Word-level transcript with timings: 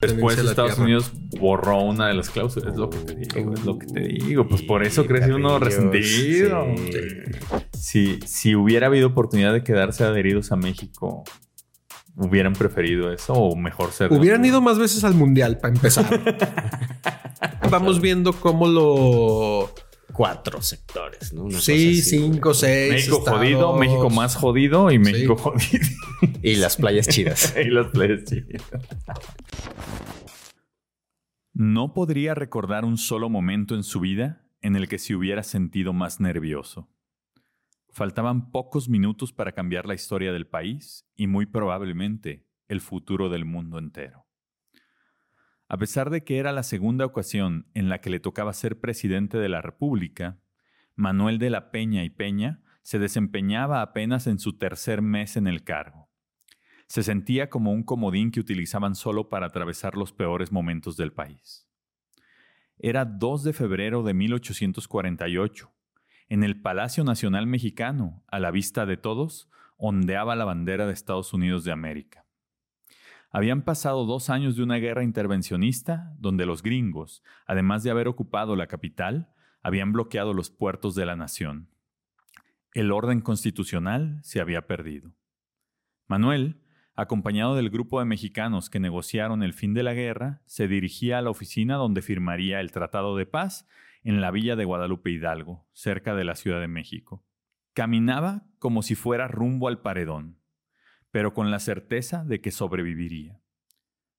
Después 0.00 0.38
Estados 0.38 0.72
tierra. 0.72 0.84
Unidos 0.84 1.12
borró 1.40 1.82
una 1.82 2.06
de 2.06 2.14
las 2.14 2.30
cláusulas. 2.30 2.72
Es 2.72 2.78
lo 2.78 2.88
que 2.88 2.98
te 2.98 3.14
digo, 3.16 3.52
es 3.52 3.64
lo 3.64 3.78
que 3.78 3.86
te 3.86 4.00
digo. 4.00 4.46
Pues 4.46 4.62
por 4.62 4.84
eso 4.84 5.02
Y 5.02 5.06
creció 5.06 5.34
uno 5.36 5.58
resentido. 5.58 6.66
sí. 6.76 6.98
Si, 7.72 8.20
si 8.24 8.54
hubiera 8.54 8.86
habido 8.86 9.08
oportunidad 9.08 9.52
de 9.52 9.64
quedarse 9.64 10.04
adheridos 10.04 10.52
a 10.52 10.56
México, 10.56 11.24
¿hubieran 12.14 12.52
preferido 12.52 13.12
eso 13.12 13.32
o 13.32 13.56
mejor 13.56 13.90
ser? 13.90 14.12
Hubieran 14.12 14.44
ido 14.44 14.60
más 14.60 14.78
veces 14.78 15.02
al 15.02 15.14
mundial 15.14 15.58
para 15.58 15.74
empezar. 15.74 16.06
Vamos 17.70 18.00
viendo 18.00 18.32
cómo 18.34 18.68
lo. 18.68 19.70
Cuatro 20.12 20.62
sectores, 20.62 21.32
¿no? 21.32 21.44
Una 21.44 21.60
sí, 21.60 22.00
así. 22.00 22.02
cinco, 22.02 22.54
seis. 22.54 22.92
México 22.92 23.18
estados. 23.18 23.38
jodido, 23.38 23.76
México 23.76 24.10
más 24.10 24.36
jodido 24.36 24.90
y 24.90 24.98
México 24.98 25.36
jodido. 25.38 25.86
Y 26.42 26.56
las 26.56 26.76
playas 26.76 27.08
chidas. 27.08 27.54
y 27.64 27.68
las 27.68 27.88
playas 27.88 28.24
chidas. 28.24 28.62
No 31.52 31.92
podría 31.92 32.34
recordar 32.34 32.84
un 32.84 32.98
solo 32.98 33.28
momento 33.28 33.74
en 33.74 33.82
su 33.82 34.00
vida 34.00 34.48
en 34.60 34.76
el 34.76 34.88
que 34.88 34.98
se 34.98 35.14
hubiera 35.14 35.42
sentido 35.42 35.92
más 35.92 36.20
nervioso. 36.20 36.88
Faltaban 37.90 38.50
pocos 38.50 38.88
minutos 38.88 39.32
para 39.32 39.52
cambiar 39.52 39.86
la 39.86 39.94
historia 39.94 40.32
del 40.32 40.46
país 40.46 41.06
y 41.16 41.26
muy 41.26 41.46
probablemente 41.46 42.46
el 42.68 42.80
futuro 42.80 43.28
del 43.28 43.44
mundo 43.44 43.78
entero. 43.78 44.27
A 45.68 45.76
pesar 45.76 46.08
de 46.08 46.24
que 46.24 46.38
era 46.38 46.52
la 46.52 46.62
segunda 46.62 47.04
ocasión 47.04 47.66
en 47.74 47.90
la 47.90 48.00
que 48.00 48.08
le 48.08 48.20
tocaba 48.20 48.54
ser 48.54 48.80
presidente 48.80 49.36
de 49.36 49.50
la 49.50 49.60
República, 49.60 50.38
Manuel 50.96 51.38
de 51.38 51.50
la 51.50 51.70
Peña 51.70 52.04
y 52.04 52.10
Peña 52.10 52.62
se 52.82 52.98
desempeñaba 52.98 53.82
apenas 53.82 54.26
en 54.26 54.38
su 54.38 54.56
tercer 54.56 55.02
mes 55.02 55.36
en 55.36 55.46
el 55.46 55.64
cargo. 55.64 56.08
Se 56.86 57.02
sentía 57.02 57.50
como 57.50 57.70
un 57.70 57.82
comodín 57.82 58.30
que 58.30 58.40
utilizaban 58.40 58.94
solo 58.94 59.28
para 59.28 59.46
atravesar 59.46 59.94
los 59.94 60.14
peores 60.14 60.52
momentos 60.52 60.96
del 60.96 61.12
país. 61.12 61.68
Era 62.78 63.04
2 63.04 63.44
de 63.44 63.52
febrero 63.52 64.02
de 64.02 64.14
1848. 64.14 65.70
En 66.30 66.44
el 66.44 66.62
Palacio 66.62 67.04
Nacional 67.04 67.46
Mexicano, 67.46 68.24
a 68.26 68.38
la 68.38 68.50
vista 68.50 68.86
de 68.86 68.96
todos, 68.96 69.50
ondeaba 69.76 70.34
la 70.34 70.46
bandera 70.46 70.86
de 70.86 70.94
Estados 70.94 71.34
Unidos 71.34 71.64
de 71.64 71.72
América. 71.72 72.27
Habían 73.30 73.62
pasado 73.62 74.06
dos 74.06 74.30
años 74.30 74.56
de 74.56 74.62
una 74.62 74.76
guerra 74.76 75.04
intervencionista 75.04 76.14
donde 76.18 76.46
los 76.46 76.62
gringos, 76.62 77.22
además 77.46 77.82
de 77.82 77.90
haber 77.90 78.08
ocupado 78.08 78.56
la 78.56 78.66
capital, 78.66 79.32
habían 79.62 79.92
bloqueado 79.92 80.32
los 80.32 80.50
puertos 80.50 80.94
de 80.94 81.04
la 81.04 81.14
nación. 81.14 81.68
El 82.72 82.90
orden 82.90 83.20
constitucional 83.20 84.18
se 84.22 84.40
había 84.40 84.66
perdido. 84.66 85.12
Manuel, 86.06 86.62
acompañado 86.94 87.54
del 87.54 87.68
grupo 87.68 87.98
de 87.98 88.06
mexicanos 88.06 88.70
que 88.70 88.80
negociaron 88.80 89.42
el 89.42 89.52
fin 89.52 89.74
de 89.74 89.82
la 89.82 89.92
guerra, 89.92 90.42
se 90.46 90.66
dirigía 90.66 91.18
a 91.18 91.22
la 91.22 91.30
oficina 91.30 91.76
donde 91.76 92.02
firmaría 92.02 92.60
el 92.60 92.72
Tratado 92.72 93.16
de 93.16 93.26
Paz 93.26 93.68
en 94.04 94.22
la 94.22 94.30
villa 94.30 94.56
de 94.56 94.64
Guadalupe 94.64 95.10
Hidalgo, 95.10 95.66
cerca 95.72 96.14
de 96.14 96.24
la 96.24 96.34
Ciudad 96.34 96.60
de 96.60 96.68
México. 96.68 97.24
Caminaba 97.74 98.46
como 98.58 98.82
si 98.82 98.94
fuera 98.94 99.28
rumbo 99.28 99.68
al 99.68 99.82
paredón, 99.82 100.37
pero 101.18 101.34
con 101.34 101.50
la 101.50 101.58
certeza 101.58 102.22
de 102.22 102.40
que 102.40 102.52
sobreviviría. 102.52 103.42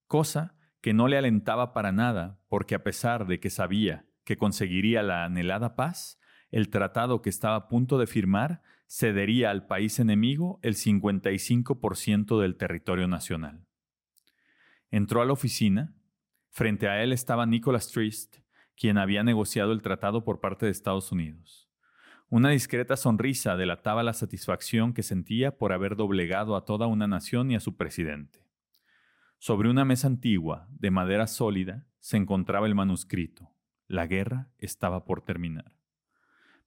Cosa 0.05 0.57
que 0.81 0.93
no 0.93 1.07
le 1.07 1.17
alentaba 1.17 1.71
para 1.71 1.93
nada, 1.93 2.41
porque 2.49 2.75
a 2.75 2.83
pesar 2.83 3.25
de 3.25 3.39
que 3.39 3.49
sabía 3.49 4.05
que 4.25 4.35
conseguiría 4.35 5.01
la 5.01 5.23
anhelada 5.23 5.77
paz, 5.77 6.19
el 6.51 6.67
tratado 6.67 7.21
que 7.21 7.29
estaba 7.29 7.55
a 7.55 7.67
punto 7.69 7.99
de 7.99 8.05
firmar 8.05 8.61
cedería 8.85 9.49
al 9.49 9.65
país 9.65 9.97
enemigo 9.99 10.59
el 10.61 10.75
55% 10.75 12.41
del 12.41 12.57
territorio 12.57 13.07
nacional. 13.07 13.65
Entró 14.91 15.21
a 15.21 15.25
la 15.25 15.31
oficina. 15.31 15.95
Frente 16.49 16.89
a 16.89 17.01
él 17.01 17.13
estaba 17.13 17.45
Nicholas 17.45 17.87
Trist, 17.87 18.39
quien 18.75 18.97
había 18.97 19.23
negociado 19.23 19.71
el 19.71 19.81
tratado 19.81 20.25
por 20.25 20.41
parte 20.41 20.65
de 20.65 20.73
Estados 20.73 21.13
Unidos. 21.13 21.68
Una 22.31 22.51
discreta 22.51 22.95
sonrisa 22.95 23.57
delataba 23.57 24.03
la 24.03 24.13
satisfacción 24.13 24.93
que 24.93 25.01
sentía 25.01 25.57
por 25.57 25.73
haber 25.73 25.95
doblegado 25.95 26.55
a 26.55 26.63
toda 26.63 26.85
una 26.85 27.07
nación 27.07 27.49
y 27.49 27.55
a 27.55 27.59
su 27.59 27.75
presidente. 27.75 28.45
Sobre 29.39 29.67
una 29.67 29.83
mesa 29.83 30.05
antigua, 30.05 30.67
de 30.69 30.91
madera 30.91 31.25
sólida, 31.25 31.87
se 31.97 32.17
encontraba 32.17 32.67
el 32.67 32.75
manuscrito. 32.75 33.49
La 33.87 34.05
guerra 34.05 34.51
estaba 34.59 35.05
por 35.05 35.23
terminar. 35.23 35.73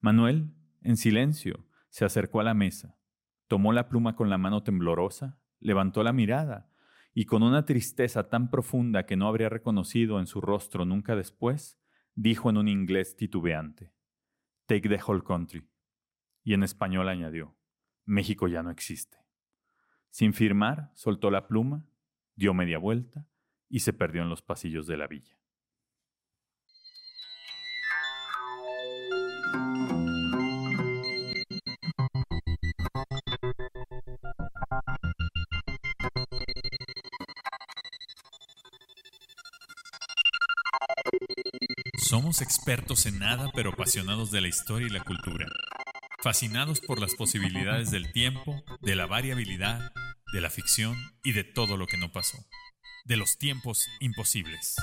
Manuel, 0.00 0.50
en 0.82 0.96
silencio, 0.96 1.64
se 1.90 2.04
acercó 2.04 2.40
a 2.40 2.44
la 2.44 2.54
mesa, 2.54 2.96
tomó 3.46 3.72
la 3.72 3.88
pluma 3.88 4.16
con 4.16 4.30
la 4.30 4.38
mano 4.38 4.64
temblorosa, 4.64 5.38
levantó 5.60 6.02
la 6.02 6.12
mirada 6.12 6.68
y 7.14 7.26
con 7.26 7.44
una 7.44 7.66
tristeza 7.66 8.28
tan 8.28 8.50
profunda 8.50 9.06
que 9.06 9.16
no 9.16 9.28
habría 9.28 9.48
reconocido 9.48 10.18
en 10.18 10.26
su 10.26 10.40
rostro 10.40 10.84
nunca 10.84 11.14
después, 11.14 11.78
dijo 12.16 12.50
en 12.50 12.56
un 12.56 12.66
inglés 12.66 13.14
titubeante, 13.14 13.92
Take 14.72 14.88
the 14.88 14.98
whole 15.06 15.22
country. 15.22 15.68
Y 16.42 16.54
en 16.54 16.62
español 16.62 17.06
añadió, 17.10 17.54
México 18.06 18.48
ya 18.48 18.62
no 18.62 18.70
existe. 18.70 19.18
Sin 20.08 20.32
firmar, 20.32 20.90
soltó 20.94 21.30
la 21.30 21.46
pluma, 21.46 21.84
dio 22.36 22.54
media 22.54 22.78
vuelta 22.78 23.28
y 23.68 23.80
se 23.80 23.92
perdió 23.92 24.22
en 24.22 24.30
los 24.30 24.40
pasillos 24.40 24.86
de 24.86 24.96
la 24.96 25.08
villa. 25.08 25.38
Somos 42.12 42.42
expertos 42.42 43.06
en 43.06 43.20
nada, 43.20 43.50
pero 43.54 43.70
apasionados 43.70 44.30
de 44.30 44.42
la 44.42 44.48
historia 44.48 44.86
y 44.86 44.90
la 44.90 45.02
cultura. 45.02 45.46
Fascinados 46.22 46.82
por 46.82 47.00
las 47.00 47.14
posibilidades 47.14 47.90
del 47.90 48.12
tiempo, 48.12 48.62
de 48.82 48.96
la 48.96 49.06
variabilidad, 49.06 49.90
de 50.34 50.42
la 50.42 50.50
ficción 50.50 50.94
y 51.24 51.32
de 51.32 51.42
todo 51.42 51.78
lo 51.78 51.86
que 51.86 51.96
no 51.96 52.12
pasó. 52.12 52.36
De 53.06 53.16
los 53.16 53.38
tiempos 53.38 53.88
imposibles. 54.00 54.76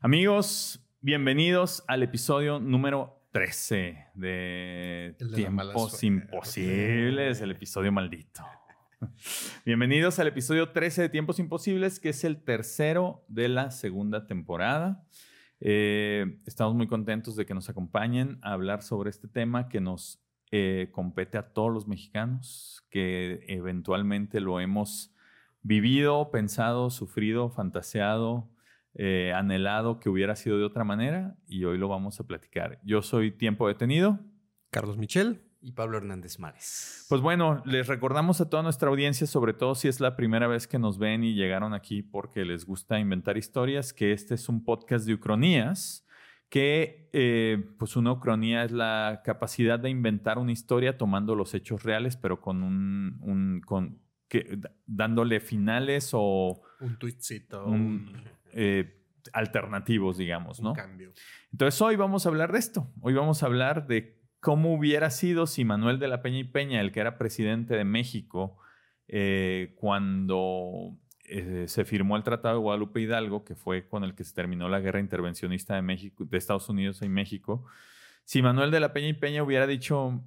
Amigos, 0.00 0.80
bienvenidos 1.02 1.84
al 1.86 2.02
episodio 2.02 2.60
número 2.60 3.28
13 3.32 4.06
de 4.14 5.16
de 5.18 5.34
Tiempos. 5.34 6.02
Imposibles, 6.02 7.42
el 7.42 7.50
episodio 7.50 7.92
maldito. 7.92 8.42
Bienvenidos 9.64 10.18
al 10.18 10.28
episodio 10.28 10.70
13 10.70 11.02
de 11.02 11.08
Tiempos 11.08 11.38
Imposibles, 11.38 12.00
que 12.00 12.10
es 12.10 12.24
el 12.24 12.42
tercero 12.42 13.24
de 13.28 13.48
la 13.48 13.70
segunda 13.70 14.26
temporada. 14.26 15.04
Eh, 15.60 16.40
estamos 16.46 16.74
muy 16.74 16.86
contentos 16.86 17.36
de 17.36 17.46
que 17.46 17.54
nos 17.54 17.68
acompañen 17.68 18.38
a 18.42 18.52
hablar 18.52 18.82
sobre 18.82 19.10
este 19.10 19.28
tema 19.28 19.68
que 19.68 19.80
nos 19.80 20.22
eh, 20.50 20.90
compete 20.92 21.38
a 21.38 21.52
todos 21.52 21.72
los 21.72 21.86
mexicanos, 21.86 22.86
que 22.90 23.44
eventualmente 23.48 24.40
lo 24.40 24.60
hemos 24.60 25.14
vivido, 25.62 26.30
pensado, 26.30 26.90
sufrido, 26.90 27.48
fantaseado, 27.50 28.50
eh, 28.94 29.32
anhelado 29.34 29.98
que 29.98 30.08
hubiera 30.08 30.36
sido 30.36 30.58
de 30.58 30.64
otra 30.64 30.84
manera 30.84 31.36
y 31.46 31.64
hoy 31.64 31.78
lo 31.78 31.88
vamos 31.88 32.20
a 32.20 32.26
platicar. 32.26 32.80
Yo 32.84 33.02
soy 33.02 33.32
Tiempo 33.32 33.66
Detenido. 33.66 34.20
Carlos 34.70 34.98
Michel. 34.98 35.40
Y 35.66 35.72
Pablo 35.72 35.96
Hernández 35.96 36.38
Mares. 36.38 37.06
Pues 37.08 37.22
bueno, 37.22 37.62
les 37.64 37.86
recordamos 37.86 38.40
a 38.42 38.50
toda 38.50 38.62
nuestra 38.62 38.90
audiencia, 38.90 39.26
sobre 39.26 39.54
todo 39.54 39.74
si 39.74 39.88
es 39.88 39.98
la 39.98 40.14
primera 40.14 40.46
vez 40.46 40.66
que 40.68 40.78
nos 40.78 40.98
ven 40.98 41.24
y 41.24 41.32
llegaron 41.34 41.72
aquí 41.72 42.02
porque 42.02 42.44
les 42.44 42.66
gusta 42.66 42.98
inventar 42.98 43.38
historias, 43.38 43.94
que 43.94 44.12
este 44.12 44.34
es 44.34 44.50
un 44.50 44.62
podcast 44.62 45.06
de 45.06 45.14
ucronías, 45.14 46.06
que 46.50 47.08
eh, 47.14 47.64
pues 47.78 47.96
una 47.96 48.12
ucronía 48.12 48.64
es 48.64 48.72
la 48.72 49.22
capacidad 49.24 49.78
de 49.80 49.88
inventar 49.88 50.36
una 50.38 50.52
historia 50.52 50.98
tomando 50.98 51.34
los 51.34 51.54
hechos 51.54 51.82
reales, 51.82 52.16
pero 52.18 52.42
con 52.42 52.62
un, 52.62 53.16
un- 53.22 53.60
con 53.64 53.98
que, 54.28 54.58
dándole 54.86 55.40
finales 55.40 56.10
o 56.12 56.60
Un 56.80 56.98
tuitcito. 56.98 57.64
un, 57.64 57.72
Un, 57.74 58.22
eh, 58.52 59.00
alternativos, 59.32 60.18
digamos, 60.18 60.58
un 60.58 60.64
¿no? 60.66 60.72
cambio. 60.74 61.12
Entonces 61.52 61.80
hoy 61.80 61.96
vamos 61.96 62.26
a 62.26 62.28
hablar 62.28 62.52
de 62.52 62.58
esto. 62.58 62.92
Hoy 63.00 63.14
vamos 63.14 63.42
a 63.42 63.46
hablar 63.46 63.86
de 63.86 64.22
cómo 64.44 64.74
hubiera 64.74 65.08
sido 65.08 65.46
si 65.46 65.64
Manuel 65.64 65.98
de 65.98 66.06
la 66.06 66.20
Peña 66.20 66.40
y 66.40 66.44
Peña, 66.44 66.82
el 66.82 66.92
que 66.92 67.00
era 67.00 67.16
presidente 67.16 67.74
de 67.76 67.84
México, 67.84 68.58
eh, 69.08 69.74
cuando 69.80 70.98
eh, 71.24 71.64
se 71.66 71.86
firmó 71.86 72.18
el 72.18 72.24
Tratado 72.24 72.56
de 72.56 72.60
Guadalupe 72.60 73.00
Hidalgo, 73.00 73.42
que 73.42 73.54
fue 73.54 73.88
con 73.88 74.04
el 74.04 74.14
que 74.14 74.22
se 74.22 74.34
terminó 74.34 74.68
la 74.68 74.80
guerra 74.80 75.00
intervencionista 75.00 75.74
de 75.74 75.80
México, 75.80 76.26
de 76.26 76.36
Estados 76.36 76.68
Unidos 76.68 77.00
y 77.00 77.08
México, 77.08 77.64
si 78.26 78.42
Manuel 78.42 78.70
de 78.70 78.80
la 78.80 78.92
Peña 78.92 79.08
y 79.08 79.14
Peña 79.14 79.42
hubiera 79.42 79.66
dicho, 79.66 80.22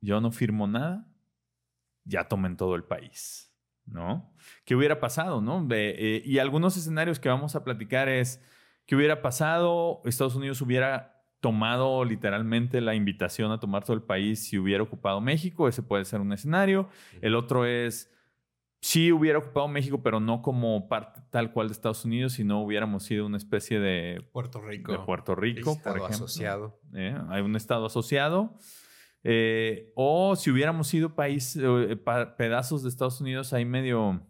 yo 0.00 0.20
no 0.20 0.30
firmo 0.30 0.68
nada, 0.68 1.08
ya 2.04 2.28
tomen 2.28 2.56
todo 2.56 2.76
el 2.76 2.84
país, 2.84 3.52
¿no? 3.86 4.32
¿Qué 4.64 4.76
hubiera 4.76 5.00
pasado, 5.00 5.40
no? 5.40 5.66
Eh, 5.72 6.22
y 6.24 6.38
algunos 6.38 6.76
escenarios 6.76 7.18
que 7.18 7.28
vamos 7.28 7.56
a 7.56 7.64
platicar 7.64 8.08
es, 8.08 8.40
¿qué 8.86 8.94
hubiera 8.94 9.20
pasado? 9.20 10.00
Estados 10.04 10.36
Unidos 10.36 10.62
hubiera 10.62 11.17
tomado 11.40 12.04
literalmente 12.04 12.80
la 12.80 12.94
invitación 12.94 13.52
a 13.52 13.60
tomar 13.60 13.84
todo 13.84 13.94
el 13.96 14.02
país 14.02 14.48
si 14.48 14.58
hubiera 14.58 14.82
ocupado 14.82 15.20
México, 15.20 15.68
ese 15.68 15.82
puede 15.82 16.04
ser 16.04 16.20
un 16.20 16.32
escenario. 16.32 16.88
El 17.20 17.34
otro 17.36 17.64
es, 17.64 18.12
si 18.80 19.12
hubiera 19.12 19.38
ocupado 19.38 19.68
México, 19.68 20.02
pero 20.02 20.20
no 20.20 20.42
como 20.42 20.88
parte 20.88 21.20
tal 21.30 21.52
cual 21.52 21.68
de 21.68 21.72
Estados 21.72 22.04
Unidos, 22.04 22.32
sino 22.32 22.60
hubiéramos 22.62 23.04
sido 23.04 23.26
una 23.26 23.36
especie 23.36 23.78
de 23.80 24.22
Puerto 24.32 24.60
Rico. 24.60 24.92
De 24.92 24.98
Puerto 24.98 25.34
Rico, 25.34 25.72
estado 25.72 25.96
por 25.96 26.04
ejemplo. 26.06 26.26
asociado. 26.26 26.80
¿eh? 26.94 27.16
Hay 27.28 27.42
un 27.42 27.54
estado 27.56 27.86
asociado. 27.86 28.54
Eh, 29.24 29.92
o 29.96 30.36
si 30.36 30.50
hubiéramos 30.50 30.86
sido 30.88 31.14
país, 31.14 31.56
eh, 31.60 31.96
pa- 31.96 32.36
pedazos 32.36 32.82
de 32.82 32.88
Estados 32.88 33.20
Unidos 33.20 33.52
ahí 33.52 33.64
medio, 33.64 34.24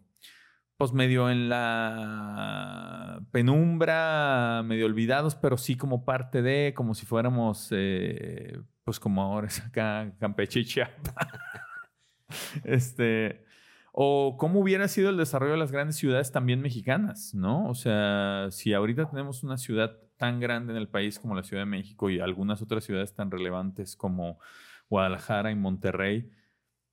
pues 0.79 0.93
medio 0.93 1.29
en 1.29 1.49
la 1.49 3.19
penumbra, 3.31 4.63
medio 4.63 4.85
olvidados, 4.85 5.35
pero 5.35 5.57
sí 5.57 5.75
como 5.75 6.05
parte 6.05 6.41
de, 6.41 6.73
como 6.73 6.95
si 6.95 7.05
fuéramos, 7.05 7.67
eh, 7.71 8.61
pues 8.85 8.97
como 8.97 9.21
ahora 9.21 9.47
es 9.47 9.59
acá 9.59 10.13
Campeche 10.21 10.61
y 10.61 10.65
Chiapas. 10.65 11.13
este, 12.63 13.43
o 13.91 14.37
cómo 14.39 14.61
hubiera 14.61 14.87
sido 14.87 15.09
el 15.09 15.17
desarrollo 15.17 15.51
de 15.51 15.59
las 15.59 15.73
grandes 15.73 15.97
ciudades 15.97 16.31
también 16.31 16.61
mexicanas, 16.61 17.33
¿no? 17.33 17.67
O 17.67 17.75
sea, 17.75 18.47
si 18.49 18.73
ahorita 18.73 19.09
tenemos 19.09 19.43
una 19.43 19.57
ciudad 19.57 19.97
tan 20.15 20.39
grande 20.39 20.71
en 20.71 20.77
el 20.77 20.87
país 20.87 21.19
como 21.19 21.35
la 21.35 21.43
Ciudad 21.43 21.63
de 21.63 21.69
México 21.69 22.09
y 22.09 22.21
algunas 22.21 22.61
otras 22.61 22.85
ciudades 22.85 23.13
tan 23.13 23.31
relevantes 23.31 23.97
como 23.97 24.39
Guadalajara 24.89 25.51
y 25.51 25.55
Monterrey, 25.55 26.31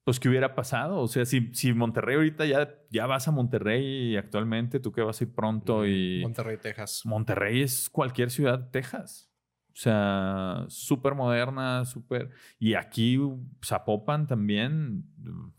pues 0.07 0.21
¿qué 0.21 0.29
hubiera 0.29 0.55
pasado? 0.55 1.01
O 1.01 1.09
sea, 1.09 1.25
si, 1.25 1.53
si 1.53 1.73
Monterrey 1.73 2.15
ahorita 2.15 2.47
ya, 2.47 2.73
ya 2.91 3.07
vas 3.07 3.27
a 3.27 3.33
Monterrey 3.33 4.17
actualmente, 4.17 4.79
tú 4.79 4.93
que 4.93 5.01
vas 5.01 5.21
a 5.21 5.25
ir 5.25 5.35
pronto 5.35 5.85
y... 5.85 6.21
Monterrey, 6.23 6.59
Texas. 6.59 7.03
Monterrey 7.05 7.61
es 7.63 7.91
cualquier 7.91 8.31
ciudad 8.31 8.57
de 8.61 8.71
Texas. 8.71 9.33
O 9.71 9.75
sea, 9.75 10.65
súper 10.69 11.17
moderna, 11.17 11.85
súper... 11.85 12.31
Y 12.57 12.75
aquí 12.75 13.19
Zapopan 13.65 14.29
también 14.29 15.03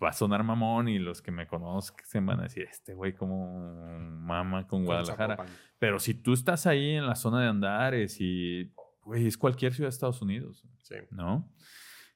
va 0.01 0.09
a 0.11 0.13
sonar 0.13 0.45
mamón 0.45 0.87
y 0.87 0.97
los 0.97 1.21
que 1.21 1.31
me 1.31 1.45
conozcan 1.45 2.05
se 2.05 2.21
van 2.21 2.39
a 2.39 2.43
decir, 2.43 2.67
este 2.71 2.93
güey 2.93 3.11
como 3.11 3.99
mama 3.99 4.65
con 4.65 4.85
Guadalajara. 4.85 5.45
Pero 5.77 5.99
si 5.99 6.13
tú 6.13 6.31
estás 6.31 6.65
ahí 6.67 6.91
en 6.91 7.05
la 7.05 7.15
zona 7.15 7.41
de 7.41 7.49
Andares 7.49 8.15
y, 8.21 8.73
güey, 9.01 9.27
es 9.27 9.37
cualquier 9.37 9.73
ciudad 9.73 9.87
de 9.89 9.93
Estados 9.95 10.21
Unidos, 10.21 10.63
Sí. 10.83 10.95
¿no? 11.11 11.51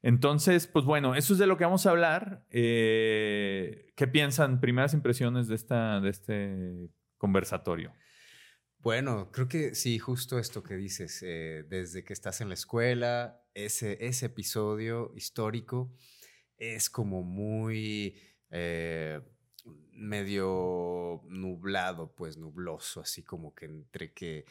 Entonces, 0.03 0.67
pues 0.67 0.85
bueno, 0.85 1.15
eso 1.15 1.33
es 1.33 1.39
de 1.39 1.47
lo 1.47 1.57
que 1.57 1.63
vamos 1.63 1.85
a 1.85 1.91
hablar. 1.91 2.45
Eh, 2.49 3.91
¿Qué 3.95 4.07
piensan? 4.07 4.59
Primeras 4.59 4.93
impresiones 4.93 5.47
de, 5.47 5.55
esta, 5.55 5.99
de 6.01 6.09
este 6.09 6.89
conversatorio. 7.17 7.93
Bueno, 8.79 9.31
creo 9.31 9.47
que 9.47 9.75
sí, 9.75 9.99
justo 9.99 10.39
esto 10.39 10.63
que 10.63 10.75
dices, 10.75 11.21
eh, 11.23 11.63
desde 11.69 12.03
que 12.03 12.13
estás 12.13 12.41
en 12.41 12.47
la 12.47 12.55
escuela, 12.55 13.43
ese, 13.53 14.03
ese 14.07 14.25
episodio 14.25 15.13
histórico 15.15 15.95
es 16.57 16.89
como 16.89 17.21
muy 17.21 18.19
eh, 18.49 19.21
medio 19.91 21.21
nublado, 21.27 22.15
pues 22.15 22.37
nubloso, 22.37 23.01
así 23.01 23.23
como 23.23 23.53
que 23.53 23.65
entre 23.65 24.13
que... 24.13 24.45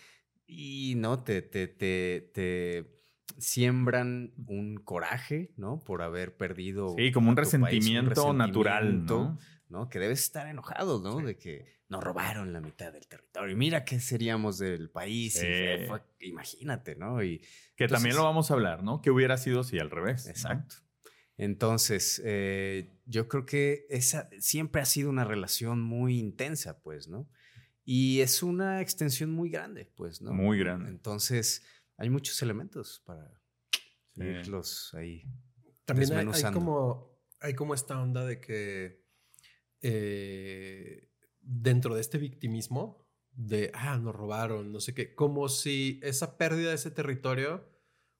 Y 0.46 0.94
no, 0.96 1.22
te, 1.24 1.42
te, 1.42 1.68
te, 1.68 2.30
te 2.32 2.99
siembran 3.38 4.32
un 4.46 4.76
coraje, 4.76 5.52
¿no? 5.56 5.82
Por 5.84 6.02
haber 6.02 6.36
perdido. 6.36 6.94
Sí, 6.96 7.12
como 7.12 7.30
un 7.30 7.36
país, 7.36 7.52
resentimiento 7.52 8.32
natural, 8.32 9.04
¿no? 9.04 9.38
¿no? 9.68 9.88
Que 9.88 9.98
debes 9.98 10.20
estar 10.20 10.46
enojado, 10.48 11.00
¿no? 11.00 11.18
De 11.20 11.36
que 11.36 11.66
nos 11.88 12.02
robaron 12.02 12.52
la 12.52 12.60
mitad 12.60 12.92
del 12.92 13.06
territorio. 13.06 13.56
Mira 13.56 13.84
qué 13.84 13.98
seríamos 14.00 14.58
del 14.58 14.90
país. 14.90 15.36
y 15.42 15.86
fue- 15.86 16.02
imagínate, 16.20 16.96
¿no? 16.96 17.22
Y, 17.22 17.38
Que 17.76 17.84
Entonces- 17.84 17.90
también 17.92 18.16
lo 18.16 18.24
vamos 18.24 18.50
a 18.50 18.54
hablar, 18.54 18.82
¿no? 18.82 19.00
¿Qué 19.00 19.10
hubiera 19.10 19.36
sido 19.38 19.64
si 19.64 19.78
al 19.78 19.90
revés? 19.90 20.24
¿no? 20.26 20.30
exacto. 20.30 20.76
Entonces, 21.36 22.20
eh, 22.24 22.92
yo 23.06 23.26
creo 23.28 23.46
que 23.46 23.86
esa 23.88 24.28
siempre 24.38 24.82
ha 24.82 24.84
sido 24.84 25.08
una 25.08 25.24
relación 25.24 25.80
muy 25.80 26.18
intensa, 26.18 26.80
pues, 26.82 27.08
¿no? 27.08 27.28
Y 27.84 28.20
es 28.20 28.42
una 28.42 28.82
extensión 28.82 29.30
muy 29.30 29.48
grande, 29.50 29.86
pues, 29.96 30.20
¿no? 30.20 30.32
Muy 30.34 30.58
grande. 30.58 30.90
Entonces, 30.90 31.64
hay 32.00 32.10
muchos 32.10 32.40
elementos 32.42 33.02
para 33.06 33.30
Sí. 34.16 34.24
irlos 34.24 34.92
ahí. 34.94 35.22
También 35.84 36.12
hay, 36.12 36.52
como, 36.52 37.16
hay 37.40 37.54
como 37.54 37.74
esta 37.74 38.00
onda 38.00 38.24
de 38.26 38.40
que 38.40 39.04
eh, 39.82 41.08
dentro 41.40 41.94
de 41.94 42.00
este 42.00 42.18
victimismo 42.18 43.06
de, 43.32 43.70
ah, 43.74 43.98
nos 43.98 44.14
robaron, 44.14 44.72
no 44.72 44.80
sé 44.80 44.94
qué, 44.94 45.14
como 45.14 45.48
si 45.48 46.00
esa 46.02 46.36
pérdida 46.36 46.70
de 46.70 46.74
ese 46.74 46.90
territorio 46.90 47.68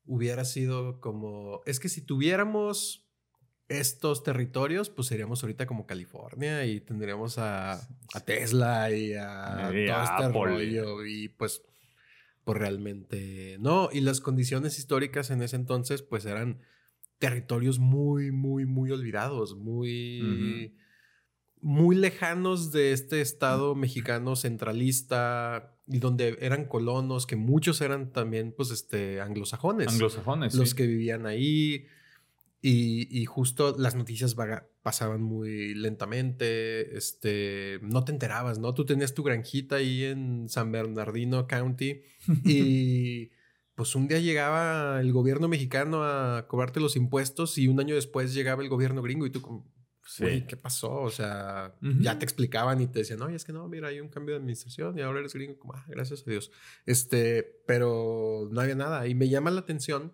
hubiera 0.05 0.45
sido 0.45 1.01
como, 1.01 1.61
es 1.67 1.81
que 1.81 1.89
si 1.89 2.03
tuviéramos 2.03 3.07
estos 3.69 4.23
territorios, 4.25 4.91
pues 4.91 5.09
seríamos 5.09 5.43
ahorita 5.43 5.67
como 5.67 5.87
California 5.87 6.65
y 6.67 6.81
tendríamos 6.81 7.39
a, 7.39 7.73
a 7.75 8.21
Tesla 8.25 8.91
y 8.91 9.13
a 9.15 9.71
Y 9.73 9.87
todo 9.87 9.97
a 9.97 10.05
este 10.05 10.25
Apple. 10.25 10.33
rollo 10.33 11.05
y 11.05 11.29
pues, 11.29 11.63
pues 12.51 12.59
realmente 12.59 13.59
no. 13.61 13.91
Y 13.93 14.01
las 14.01 14.21
condiciones 14.21 14.77
históricas 14.77 15.31
en 15.31 15.41
ese 15.41 15.55
entonces 15.55 16.03
pues 16.03 16.25
eran 16.25 16.59
territorios 17.21 17.79
muy, 17.79 18.33
muy, 18.33 18.67
muy 18.67 18.91
olvidados, 18.91 19.55
muy, 19.55 20.75
muy 21.61 21.95
lejanos 21.95 22.73
de 22.73 22.91
este 22.91 23.21
estado 23.21 23.77
mexicano 23.77 24.35
centralista 24.35 25.77
y 25.87 26.01
donde 26.01 26.39
eran 26.41 26.65
colonos, 26.65 27.25
que 27.25 27.37
muchos 27.37 27.81
eran 27.83 28.11
también 28.11 28.53
pues 28.57 28.73
este 28.73 29.21
anglosajones 29.21 29.87
Anglosajones. 29.87 30.57
los 30.57 30.71
sí. 30.71 30.75
que 30.75 30.89
vivían 30.89 31.27
ahí. 31.27 31.87
Y, 32.63 33.09
y 33.11 33.25
justo 33.25 33.75
las 33.79 33.95
noticias 33.95 34.35
vaga- 34.37 34.69
pasaban 34.83 35.23
muy 35.23 35.75
lentamente. 35.75 36.97
Este, 36.97 37.79
no 37.83 38.05
te 38.05 38.13
enterabas, 38.13 38.59
¿no? 38.59 38.75
Tú 38.75 38.85
tenías 38.85 39.15
tu 39.15 39.23
granjita 39.23 39.77
ahí 39.77 40.05
en 40.05 40.49
San 40.49 40.71
Bernardino 40.73 41.47
County 41.47 42.03
y 42.45 43.31
pues 43.75 43.95
un 43.95 44.09
día 44.09 44.19
llegaba 44.19 45.01
el 45.01 45.11
gobierno 45.13 45.49
mexicano 45.49 46.05
a 46.05 46.47
cobrarte 46.49 46.81
los 46.81 46.97
impuestos 46.97 47.57
y 47.57 47.67
un 47.69 47.81
año 47.81 47.95
después 47.95 48.35
llegaba 48.35 48.63
el 48.63 48.69
gobierno 48.69 49.01
gringo 49.01 49.25
y 49.27 49.31
tú 49.31 49.41
como, 49.41 49.67
Sí. 50.05 50.45
¿qué 50.49 50.57
pasó? 50.57 50.93
O 51.03 51.11
sea, 51.11 51.77
ya 52.01 52.19
te 52.19 52.25
explicaban 52.25 52.81
y 52.81 52.89
te 52.89 52.99
decían, 52.99 53.23
oye, 53.23 53.37
es 53.37 53.45
que 53.45 53.53
no, 53.53 53.69
mira, 53.69 53.89
hay 53.89 54.01
un 54.01 54.09
cambio 54.09 54.35
de 54.35 54.41
administración 54.41 54.99
y 54.99 55.03
ahora 55.03 55.21
eres 55.21 55.35
gringo. 55.35 55.57
Como, 55.59 55.75
ah, 55.75 55.85
gracias 55.89 56.25
a 56.27 56.31
Dios. 56.31 56.51
Este, 56.85 57.45
pero 57.67 58.49
no 58.51 58.61
había 58.61 58.75
nada. 58.75 59.07
Y 59.07 59.15
me 59.15 59.29
llama 59.29 59.53
la 59.53 59.61
atención 59.61 60.13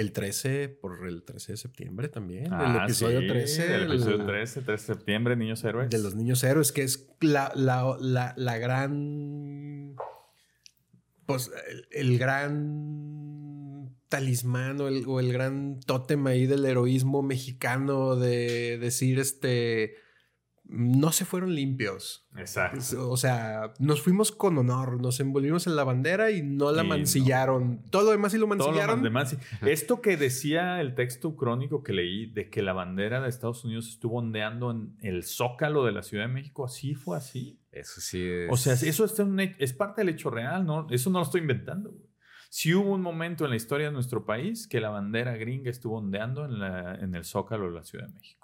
el 0.00 0.12
13, 0.12 0.68
por 0.68 1.06
el 1.06 1.22
13 1.24 1.52
de 1.52 1.56
septiembre 1.58 2.08
también. 2.08 2.46
el 2.46 2.52
Ah, 2.52 2.82
episodio 2.84 3.20
sí, 3.20 3.26
13. 3.28 3.74
El 3.74 3.82
episodio 3.92 4.16
el- 4.20 4.26
13, 4.26 4.62
13 4.62 4.92
de 4.92 4.96
septiembre, 4.96 5.36
Niños 5.36 5.64
Héroes. 5.64 5.90
De 5.90 5.98
los 5.98 6.14
niños 6.14 6.42
héroes, 6.44 6.72
que 6.72 6.82
es 6.82 7.08
la, 7.20 7.52
la, 7.54 7.96
la, 8.00 8.34
la 8.36 8.58
gran. 8.58 9.96
Pues 11.26 11.50
el, 11.70 11.86
el 11.90 12.18
gran 12.18 13.94
talismán 14.08 14.80
o 14.80 14.88
el, 14.88 15.04
o 15.06 15.20
el 15.20 15.32
gran 15.32 15.80
tótem 15.80 16.26
ahí 16.26 16.46
del 16.46 16.64
heroísmo 16.64 17.22
mexicano 17.22 18.16
de 18.16 18.78
decir 18.78 19.18
este. 19.18 19.96
No 20.70 21.12
se 21.12 21.24
fueron 21.24 21.54
limpios. 21.54 22.28
Exacto. 22.36 23.10
O 23.10 23.16
sea, 23.16 23.72
nos 23.78 24.02
fuimos 24.02 24.32
con 24.32 24.58
honor, 24.58 25.00
nos 25.00 25.18
envolvimos 25.18 25.66
en 25.66 25.76
la 25.76 25.82
bandera 25.84 26.30
y 26.30 26.42
no 26.42 26.72
la 26.72 26.82
no. 26.82 26.90
mancillaron. 26.90 27.82
Todo 27.90 28.04
lo 28.04 28.10
demás 28.10 28.32
sí 28.32 28.38
lo 28.38 28.46
Todo 28.46 28.56
lo 28.58 28.64
mancillaron. 28.64 29.02
demás, 29.02 29.30
sí. 29.30 29.36
Esto 29.66 30.02
que 30.02 30.16
decía 30.18 30.80
el 30.82 30.94
texto 30.94 31.36
crónico 31.36 31.82
que 31.82 31.94
leí 31.94 32.26
de 32.30 32.50
que 32.50 32.60
la 32.60 32.74
bandera 32.74 33.20
de 33.22 33.28
Estados 33.30 33.64
Unidos 33.64 33.88
estuvo 33.88 34.18
ondeando 34.18 34.70
en 34.70 34.94
el 35.00 35.24
zócalo 35.24 35.84
de 35.86 35.92
la 35.92 36.02
Ciudad 36.02 36.26
de 36.26 36.32
México, 36.34 36.66
así 36.66 36.94
fue 36.94 37.16
así. 37.16 37.58
Eso 37.72 38.00
sí 38.02 38.22
es. 38.22 38.48
O 38.52 38.56
sea, 38.58 38.74
eso 38.74 39.04
es, 39.06 39.18
un 39.18 39.40
es 39.40 39.72
parte 39.72 40.02
del 40.02 40.10
hecho 40.10 40.28
real, 40.28 40.66
¿no? 40.66 40.86
Eso 40.90 41.08
no 41.10 41.18
lo 41.20 41.24
estoy 41.24 41.40
inventando. 41.40 41.90
güey. 41.90 42.04
Sí 42.50 42.74
hubo 42.74 42.92
un 42.94 43.02
momento 43.02 43.44
en 43.44 43.50
la 43.50 43.56
historia 43.56 43.86
de 43.86 43.92
nuestro 43.92 44.24
país 44.24 44.66
que 44.68 44.80
la 44.80 44.88
bandera 44.90 45.36
gringa 45.36 45.70
estuvo 45.70 45.98
ondeando 45.98 46.44
en, 46.44 46.58
la- 46.60 46.94
en 46.94 47.14
el 47.14 47.24
zócalo 47.24 47.66
de 47.68 47.72
la 47.74 47.84
Ciudad 47.84 48.06
de 48.08 48.14
México. 48.14 48.37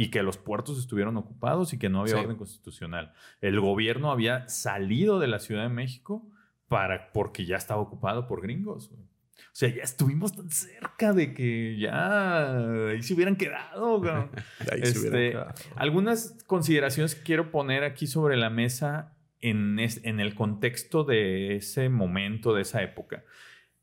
Y 0.00 0.10
que 0.10 0.22
los 0.22 0.36
puertos 0.38 0.78
estuvieron 0.78 1.16
ocupados 1.16 1.72
y 1.72 1.78
que 1.78 1.88
no 1.88 2.00
había 2.02 2.14
Sí. 2.14 2.20
orden 2.20 2.36
constitucional. 2.36 3.12
El 3.40 3.58
gobierno 3.60 4.10
había 4.12 4.48
salido 4.48 5.18
de 5.18 5.26
la 5.26 5.38
Ciudad 5.40 5.62
de 5.64 5.68
México 5.70 6.24
para, 6.68 7.10
porque 7.12 7.46
ya 7.46 7.56
estaba 7.56 7.80
ocupado 7.80 8.26
por 8.28 8.40
gringos. 8.42 8.90
güey. 8.90 9.02
O 9.02 9.54
sea, 9.58 9.68
ya 9.74 9.82
estuvimos 9.82 10.34
tan 10.36 10.50
cerca 10.50 11.12
de 11.12 11.32
que 11.34 11.76
ya 11.78 12.88
ahí 12.90 13.02
se 13.02 13.14
hubieran 13.14 13.34
quedado. 13.36 14.00
Ahí 14.72 14.84
se 14.84 14.98
hubieran 14.98 15.20
Este, 15.20 15.30
quedado. 15.30 15.54
algunas 15.76 16.36
consideraciones 16.46 17.14
que 17.16 17.22
quiero 17.22 17.50
poner 17.50 17.82
aquí 17.84 18.06
sobre 18.06 18.36
la 18.36 18.50
mesa 18.50 19.16
en, 19.40 19.78
es- 19.80 20.00
en 20.04 20.20
el 20.20 20.34
contexto 20.34 21.02
de 21.04 21.56
ese 21.56 21.88
momento, 21.88 22.52
de 22.54 22.62
esa 22.62 22.82
época. 22.82 23.24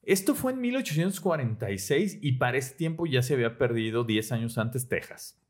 Esto 0.03 0.35
fue 0.35 0.51
en 0.53 0.61
1846 0.61 2.19
y 2.21 2.33
para 2.33 2.57
ese 2.57 2.75
tiempo 2.75 3.05
ya 3.05 3.21
se 3.21 3.33
había 3.33 3.57
perdido 3.57 4.03
10 4.03 4.31
años 4.31 4.57
antes 4.57 4.87
Texas. 4.87 5.41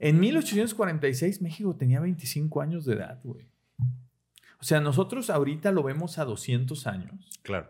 En 0.00 0.18
1846 0.18 1.42
México 1.42 1.76
tenía 1.76 2.00
25 2.00 2.62
años 2.62 2.86
de 2.86 2.94
edad, 2.94 3.20
güey. 3.22 3.50
O 4.58 4.64
sea, 4.64 4.80
nosotros 4.80 5.28
ahorita 5.28 5.72
lo 5.72 5.82
vemos 5.82 6.18
a 6.18 6.24
200 6.24 6.86
años 6.86 7.40
Claro. 7.42 7.68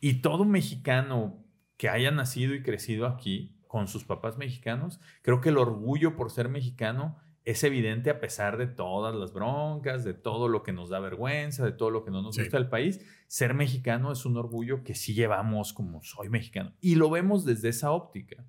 Y 0.00 0.20
todo 0.20 0.44
mexicano 0.44 1.44
que 1.76 1.88
haya 1.88 2.10
nacido 2.10 2.54
y 2.54 2.62
crecido 2.62 3.06
aquí 3.06 3.56
con 3.66 3.88
sus 3.88 4.04
papás 4.04 4.38
mexicanos, 4.38 5.00
creo 5.22 5.40
que 5.40 5.48
el 5.48 5.58
orgullo 5.58 6.14
por 6.14 6.30
ser 6.30 6.48
mexicano 6.48 7.16
es 7.44 7.64
evidente 7.64 8.10
a 8.10 8.20
pesar 8.20 8.56
de 8.56 8.68
todas 8.68 9.14
las 9.14 9.32
broncas, 9.32 10.04
de 10.04 10.14
todo 10.14 10.46
lo 10.48 10.62
que 10.62 10.72
nos 10.72 10.90
da 10.90 11.00
vergüenza, 11.00 11.64
de 11.64 11.72
todo 11.72 11.90
lo 11.90 12.04
que 12.04 12.10
no 12.10 12.22
nos 12.22 12.38
gusta 12.38 12.56
del 12.56 12.68
país. 12.68 13.00
Ser 13.26 13.52
mexicano 13.54 14.12
es 14.12 14.24
un 14.24 14.36
orgullo 14.36 14.84
que 14.84 14.94
sí 14.94 15.12
llevamos 15.12 15.72
como 15.72 16.02
soy 16.02 16.28
mexicano. 16.28 16.72
Y 16.80 16.94
lo 16.94 17.10
vemos 17.10 17.44
desde 17.44 17.70
esa 17.70 17.90
óptica. 17.90 18.46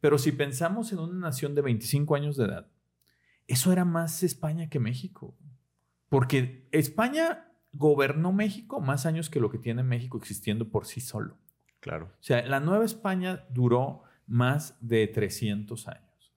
Pero 0.00 0.18
si 0.18 0.32
pensamos 0.32 0.92
en 0.92 0.98
una 0.98 1.18
nación 1.18 1.54
de 1.54 1.62
25 1.62 2.14
años 2.14 2.36
de 2.36 2.44
edad, 2.44 2.66
eso 3.46 3.72
era 3.72 3.84
más 3.84 4.22
España 4.22 4.68
que 4.68 4.78
México. 4.78 5.36
Porque 6.08 6.68
España 6.72 7.52
gobernó 7.72 8.32
México 8.32 8.80
más 8.80 9.06
años 9.06 9.30
que 9.30 9.40
lo 9.40 9.50
que 9.50 9.58
tiene 9.58 9.82
México 9.82 10.18
existiendo 10.18 10.70
por 10.70 10.86
sí 10.86 11.00
solo. 11.00 11.38
Claro. 11.80 12.06
O 12.06 12.22
sea, 12.22 12.44
la 12.46 12.60
Nueva 12.60 12.84
España 12.84 13.44
duró 13.50 14.02
más 14.26 14.76
de 14.80 15.06
300 15.06 15.88
años. 15.88 16.34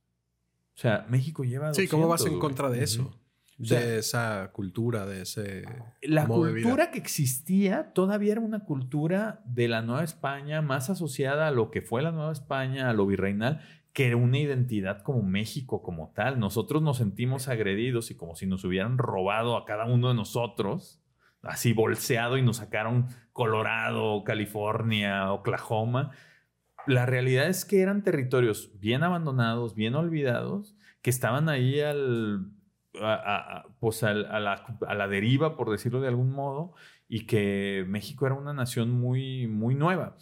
O 0.76 0.80
sea, 0.82 1.06
México 1.10 1.44
lleva 1.44 1.68
200, 1.68 1.84
Sí, 1.84 1.90
¿cómo 1.90 2.08
vas 2.08 2.26
en 2.26 2.40
contra 2.40 2.70
de 2.70 2.84
eso? 2.84 3.21
Sea, 3.64 3.80
de 3.80 4.00
esa 4.00 4.52
cultura, 4.54 5.06
de 5.06 5.22
ese... 5.22 5.64
La 6.02 6.26
cultura 6.26 6.92
que 6.92 6.98
existía 6.98 7.94
todavía 7.94 8.34
era 8.34 8.42
una 8.42 8.66
cultura 8.66 9.42
de 9.46 9.68
la 9.68 9.82
Nueva 9.82 10.04
España, 10.04 10.62
más 10.62 10.90
asociada 10.90 11.48
a 11.48 11.52
lo 11.52 11.72
que 11.72 11.82
fue 11.82 12.02
la 12.02 12.12
Nueva 12.12 12.32
España, 12.32 12.90
a 12.90 12.94
lo 12.94 13.06
virreinal, 13.06 13.62
que 13.94 14.16
una 14.16 14.38
identidad 14.38 15.02
como 15.04 15.22
México 15.22 15.82
como 15.82 16.12
tal. 16.14 16.40
Nosotros 16.40 16.82
nos 16.82 16.98
sentimos 16.98 17.48
agredidos 17.48 18.12
y 18.12 18.16
como 18.16 18.36
si 18.36 18.48
nos 18.48 18.64
hubieran 18.64 18.98
robado 18.98 19.58
a 19.58 19.66
cada 19.66 19.86
uno 19.86 20.10
de 20.10 20.16
nosotros, 20.16 21.04
así 21.42 21.74
bolseado 21.74 22.38
y 22.38 22.42
nos 22.42 22.58
sacaron 22.58 23.08
Colorado, 23.34 24.24
California, 24.24 25.32
Oklahoma. 25.34 26.12
La 26.88 27.06
realidad 27.06 27.48
es 27.48 27.66
que 27.66 27.82
eran 27.82 28.04
territorios 28.04 28.72
bien 28.80 29.04
abandonados, 29.04 29.76
bien 29.76 29.96
olvidados, 29.96 30.76
que 31.02 31.10
estaban 31.10 31.50
ahí 31.50 31.82
al, 31.82 32.52
a, 33.00 33.14
a- 33.60 33.66
pues 33.80 34.04
a, 34.04 34.14
la, 34.14 34.66
a 34.88 34.96
la 34.96 35.08
deriva, 35.08 35.56
por 35.56 35.70
decirlo 35.70 36.02
de 36.02 36.08
algún 36.08 36.32
modo, 36.32 36.74
y 37.08 37.26
que 37.26 37.86
México 37.88 38.26
era 38.26 38.36
una 38.36 38.54
nación 38.54 38.92
muy, 38.92 39.48
muy 39.48 39.76
nueva. 39.76 40.18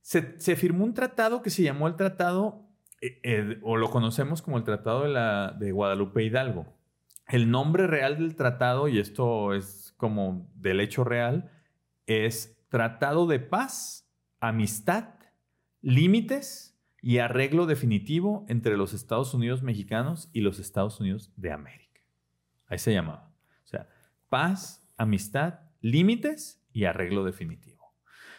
Se, 0.00 0.40
se 0.40 0.56
firmó 0.56 0.84
un 0.84 0.94
tratado 0.94 1.42
que 1.42 1.50
se 1.50 1.62
llamó 1.62 1.86
el 1.86 1.96
Tratado, 1.96 2.66
eh, 3.00 3.20
eh, 3.22 3.58
o 3.62 3.76
lo 3.76 3.90
conocemos 3.90 4.42
como 4.42 4.58
el 4.58 4.64
Tratado 4.64 5.02
de, 5.02 5.08
la, 5.10 5.56
de 5.58 5.72
Guadalupe 5.72 6.24
Hidalgo. 6.24 6.66
El 7.28 7.50
nombre 7.50 7.86
real 7.86 8.18
del 8.18 8.34
tratado, 8.34 8.88
y 8.88 8.98
esto 8.98 9.54
es 9.54 9.94
como 9.96 10.50
del 10.56 10.80
hecho 10.80 11.04
real, 11.04 11.50
es 12.06 12.60
Tratado 12.68 13.26
de 13.26 13.38
Paz, 13.38 14.10
Amistad, 14.40 15.14
Límites 15.80 16.76
y 17.00 17.18
Arreglo 17.18 17.66
Definitivo 17.66 18.44
entre 18.48 18.76
los 18.76 18.92
Estados 18.94 19.32
Unidos 19.32 19.62
mexicanos 19.62 20.28
y 20.32 20.40
los 20.40 20.58
Estados 20.58 21.00
Unidos 21.00 21.32
de 21.36 21.52
América. 21.52 21.89
Ahí 22.70 22.78
se 22.78 22.92
llamaba. 22.94 23.30
O 23.64 23.68
sea, 23.68 23.86
paz, 24.30 24.88
amistad, 24.96 25.60
límites 25.82 26.64
y 26.72 26.84
arreglo 26.86 27.24
definitivo. 27.24 27.94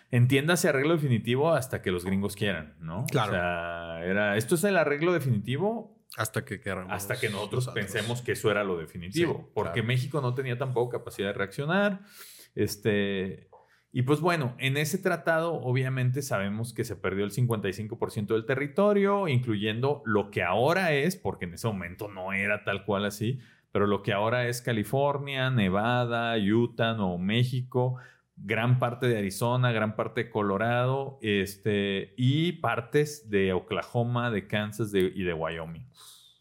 Entiéndase 0.10 0.68
arreglo 0.68 0.94
definitivo 0.94 1.54
hasta 1.54 1.82
que 1.82 1.92
los 1.92 2.04
gringos 2.04 2.36
quieran, 2.36 2.76
¿no? 2.80 3.06
Claro. 3.12 3.32
O 3.32 3.36
sea, 3.36 4.06
era, 4.06 4.36
esto 4.38 4.56
es 4.56 4.64
el 4.66 4.76
arreglo 4.78 5.14
definitivo 5.14 6.02
Hasta 6.18 6.44
que 6.44 6.60
queramos. 6.60 6.92
hasta 6.92 7.18
que 7.20 7.30
nosotros 7.30 7.70
pensemos 7.70 8.22
que 8.22 8.34
eso 8.34 8.52
era 8.52 8.64
lo 8.66 8.78
definitivo, 8.78 9.34
Sí, 9.46 9.52
porque 9.54 9.74
claro. 9.82 9.88
México 9.88 10.22
no 10.22 10.34
tenía 10.34 10.58
tampoco 10.58 10.90
capacidad 10.90 11.28
de 11.28 11.34
reaccionar. 11.34 12.02
Este, 12.56 13.50
y 13.94 14.02
pues 14.02 14.20
bueno, 14.20 14.56
en 14.60 14.76
ese 14.76 14.98
tratado 14.98 15.54
obviamente 15.54 16.22
sabemos 16.22 16.74
que 16.74 16.84
se 16.84 16.98
perdió 16.98 17.24
el 17.24 17.32
55% 17.32 18.28
del 18.34 18.46
territorio, 18.46 19.30
incluyendo 19.30 20.02
lo 20.06 20.30
que 20.30 20.44
ahora 20.44 20.92
es, 20.94 21.16
porque 21.16 21.46
en 21.46 21.54
ese 21.54 21.68
momento 21.68 22.10
no 22.10 22.34
era 22.34 22.66
tal 22.66 22.84
cual 22.86 23.06
así, 23.06 23.40
pero 23.72 23.88
lo 23.88 24.02
que 24.04 24.14
ahora 24.14 24.48
es 24.48 24.62
California, 24.62 25.50
Nevada, 25.50 26.36
Utah, 26.38 26.94
Nuevo 26.94 27.18
México, 27.18 27.98
gran 28.36 28.80
parte 28.80 29.08
de 29.08 29.18
Arizona, 29.18 29.72
gran 29.72 29.96
parte 29.96 30.26
de 30.26 30.30
Colorado, 30.32 31.20
este, 31.22 32.14
y 32.18 32.54
partes 32.54 33.30
de 33.30 33.54
Oklahoma, 33.54 34.32
de 34.32 34.48
Kansas 34.48 34.92
de- 34.92 35.12
y 35.16 35.24
de 35.24 35.34
Wyoming, 35.34 35.88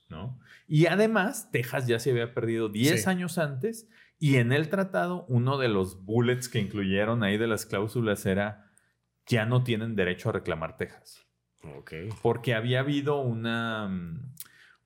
¿no? 0.08 0.38
Y 0.66 0.86
además, 0.86 1.50
Texas 1.50 1.86
ya 1.86 1.98
se 1.98 2.10
había 2.10 2.32
perdido 2.32 2.68
10 2.68 3.04
Sí. 3.04 3.10
años 3.10 3.38
antes 3.38 3.88
y 4.18 4.36
en 4.36 4.52
el 4.52 4.68
tratado 4.68 5.24
uno 5.28 5.58
de 5.58 5.68
los 5.68 6.04
bullets 6.04 6.48
que 6.48 6.58
incluyeron 6.60 7.22
ahí 7.22 7.36
de 7.38 7.46
las 7.48 7.66
cláusulas 7.66 8.24
era 8.26 8.66
ya 9.26 9.46
no 9.46 9.62
tienen 9.62 9.94
derecho 9.96 10.28
a 10.30 10.32
reclamar 10.32 10.76
Texas 10.76 11.26
Ok. 11.78 11.92
porque 12.22 12.54
había 12.54 12.80
habido 12.80 13.20
una, 13.20 13.88
mm, 13.88 14.32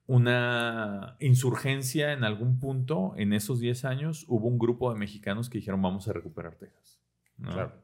una 0.07 1.17
insurgencia 1.19 2.13
en 2.13 2.23
algún 2.23 2.59
punto 2.59 3.13
en 3.17 3.33
esos 3.33 3.59
10 3.59 3.85
años. 3.85 4.25
Hubo 4.27 4.47
un 4.47 4.59
grupo 4.59 4.91
de 4.93 4.99
mexicanos 4.99 5.49
que 5.49 5.57
dijeron 5.57 5.81
vamos 5.81 6.07
a 6.07 6.13
recuperar 6.13 6.55
Texas. 6.55 7.01
¿no? 7.37 7.51
Claro. 7.51 7.83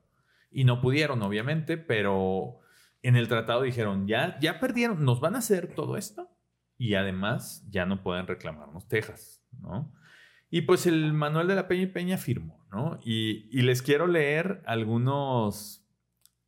Y 0.51 0.65
no 0.65 0.81
pudieron, 0.81 1.21
obviamente, 1.21 1.77
pero 1.77 2.59
en 3.01 3.15
el 3.15 3.27
tratado 3.27 3.63
dijeron, 3.63 4.07
ya, 4.07 4.37
ya 4.39 4.59
perdieron, 4.59 5.03
nos 5.03 5.19
van 5.19 5.35
a 5.35 5.39
hacer 5.39 5.73
todo 5.73 5.97
esto 5.97 6.29
y 6.77 6.95
además 6.95 7.65
ya 7.69 7.85
no 7.85 8.03
pueden 8.03 8.27
reclamarnos 8.27 8.87
Texas, 8.87 9.43
¿no? 9.59 9.93
Y 10.49 10.61
pues 10.63 10.85
el 10.85 11.13
Manuel 11.13 11.47
de 11.47 11.55
la 11.55 11.67
Peña 11.67 11.83
y 11.83 11.87
Peña 11.87 12.17
firmó, 12.17 12.65
¿no? 12.71 12.99
Y, 13.03 13.47
y 13.57 13.61
les 13.61 13.81
quiero 13.81 14.05
leer 14.05 14.61
algunos, 14.65 15.87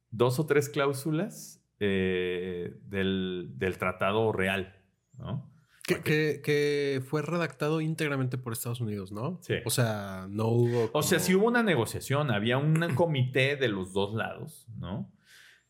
dos 0.10 0.40
o 0.40 0.46
tres 0.46 0.70
cláusulas 0.70 1.64
eh, 1.80 2.78
del, 2.84 3.54
del 3.56 3.78
tratado 3.78 4.32
real, 4.34 4.76
¿no? 5.18 5.53
Que, 5.86 6.00
que- 6.02 6.42
que 6.44 7.02
fue 7.06 7.22
redactado 7.22 7.82
íntegramente 7.82 8.38
por 8.38 8.54
Estados 8.54 8.80
Unidos, 8.80 9.12
¿no? 9.12 9.40
Sí. 9.42 9.56
O 9.66 9.70
sea, 9.70 10.28
no 10.30 10.48
hubo. 10.48 10.90
O 10.94 11.04
sea, 11.04 11.20
sí 11.20 11.36
hubo 11.36 11.46
una 11.48 11.62
negociación, 11.64 12.32
había 12.32 12.58
un 12.58 12.76
comité 12.96 13.56
de 13.58 13.68
los 13.68 13.92
dos 13.94 14.14
lados, 14.14 14.66
¿no? 14.78 15.12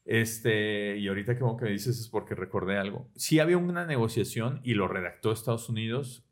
Este, 0.05 0.97
y 0.97 1.07
ahorita 1.07 1.39
como 1.39 1.55
que 1.57 1.65
me 1.65 1.71
dices 1.71 1.99
es 1.99 2.09
porque 2.09 2.35
recordé 2.35 2.77
algo. 2.77 3.09
Sí 3.15 3.39
había 3.39 3.57
una 3.57 3.85
negociación 3.85 4.59
y 4.63 4.73
lo 4.73 4.87
redactó 4.87 5.31
Estados 5.31 5.69
Unidos. 5.69 6.25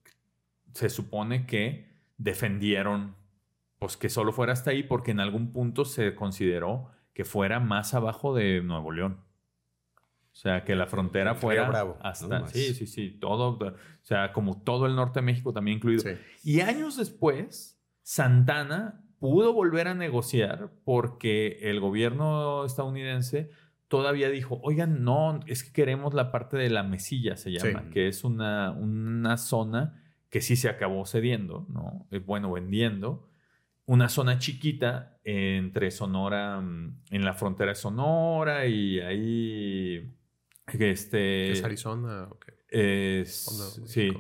Se 0.73 0.89
supone 0.89 1.45
que 1.45 1.89
defendieron, 2.17 3.15
pues 3.79 3.97
que 3.97 4.09
solo 4.09 4.31
fuera 4.33 4.53
hasta 4.53 4.71
ahí 4.71 4.83
porque 4.83 5.11
en 5.11 5.19
algún 5.21 5.53
punto 5.53 5.85
se 5.85 6.13
consideró 6.15 6.89
que 7.13 7.23
fuera 7.25 7.59
más 7.59 7.93
abajo 7.93 8.35
de 8.35 8.61
Nuevo 8.61 8.91
León. 8.91 9.21
O 10.33 10.35
sea, 10.35 10.63
que 10.63 10.75
la 10.75 10.87
frontera 10.87 11.35
fuera 11.35 11.67
Bravo, 11.67 11.97
hasta... 12.01 12.47
Sí, 12.47 12.73
sí, 12.73 12.87
sí, 12.87 13.09
todo. 13.19 13.57
O 13.59 13.75
sea, 14.01 14.31
como 14.31 14.61
todo 14.63 14.85
el 14.85 14.95
norte 14.95 15.19
de 15.19 15.25
México 15.25 15.51
también 15.53 15.77
incluido. 15.77 16.01
Sí. 16.03 16.11
Y 16.43 16.61
años 16.61 16.95
después, 16.97 17.81
Santana 18.01 19.03
pudo 19.19 19.53
volver 19.53 19.87
a 19.87 19.93
negociar 19.93 20.71
porque 20.83 21.59
el 21.61 21.79
gobierno 21.79 22.65
estadounidense 22.65 23.49
todavía 23.87 24.29
dijo, 24.29 24.59
oigan, 24.63 25.03
no, 25.03 25.41
es 25.47 25.63
que 25.63 25.73
queremos 25.73 26.13
la 26.13 26.31
parte 26.31 26.55
de 26.57 26.69
la 26.69 26.81
mesilla, 26.83 27.35
se 27.35 27.51
llama, 27.51 27.83
Sí. 27.83 27.89
que 27.91 28.07
es 28.07 28.23
una, 28.23 28.71
una 28.71 29.37
zona 29.37 30.01
que 30.29 30.39
sí 30.41 30.55
se 30.55 30.69
acabó 30.69 31.05
cediendo, 31.05 31.67
¿no? 31.69 32.07
Eh, 32.09 32.19
Bueno, 32.19 32.53
vendiendo. 32.53 33.27
Una 33.85 34.07
zona 34.07 34.39
chiquita 34.39 35.19
entre 35.25 35.91
Sonora, 35.91 36.61
mm, 36.61 37.01
en 37.11 37.25
la 37.25 37.33
frontera 37.33 37.71
de 37.71 37.75
Sonora 37.75 38.65
y 38.65 39.01
ahí, 39.01 40.09
este... 40.79 41.17
¿Qué 41.17 41.51
es 41.53 41.63
Arizona? 41.63 42.27
ok. 42.31 42.45
Es, 42.69 43.47
¿O 43.49 43.57
Nuevo 43.57 43.87
sí. 43.87 44.11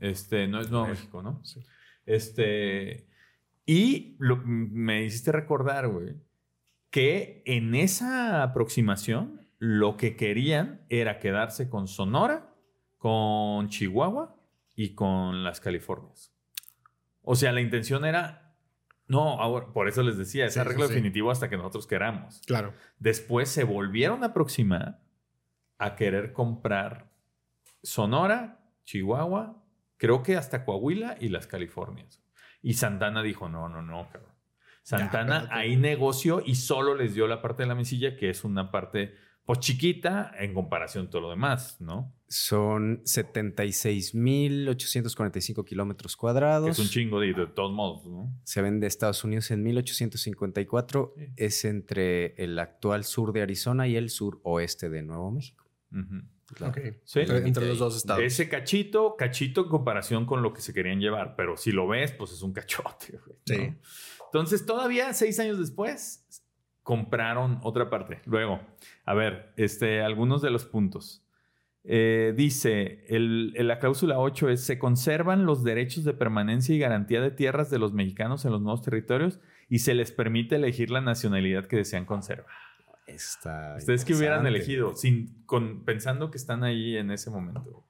Este, 0.00 0.48
no 0.48 0.60
es 0.60 0.70
Nuevo 0.70 0.86
México, 0.88 1.22
¿no? 1.22 1.40
Sí. 1.44 1.60
Este. 2.06 3.06
Y 3.66 4.16
lo- 4.18 4.36
me 4.44 5.04
hiciste 5.04 5.32
recordar, 5.32 5.88
güey, 5.88 6.14
que 6.90 7.42
en 7.46 7.74
esa 7.74 8.42
aproximación 8.42 9.46
lo 9.58 9.96
que 9.96 10.16
querían 10.16 10.82
era 10.88 11.18
quedarse 11.18 11.68
con 11.70 11.88
Sonora, 11.88 12.54
con 12.98 13.68
Chihuahua 13.68 14.36
y 14.74 14.90
con 14.94 15.44
las 15.44 15.60
Californias. 15.60 16.32
O 17.22 17.36
sea, 17.36 17.52
la 17.52 17.60
intención 17.60 18.04
era. 18.04 18.56
No, 19.06 19.40
ahora, 19.40 19.66
por 19.72 19.88
eso 19.88 20.02
les 20.02 20.16
decía, 20.16 20.46
es 20.46 20.54
Sí, 20.54 20.54
sí, 20.54 20.60
arreglo 20.60 20.86
sí. 20.86 20.94
definitivo 20.94 21.30
hasta 21.30 21.48
que 21.50 21.56
nosotros 21.58 21.86
queramos. 21.86 22.40
Claro. 22.46 22.72
Después 22.98 23.48
se 23.50 23.64
volvieron 23.64 24.22
a 24.22 24.28
aproximar 24.28 25.00
a 25.78 25.96
querer 25.96 26.32
comprar 26.32 27.10
Sonora, 27.82 28.60
Chihuahua, 28.84 29.62
creo 29.96 30.22
que 30.22 30.36
hasta 30.36 30.64
Coahuila 30.64 31.16
y 31.20 31.28
las 31.28 31.46
Californias. 31.46 32.22
Y 32.62 32.74
Santana 32.74 33.22
dijo, 33.22 33.48
no, 33.48 33.68
no, 33.68 33.82
no, 33.82 34.08
cabrón. 34.10 34.32
Santana 34.82 35.48
ahí 35.50 35.76
negoció 35.76 36.42
y 36.44 36.56
solo 36.56 36.94
les 36.94 37.14
dio 37.14 37.26
la 37.26 37.40
parte 37.40 37.62
de 37.62 37.68
la 37.68 37.74
mesilla, 37.74 38.16
que 38.16 38.28
es 38.28 38.44
una 38.44 38.70
parte 38.70 39.14
pues 39.46 39.60
chiquita 39.60 40.32
en 40.38 40.52
comparación 40.54 41.06
a 41.06 41.10
todo 41.10 41.22
lo 41.22 41.30
demás, 41.30 41.80
¿no? 41.80 42.14
Son 42.28 43.02
76.845 43.04 45.64
kilómetros 45.64 46.16
cuadrados. 46.16 46.68
es 46.70 46.78
un 46.78 46.88
chingo 46.88 47.18
de, 47.20 47.32
de 47.34 47.46
todos 47.48 47.72
modos, 47.72 48.06
¿no? 48.06 48.32
Se 48.44 48.62
ven 48.62 48.80
de 48.80 48.86
Estados 48.86 49.22
Unidos 49.24 49.50
en 49.50 49.62
1854. 49.62 51.12
Sí. 51.16 51.26
Es 51.36 51.66
entre 51.66 52.34
el 52.42 52.58
actual 52.58 53.04
sur 53.04 53.32
de 53.32 53.42
Arizona 53.42 53.86
y 53.86 53.96
el 53.96 54.08
suroeste 54.10 54.88
de 54.88 55.02
Nuevo 55.02 55.30
México. 55.30 55.63
Ujú. 55.94 56.22
Claro. 56.54 56.72
Ok. 56.72 56.96
Sí. 57.04 57.20
Entre, 57.20 57.38
entre 57.38 57.68
los 57.68 57.78
dos 57.78 57.96
estados. 57.96 58.22
Ese 58.22 58.48
cachito, 58.48 59.16
cachito 59.16 59.62
en 59.62 59.68
comparación 59.68 60.26
con 60.26 60.42
lo 60.42 60.52
que 60.52 60.60
se 60.60 60.74
querían 60.74 61.00
llevar, 61.00 61.34
pero 61.36 61.56
si 61.56 61.72
lo 61.72 61.86
ves, 61.88 62.12
pues 62.12 62.32
es 62.32 62.42
un 62.42 62.52
cachote. 62.52 63.18
güey, 63.24 63.38
¿no? 63.38 63.42
Sí. 63.46 63.74
Entonces, 64.26 64.66
todavía 64.66 65.12
seis 65.14 65.38
años 65.40 65.58
después, 65.58 66.26
compraron 66.82 67.60
otra 67.62 67.88
parte. 67.88 68.20
Luego, 68.26 68.60
a 69.06 69.14
ver, 69.14 69.52
este, 69.56 70.02
algunos 70.02 70.42
de 70.42 70.50
los 70.50 70.64
puntos. 70.66 71.22
Eh, 71.86 72.32
dice, 72.36 73.04
el, 73.08 73.52
el- 73.56 73.68
la 73.68 73.78
cláusula 73.78 74.18
8 74.18 74.48
es, 74.48 74.62
se 74.64 74.78
conservan 74.78 75.44
los 75.46 75.64
derechos 75.64 76.04
de 76.04 76.14
permanencia 76.14 76.74
y 76.74 76.78
garantía 76.78 77.20
de 77.20 77.30
tierras 77.30 77.70
de 77.70 77.78
los 77.78 77.92
mexicanos 77.92 78.44
en 78.44 78.52
los 78.52 78.60
nuevos 78.62 78.82
territorios 78.82 79.38
y 79.68 79.80
se 79.80 79.94
les 79.94 80.10
permite 80.12 80.56
elegir 80.56 80.90
la 80.90 81.00
nacionalidad 81.02 81.66
que 81.66 81.76
desean 81.76 82.04
conservar. 82.06 82.46
Está 83.06 83.76
Ustedes 83.78 84.04
que 84.04 84.14
hubieran 84.14 84.46
elegido, 84.46 84.96
sin, 84.96 85.42
con, 85.44 85.84
pensando 85.84 86.30
que 86.30 86.38
están 86.38 86.64
ahí 86.64 86.96
en 86.96 87.10
ese 87.10 87.30
momento, 87.30 87.86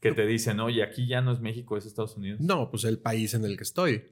que 0.00 0.12
te 0.12 0.26
dicen, 0.26 0.60
oye, 0.60 0.82
aquí 0.82 1.06
ya 1.06 1.20
no 1.20 1.32
es 1.32 1.40
México, 1.40 1.76
es 1.76 1.84
Estados 1.86 2.16
Unidos. 2.16 2.40
No, 2.40 2.70
pues 2.70 2.84
el 2.84 2.98
país 2.98 3.34
en 3.34 3.44
el 3.44 3.56
que 3.56 3.64
estoy. 3.64 4.04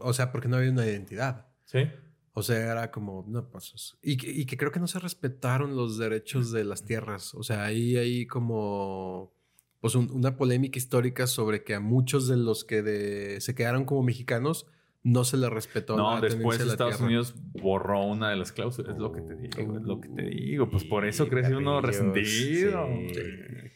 O 0.00 0.12
sea, 0.12 0.30
porque 0.32 0.48
no 0.48 0.56
había 0.56 0.70
una 0.70 0.86
identidad. 0.86 1.46
¿Sí? 1.64 1.88
O 2.32 2.42
sea, 2.42 2.72
era 2.72 2.90
como, 2.90 3.24
no, 3.28 3.48
pues. 3.48 3.72
es- 3.74 3.96
Y 4.02 4.16
que, 4.16 4.30
y 4.30 4.44
que 4.46 4.56
creo 4.56 4.72
que 4.72 4.80
no 4.80 4.86
se 4.86 4.98
respetaron 4.98 5.76
los 5.76 5.98
derechos 5.98 6.50
de 6.52 6.64
las 6.64 6.84
tierras. 6.84 7.34
O 7.34 7.42
sea, 7.42 7.64
ahí 7.64 7.96
hay 7.96 8.26
como. 8.26 9.32
Pues 9.80 9.94
un- 9.96 10.10
una 10.10 10.36
polémica 10.36 10.78
histórica 10.78 11.26
sobre 11.26 11.62
que 11.62 11.74
a 11.74 11.80
muchos 11.80 12.26
de 12.28 12.36
los 12.36 12.64
que 12.64 12.82
de- 12.82 13.40
se 13.40 13.54
quedaron 13.54 13.84
como 13.84 14.02
mexicanos 14.02 14.66
no 15.04 15.22
se 15.24 15.36
les 15.36 15.50
respetó 15.50 15.96
No, 15.96 16.14
la 16.16 16.20
después 16.22 16.58
tenencia 16.58 16.58
de 16.58 16.64
la 16.66 16.72
Estados 16.72 16.94
tierra. 16.96 17.06
Unidos 17.06 17.34
borró 17.62 18.04
una 18.04 18.30
de 18.30 18.36
las 18.36 18.50
cláusulas. 18.52 18.94
Es 18.94 18.98
lo 19.00 19.12
que 19.12 19.20
te 19.20 19.36
digo, 19.36 19.76
es 19.76 19.82
lo 19.82 20.00
que 20.00 20.08
te 20.08 20.22
digo. 20.22 20.68
Pues 20.70 20.82
por 20.84 21.04
eso 21.06 21.24
Sí, 21.24 21.30
creció 21.30 21.58
uno 21.58 21.80
resentido. 21.80 22.88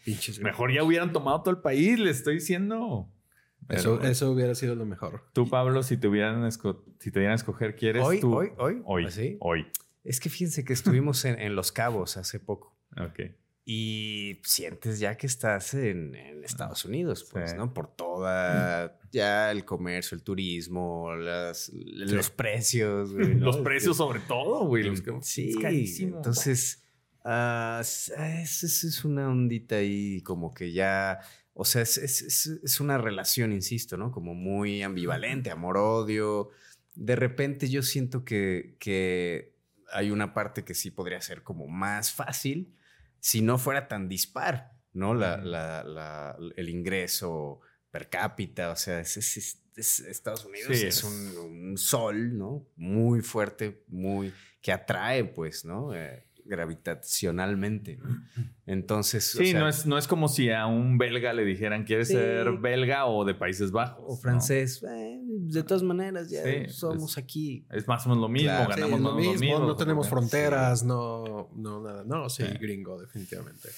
sí. 0.05 0.43
Mejor 0.43 0.73
ya 0.73 0.83
hubieran 0.83 1.13
tomado 1.13 1.43
todo 1.43 1.51
el 1.55 1.61
país, 1.61 1.99
le 1.99 2.11
estoy 2.11 2.35
diciendo. 2.37 3.09
Eso, 3.69 3.99
Pero, 3.99 4.11
eso 4.11 4.31
hubiera 4.33 4.55
sido 4.55 4.75
lo 4.75 4.87
mejor. 4.87 5.25
Tú, 5.35 5.49
Pablo, 5.51 5.83
si 5.83 5.99
te 5.99 6.09
hubieran 6.09 6.43
esco- 6.45 6.83
si 7.01 7.11
te 7.11 7.21
dieran 7.21 7.33
a 7.33 7.37
escoger, 7.37 7.77
¿quieres 7.77 8.03
Hoy, 8.03 8.21
tú? 8.21 8.35
hoy, 8.35 8.49
hoy, 8.57 8.81
Hoy. 8.87 9.05
¿Así? 9.05 9.37
Hoy. 9.41 9.67
Es 10.05 10.21
que 10.21 10.31
fíjense 10.31 10.65
que 10.65 10.73
estuvimos 10.73 11.23
en, 11.27 11.39
en 11.39 11.55
Los 11.55 11.71
Cabos 11.73 12.17
hace 12.17 12.41
poco. 12.41 12.75
Ok. 12.97 13.21
Y 13.71 14.41
sientes 14.45 14.99
ya 14.99 15.19
que 15.19 15.27
estás 15.27 15.75
en, 15.75 16.15
en 16.15 16.43
Estados 16.43 16.87
Unidos, 16.87 17.29
pues, 17.31 17.51
Sí. 17.51 17.57
¿no? 17.59 17.75
Por 17.75 17.95
toda 17.95 18.99
ya 19.13 19.51
el 19.51 19.67
comercio, 19.67 20.15
el 20.17 20.23
turismo, 20.23 21.15
las, 21.15 21.71
los 21.75 22.31
precios. 22.31 23.13
güey, 23.13 23.35
¿no? 23.35 23.45
Los 23.45 23.59
precios 23.59 23.95
que- 23.95 23.99
sobre 23.99 24.21
todo, 24.21 24.65
güey. 24.67 24.85
los 24.85 25.03
que- 25.03 25.13
Sí, 25.21 25.51
es 25.51 25.57
carísimo. 25.59 26.17
entonces 26.17 26.83
ah, 27.27 27.81
es, 27.83 28.09
es- 28.09 28.85
es 28.85 29.05
una 29.05 29.29
ondita 29.29 29.77
ahí 29.77 30.23
como 30.23 30.55
que 30.55 30.73
ya, 30.73 31.21
o 31.53 31.67
sea, 31.67 31.83
es, 31.83 31.99
es- 31.99 32.23
es- 32.23 32.47
es 32.65 32.81
una 32.81 32.97
relación, 32.97 33.53
insisto, 33.53 33.99
¿no? 33.99 34.11
Como 34.11 34.33
muy 34.35 34.83
ambivalente, 34.83 35.51
amor-odio. 35.51 36.49
De 36.95 37.17
repente 37.17 37.69
yo 37.69 37.83
siento 37.83 38.25
que, 38.25 38.77
que 38.79 39.53
hay 39.93 40.11
una 40.11 40.33
parte 40.33 40.65
que 40.65 40.73
sí 40.73 40.91
podría 40.91 41.21
ser 41.21 41.43
como 41.43 41.69
más 41.69 42.13
fácil 42.13 42.73
si 43.21 43.43
no 43.43 43.59
fuera 43.59 43.89
tan 43.89 44.09
dispar, 44.09 44.73
¿no? 44.93 45.15
La, 45.15 45.37
la- 45.37 45.83
la- 45.85 46.37
el 46.57 46.69
ingreso 46.69 47.61
per 47.91 48.09
cápita, 48.09 48.71
o 48.71 48.77
sea, 48.77 49.01
es, 49.01 49.17
es- 49.17 49.37
es- 49.37 49.63
es- 49.77 50.01
Estados 50.01 50.45
Unidos 50.45 50.77
Sí, 50.77 50.87
es, 50.87 50.99
es- 50.99 51.05
un, 51.05 51.37
un 51.39 51.79
sol, 51.79 52.37
¿no? 52.37 52.67
Muy 52.77 53.21
fuerte, 53.23 53.85
muy, 53.89 54.33
que 54.61 54.73
atrae, 54.73 55.25
pues, 55.25 55.65
¿no? 55.65 55.95
Eh, 55.95 56.27
gravitacionalmente. 56.49 57.97
¿no? 57.97 58.09
Entonces, 58.67 59.35
o 59.35 59.39
Sí, 59.39 59.53
sea, 59.53 59.61
no, 59.61 59.69
es, 59.69 59.87
no 59.87 59.97
es 59.99 60.07
como 60.09 60.29
si 60.29 60.51
a 60.51 60.67
un 60.67 60.99
belga 60.99 61.33
le 61.33 61.45
dijeran, 61.45 61.85
¿quieres 61.85 62.09
Sí. 62.09 62.15
ser 62.15 62.53
belga 62.59 63.07
o 63.07 63.25
de 63.25 63.35
Países 63.35 63.71
Bajos? 63.71 64.05
o 64.07 64.11
¿no? 64.15 64.17
francés, 64.21 64.83
eh, 64.83 65.21
de 65.23 65.63
todas 65.63 65.83
maneras, 65.83 66.31
ya 66.31 66.43
Sí, 66.43 66.69
somos 66.69 67.13
es- 67.13 67.19
aquí. 67.19 67.67
Es 67.71 67.87
más 67.87 68.05
o 68.07 68.09
menos 68.11 68.23
lo 68.23 68.29
mismo, 68.29 68.49
Claro. 68.51 68.73
Sí, 68.75 68.81
ganamos 68.81 69.01
lo 69.01 69.05
más 69.05 69.13
o 69.13 69.17
menos 69.17 69.33
mismo, 69.41 69.47
lo 69.55 69.59
mismo. 69.61 69.67
no 69.73 69.77
tenemos 69.77 70.09
fronteras, 70.09 70.85
no, 70.85 71.49
no 71.55 71.81
nada. 71.83 72.05
No, 72.05 72.29
sí, 72.29 72.45
Sí. 72.45 72.59
gringo, 72.59 73.01
definitivamente. 73.01 73.69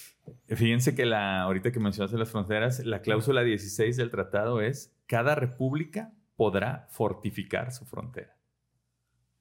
Fíjense 0.49 0.95
que 0.95 1.07
la, 1.07 1.43
ahorita 1.43 1.73
que 1.73 1.81
mencionaste 1.81 2.17
las 2.19 2.31
fronteras, 2.31 2.85
la 2.85 3.01
cláusula 3.03 3.43
16 3.43 3.97
del 3.97 4.11
tratado 4.11 4.61
es 4.61 4.93
cada 5.07 5.35
república 5.35 6.13
podrá 6.37 6.87
fortificar 6.91 7.73
su 7.73 7.85
frontera. 7.85 8.37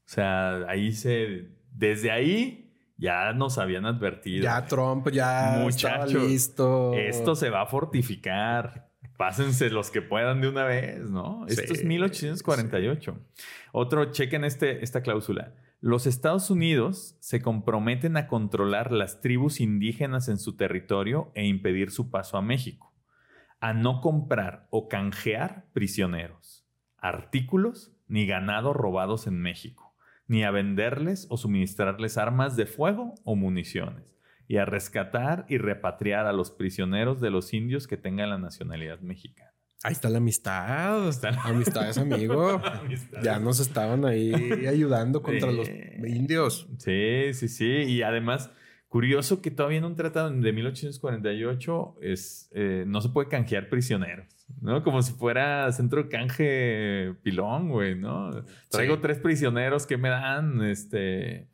O 0.06 0.12
sea, 0.12 0.68
ahí 0.68 0.92
se, 0.92 1.50
desde 1.72 2.10
ahí 2.12 2.69
ya 3.00 3.34
nos 3.34 3.58
habían 3.58 3.86
advertido. 3.86 4.44
Ya 4.44 4.66
Trump 4.66 5.10
ya 5.10 5.52
estaba 5.52 5.64
Muchachos, 5.64 6.24
listo. 6.30 6.94
Esto 6.94 7.36
se 7.36 7.50
va 7.50 7.62
a 7.62 7.66
fortificar. 7.66 8.90
Pásense 9.18 9.70
los 9.70 9.90
que 9.90 10.02
puedan 10.02 10.42
de 10.42 10.50
una 10.50 10.66
vez, 10.66 11.10
¿no? 11.10 11.46
Esto 11.48 11.74
es 11.74 11.80
Sí, 11.80 11.86
1848. 11.86 13.20
Otro, 13.72 14.12
chequen 14.12 14.44
este, 14.44 14.84
esta 14.84 15.02
cláusula. 15.02 15.56
Los 15.82 16.08
Estados 16.08 16.50
Unidos 16.50 17.16
se 17.20 17.42
comprometen 17.42 18.18
a 18.18 18.28
controlar 18.28 18.92
las 18.92 19.22
tribus 19.22 19.62
indígenas 19.62 20.28
en 20.28 20.38
su 20.38 20.58
territorio 20.58 21.32
e 21.36 21.46
impedir 21.46 21.92
su 21.92 22.10
paso 22.10 22.38
a 22.38 22.42
México. 22.42 22.94
A 23.62 23.74
no 23.74 24.02
comprar 24.02 24.68
o 24.72 24.90
canjear 24.90 25.66
prisioneros, 25.74 26.66
artículos 26.98 27.94
ni 28.08 28.26
ganado 28.26 28.74
robados 28.74 29.28
en 29.28 29.40
México, 29.40 29.89
ni 30.30 30.46
a 30.46 30.52
venderles 30.52 31.28
o 31.30 31.36
suministrarles 31.36 32.18
armas 32.18 32.56
de 32.56 32.66
fuego 32.66 33.16
o 33.26 33.36
municiones 33.36 34.16
y 34.48 34.56
a 34.58 34.64
rescatar 34.66 35.46
y 35.50 35.58
repatriar 35.58 36.26
a 36.26 36.32
los 36.34 36.50
prisioneros 36.52 37.20
de 37.20 37.30
los 37.32 37.54
indios 37.54 37.86
que 37.88 37.98
tengan 37.98 38.30
la 38.30 38.38
nacionalidad 38.38 39.00
mexicana. 39.02 39.52
Ahí 39.84 39.92
está 39.94 40.10
la 40.10 40.18
amistad. 40.20 41.08
Está 41.10 41.32
la- 41.32 41.42
Amistad 41.44 41.90
es 41.90 41.98
amigo. 42.00 42.62
Amistad. 42.64 43.22
ya 43.24 43.40
nos 43.40 43.60
estaban 43.60 44.06
ahí 44.06 44.34
ayudando 44.68 45.22
contra 45.22 45.52
Sí. 45.52 45.56
los 45.58 45.70
indios. 45.70 46.68
Sí, 46.78 47.34
sí, 47.34 47.48
sí. 47.48 47.66
Y 47.66 48.02
además, 48.02 48.52
curioso 48.88 49.42
que 49.42 49.52
todavía 49.52 49.78
en 49.80 49.86
un 49.86 49.96
tratado 49.96 50.30
de 50.32 50.52
1848 50.52 51.96
es, 52.02 52.50
eh, 52.54 52.84
no 52.88 53.02
se 53.02 53.10
puede 53.10 53.30
canjear 53.30 53.70
prisioneros, 53.70 54.26
¿no? 54.62 54.84
Como 54.84 55.02
si 55.02 55.14
fuera 55.14 55.72
centro 55.72 56.10
canje 56.10 57.16
pilón, 57.24 57.70
güey, 57.70 57.96
¿no? 57.96 58.32
Traigo 58.70 58.96
Sí. 58.96 59.02
tres 59.02 59.20
prisioneros 59.20 59.86
que 59.86 59.98
me 59.98 60.10
dan, 60.10 60.62
este... 60.64 61.50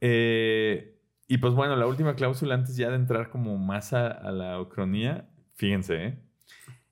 eh, 0.00 0.94
y 1.26 1.38
pues 1.38 1.52
bueno, 1.54 1.76
la 1.76 1.86
última 1.86 2.14
cláusula 2.14 2.54
antes 2.54 2.76
ya 2.76 2.88
de 2.88 2.96
entrar 2.96 3.28
como 3.30 3.58
más 3.58 3.92
a, 3.92 4.06
a 4.08 4.30
la 4.32 4.60
ucronía, 4.60 5.28
fíjense, 5.54 6.04
¿eh? 6.06 6.18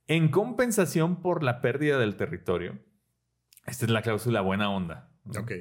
En 0.09 0.29
compensación 0.29 1.21
por 1.23 1.43
la 1.43 1.61
pérdida 1.61 1.99
del 1.99 2.17
territorio, 2.17 2.79
esta 3.67 3.87
es 3.87 3.91
la 3.91 4.03
cláusula 4.03 4.41
buena 4.43 4.71
onda. 4.71 5.11
¿no? 5.25 5.41
Ok. 5.41 5.53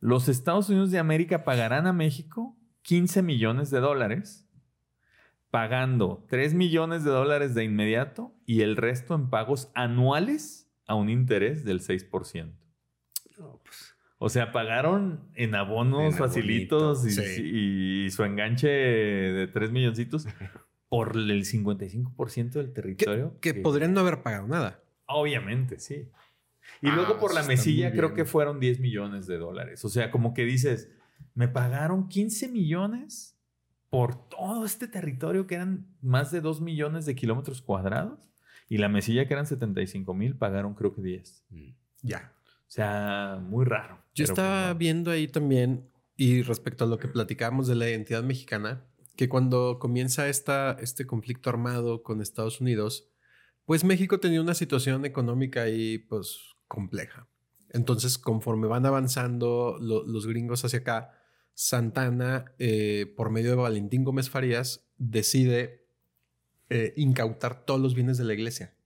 Los 0.00 0.28
Estados 0.28 0.68
Unidos 0.70 0.90
de 0.90 0.98
América 0.98 1.44
pagarán 1.44 1.86
a 1.86 1.92
México 1.92 2.56
15 2.82 3.22
millones 3.22 3.70
de 3.70 3.78
dólares, 3.80 4.47
pagando 5.50 6.24
3 6.28 6.54
millones 6.54 7.04
de 7.04 7.10
dólares 7.10 7.54
de 7.54 7.64
inmediato 7.64 8.34
y 8.44 8.62
el 8.62 8.76
resto 8.76 9.14
en 9.14 9.30
pagos 9.30 9.70
anuales 9.74 10.70
a 10.86 10.94
un 10.94 11.08
interés 11.10 11.64
del 11.64 11.80
6%. 11.80 12.52
No, 13.38 13.60
pues, 13.62 13.94
O 14.18 14.28
sea, 14.28 14.52
pagaron 14.52 15.30
en 15.34 15.54
abonos 15.54 16.12
En 16.14 16.18
facilitos 16.18 17.06
y, 17.06 18.10
su 18.10 18.24
enganche 18.24 18.68
de 18.68 19.46
3 19.46 19.70
milloncitos 19.70 20.26
por 20.88 21.16
el 21.16 21.44
55% 21.44 22.50
del 22.52 22.72
territorio. 22.72 23.38
Que 23.40 23.54
podrían 23.54 23.94
no 23.94 24.00
haber 24.00 24.22
pagado 24.22 24.48
nada. 24.48 24.82
Obviamente, 25.06 25.78
sí. 25.78 26.10
Y 26.82 26.88
Ah, 26.88 26.94
luego 26.96 27.18
por 27.18 27.34
la 27.34 27.42
mesilla 27.42 27.92
creo 27.92 28.12
que 28.14 28.24
fueron 28.24 28.60
10 28.60 28.80
millones 28.80 29.26
de 29.26 29.38
dólares. 29.38 29.84
O 29.84 29.88
sea, 29.88 30.10
como 30.10 30.34
que 30.34 30.44
dices, 30.44 30.90
me 31.34 31.48
pagaron 31.48 32.08
15 32.08 32.48
millones 32.48 33.37
por 33.90 34.28
todo 34.28 34.64
este 34.64 34.86
territorio 34.88 35.46
que 35.46 35.54
eran 35.56 35.86
más 36.02 36.30
de 36.30 36.40
2 36.40 36.60
millones 36.60 37.06
de 37.06 37.14
kilómetros 37.14 37.62
cuadrados. 37.62 38.18
Y 38.68 38.76
la 38.78 38.88
mesilla 38.90 39.26
que 39.26 39.32
eran 39.32 39.46
75 39.46 40.12
mil 40.12 40.36
pagaron 40.36 40.74
creo 40.74 40.94
que 40.94 41.00
10. 41.02 41.44
mm. 41.50 41.70
Ya. 42.02 42.32
O 42.44 42.70
sea, 42.70 43.40
muy 43.42 43.64
raro. 43.64 44.04
Yo 44.14 44.24
estaba 44.24 44.66
pues, 44.68 44.78
viendo 44.78 45.10
ahí 45.10 45.26
también, 45.26 45.88
y 46.16 46.42
respecto 46.42 46.84
a 46.84 46.86
lo 46.86 46.98
que 46.98 47.08
platicábamos 47.08 47.66
de 47.66 47.76
la 47.76 47.88
identidad 47.88 48.22
mexicana, 48.22 48.84
que 49.16 49.28
cuando 49.28 49.78
comienza 49.78 50.28
esta, 50.28 50.72
este 50.80 51.06
conflicto 51.06 51.48
armado 51.48 52.02
con 52.02 52.20
Estados 52.20 52.60
Unidos, 52.60 53.08
pues 53.64 53.84
México 53.84 54.20
tenía 54.20 54.40
una 54.42 54.54
situación 54.54 55.04
económica 55.06 55.62
ahí 55.62 55.98
pues 55.98 56.38
compleja. 56.68 57.26
Entonces, 57.70 58.18
conforme 58.18 58.66
van 58.68 58.84
avanzando 58.86 59.78
lo- 59.80 60.06
los 60.06 60.26
gringos 60.26 60.64
hacia 60.64 60.80
acá, 60.80 61.17
Santana, 61.60 62.54
eh, 62.60 63.12
por 63.16 63.30
medio 63.30 63.50
de 63.50 63.56
Valentín 63.56 64.04
Gómez 64.04 64.30
Farías, 64.30 64.86
decide 64.96 65.88
eh, 66.70 66.94
incautar 66.96 67.64
todos 67.66 67.80
los 67.80 67.96
bienes 67.96 68.16
de 68.16 68.22
la 68.22 68.32
iglesia, 68.32 68.76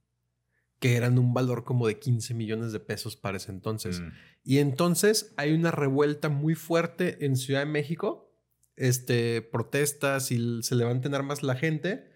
que 0.79 0.97
eran 0.97 1.19
un 1.19 1.35
valor 1.35 1.65
como 1.65 1.87
de 1.87 1.99
15 1.99 2.33
millones 2.33 2.73
de 2.73 2.81
pesos 2.81 3.15
para 3.15 3.37
ese 3.37 3.51
entonces. 3.51 4.01
Mm. 4.01 4.09
Y 4.43 4.59
entonces 4.61 5.35
hay 5.37 5.53
una 5.53 5.71
revuelta 5.71 6.31
muy 6.31 6.55
fuerte 6.55 7.27
en 7.27 7.37
Ciudad 7.37 7.61
de 7.61 7.67
México, 7.67 8.35
este, 8.77 9.43
protestas 9.43 10.33
y 10.33 10.63
se 10.63 10.75
levanta 10.75 11.09
en 11.09 11.15
armas 11.15 11.43
la 11.43 11.57
gente. 11.57 12.11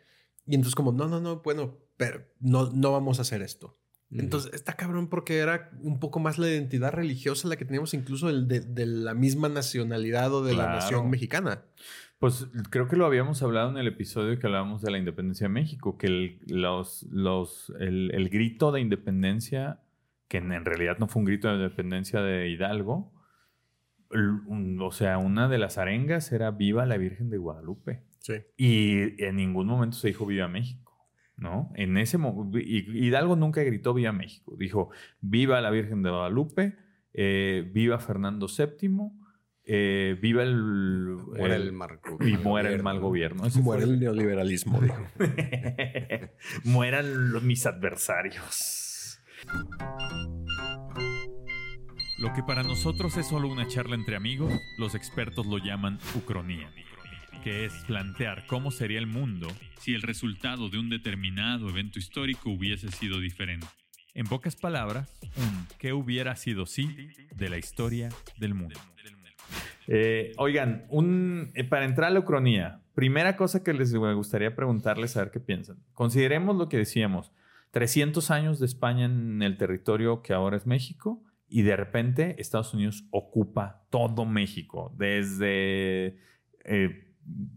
Y 0.46 0.54
entonces 0.54 0.74
como, 0.74 0.90
no, 0.90 1.06
no, 1.06 1.20
no, 1.20 1.42
bueno, 1.42 1.76
pero 1.98 2.24
no, 2.40 2.70
no 2.70 2.92
vamos 2.92 3.18
a 3.18 3.22
hacer 3.22 3.42
esto. 3.42 3.78
Entonces 4.12 4.52
está 4.54 4.74
cabrón 4.74 5.08
porque 5.08 5.38
era 5.38 5.70
un 5.82 5.98
poco 5.98 6.20
más 6.20 6.38
la 6.38 6.48
identidad 6.48 6.92
religiosa 6.92 7.48
la 7.48 7.56
que 7.56 7.64
teníamos 7.64 7.92
incluso 7.92 8.28
el 8.30 8.46
de, 8.46 8.60
de 8.60 8.86
la 8.86 9.14
misma 9.14 9.48
nacionalidad 9.48 10.32
o 10.32 10.44
de 10.44 10.54
la 10.54 10.66
nación 10.66 11.10
mexicana. 11.10 11.62
Pues 12.18 12.46
creo 12.70 12.88
que 12.88 12.96
lo 12.96 13.04
habíamos 13.04 13.42
hablado 13.42 13.68
en 13.70 13.76
el 13.78 13.88
episodio 13.88 14.38
que 14.38 14.46
hablábamos 14.46 14.80
de 14.80 14.90
la 14.90 14.98
independencia 14.98 15.48
de 15.48 15.52
México, 15.52 15.98
que 15.98 16.06
el, 16.06 16.38
los, 16.46 17.02
los, 17.10 17.72
el, 17.80 18.10
el 18.14 18.28
grito 18.30 18.70
de 18.72 18.80
independencia, 18.80 19.80
que 20.28 20.38
en, 20.38 20.52
en 20.52 20.64
realidad 20.64 20.96
no 20.98 21.08
fue 21.08 21.20
un 21.20 21.26
grito 21.26 21.48
de 21.48 21.56
independencia 21.56 22.20
de 22.22 22.48
Hidalgo, 22.48 23.12
un- 24.10 24.78
o 24.80 24.90
sea, 24.92 25.18
una 25.18 25.48
de 25.48 25.58
las 25.58 25.78
arengas 25.78 26.30
era 26.32 26.50
Viva 26.52 26.86
la 26.86 26.96
Virgen 26.96 27.28
de 27.28 27.38
Guadalupe. 27.38 28.02
Sí. 28.20 28.34
Y 28.56 29.22
en 29.22 29.36
ningún 29.36 29.66
momento 29.66 29.96
se 29.96 30.08
dijo 30.08 30.26
Viva 30.26 30.48
México, 30.48 30.85
¿no? 31.36 31.70
En 31.74 31.96
ese 31.98 32.18
momento, 32.18 32.58
Hidalgo 32.58 33.36
nunca 33.36 33.62
gritó 33.62 33.92
Viva 33.94 34.12
México, 34.12 34.54
dijo 34.58 34.90
Viva 35.20 35.60
la 35.60 35.70
Virgen 35.70 36.02
de 36.02 36.10
Guadalupe, 36.10 36.76
eh, 37.12 37.70
Viva 37.74 37.98
Fernando 37.98 38.46
VII, 38.48 38.90
eh, 39.64 40.16
Viva 40.20 40.42
el... 40.42 41.16
Muera 41.36 41.56
el, 41.56 41.72
mar- 41.72 42.00
y 42.20 42.36
muera 42.36 42.70
el 42.70 42.82
mal 42.82 43.00
gobierno. 43.00 43.44
Ese 43.46 43.60
Muere 43.60 43.84
fue 43.84 43.94
el 43.94 44.00
neoliberalismo, 44.00 44.80
dijo. 44.80 44.96
Mueran 46.64 47.32
los- 47.32 47.42
mis 47.42 47.66
adversarios. 47.66 49.20
Lo 52.18 52.32
que 52.32 52.42
para 52.42 52.62
nosotros 52.62 53.16
es 53.18 53.26
solo 53.26 53.48
una 53.48 53.66
charla 53.68 53.94
entre 53.94 54.16
amigos, 54.16 54.52
los 54.78 54.94
expertos 54.94 55.44
lo 55.46 55.58
llaman 55.58 55.98
ucronía, 56.14 56.70
que 57.46 57.64
es 57.64 57.84
plantear 57.86 58.44
cómo 58.48 58.72
sería 58.72 58.98
el 58.98 59.06
mundo 59.06 59.46
si 59.78 59.94
el 59.94 60.02
resultado 60.02 60.68
de 60.68 60.80
un 60.80 60.90
determinado 60.90 61.68
evento 61.68 62.00
histórico 62.00 62.50
hubiese 62.50 62.90
sido 62.90 63.20
diferente. 63.20 63.68
En 64.14 64.26
pocas 64.26 64.56
palabras, 64.56 65.16
qué 65.78 65.92
hubiera 65.92 66.34
sido 66.34 66.66
sí 66.66 66.88
de 67.32 67.48
la 67.48 67.56
historia 67.56 68.08
del 68.36 68.54
mundo. 68.54 68.80
Eh, 69.86 70.32
oigan, 70.38 70.88
eh, 71.54 71.62
para 71.62 71.84
entrar 71.84 72.10
a 72.10 72.14
la 72.14 72.18
ucronía, 72.18 72.80
primera 72.96 73.36
cosa 73.36 73.62
que 73.62 73.72
les 73.74 73.94
gustaría 73.94 74.56
preguntarles 74.56 75.16
a 75.16 75.20
ver 75.20 75.30
qué 75.30 75.38
piensan. 75.38 75.78
Consideremos 75.92 76.56
lo 76.56 76.68
que 76.68 76.78
decíamos, 76.78 77.30
300 77.70 78.28
años 78.32 78.58
de 78.58 78.66
España 78.66 79.04
en 79.04 79.40
el 79.42 79.56
territorio 79.56 80.20
que 80.20 80.32
ahora 80.32 80.56
es 80.56 80.66
México 80.66 81.22
y 81.48 81.62
de 81.62 81.76
repente 81.76 82.34
Estados 82.40 82.74
Unidos 82.74 83.04
ocupa 83.12 83.86
todo 83.90 84.24
México, 84.24 84.92
desde 84.98 86.18
eh, 86.64 87.05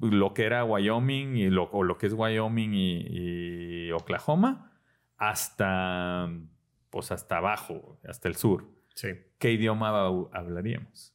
lo 0.01 0.33
que 0.33 0.43
era 0.45 0.63
Wyoming 0.65 1.35
y 1.37 1.49
lo, 1.49 1.63
o 1.71 1.83
lo 1.83 1.97
que 1.97 2.07
es 2.07 2.13
Wyoming 2.13 2.73
y, 2.73 3.87
y 3.87 3.91
Oklahoma 3.91 4.71
hasta, 5.17 6.29
pues 6.89 7.11
hasta 7.11 7.37
abajo, 7.37 7.99
hasta 8.07 8.27
el 8.27 8.35
sur. 8.35 8.65
Sí. 8.95 9.09
¿Qué 9.37 9.51
idioma 9.53 9.91
hab- 9.91 10.29
hablaríamos? 10.33 11.13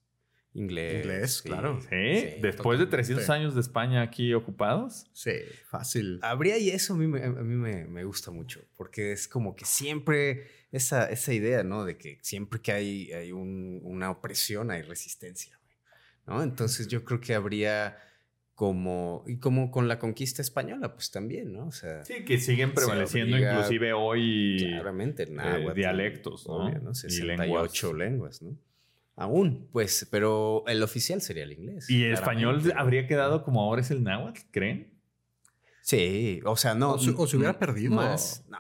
Inglés. 0.57 1.05
Inglés, 1.05 1.43
claro. 1.43 1.81
¿Sí? 1.81 2.37
Después 2.41 2.79
de 2.79 2.87
300 2.87 3.25
totalmente. 3.25 3.33
años 3.45 3.55
de 3.57 3.61
España 3.61 4.03
aquí 4.03 4.33
ocupados. 4.35 5.07
Sí, 5.13 5.33
fácil. 5.69 6.21
Habría 6.23 6.57
y 6.59 6.71
eso 6.71 6.95
a 6.95 6.97
mí, 6.97 7.09
me, 7.09 7.25
a 7.25 7.31
mí 7.31 7.57
me, 7.57 7.87
me 7.87 8.05
gusta 8.05 8.31
mucho, 8.31 8.61
porque 8.77 9.11
es 9.11 9.27
como 9.27 9.57
que 9.57 9.65
siempre 9.65 10.47
esa, 10.71 11.07
esa 11.11 11.33
idea, 11.33 11.65
¿no? 11.65 11.85
De 11.85 11.97
que 11.99 12.19
siempre 12.23 12.61
que 12.61 12.71
hay, 12.71 13.13
hay 13.13 13.33
un- 13.33 13.81
una 13.83 14.13
opresión 14.13 14.71
hay 14.71 14.83
resistencia, 14.83 15.59
güey, 15.65 15.77
¿no? 16.39 16.43
Entonces 16.45 16.87
yo 16.87 17.05
creo 17.05 17.21
que 17.21 17.35
habría 17.35 17.97
como, 18.55 19.25
y 19.27 19.39
como 19.39 19.71
con 19.71 19.89
la 19.89 19.99
conquista 19.99 20.41
española, 20.43 20.95
pues 20.95 21.11
también, 21.11 21.53
¿no? 21.53 21.67
O 21.67 21.73
sea, 21.73 22.05
Sí, 22.05 22.25
que 22.25 22.39
siguen 22.39 22.73
prevaleciendo 22.73 23.37
obliga- 23.37 23.53
inclusive 23.55 23.93
hoy 23.93 24.57
claramente, 24.61 25.27
náhuatl, 25.27 25.75
dialectos, 25.77 26.47
¿no? 26.47 26.55
obvio, 26.55 26.79
¿no? 26.81 26.91
Y 26.93 26.95
68 26.95 27.93
lenguas, 27.95 28.43
¿no? 28.43 28.57
Aún, 29.17 29.69
pues, 29.73 30.07
pero 30.11 30.65
el 30.67 30.83
oficial 30.83 31.21
sería 31.21 31.45
el 31.45 31.53
inglés. 31.53 31.89
Y 31.91 32.05
el 32.05 32.15
español 32.15 32.63
habría 32.77 33.07
quedado 33.07 33.43
como 33.45 33.61
ahora 33.63 33.81
es 33.83 33.91
el 33.91 34.03
náhuatl, 34.03 34.41
¿creen? 34.51 34.93
Sí, 35.83 36.41
o 36.45 36.57
sea, 36.57 36.75
no. 36.75 36.93
O 36.95 36.99
se- 36.99 37.11
o 37.17 37.27
se 37.27 37.37
hubiera 37.37 37.53
m- 37.53 37.59
perdido. 37.59 37.95
Más, 37.95 38.45
no. 38.49 38.59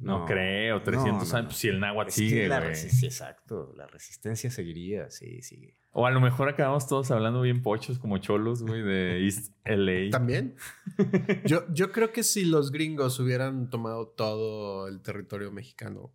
No, 0.00 0.24
creo, 0.26 0.82
300 0.82 1.12
no, 1.26 1.30
no, 1.32 1.36
años, 1.38 1.46
pues, 1.46 1.56
si 1.58 1.68
el 1.68 1.80
náhuatl 1.80 2.10
sigue, 2.10 2.48
la 2.48 2.74
sí, 2.74 3.06
exacto. 3.06 3.72
La 3.76 3.86
resistencia 3.86 4.50
seguiría, 4.50 5.10
sí, 5.10 5.42
sigue. 5.42 5.76
O 5.92 6.06
a 6.06 6.10
lo 6.10 6.20
mejor 6.20 6.48
acabamos 6.48 6.86
todos 6.86 7.10
hablando 7.10 7.40
bien 7.40 7.62
pochos 7.62 7.98
como 7.98 8.18
cholos, 8.18 8.62
güey, 8.62 8.82
de 8.82 9.24
East 9.24 9.52
LA. 9.64 10.10
También. 10.10 10.54
Yo, 11.46 11.64
yo 11.72 11.90
creo 11.92 12.12
que 12.12 12.22
si 12.22 12.44
los 12.44 12.70
gringos 12.70 13.18
hubieran 13.20 13.70
tomado 13.70 14.08
todo 14.08 14.88
el 14.88 15.00
territorio 15.00 15.50
mexicano 15.52 16.12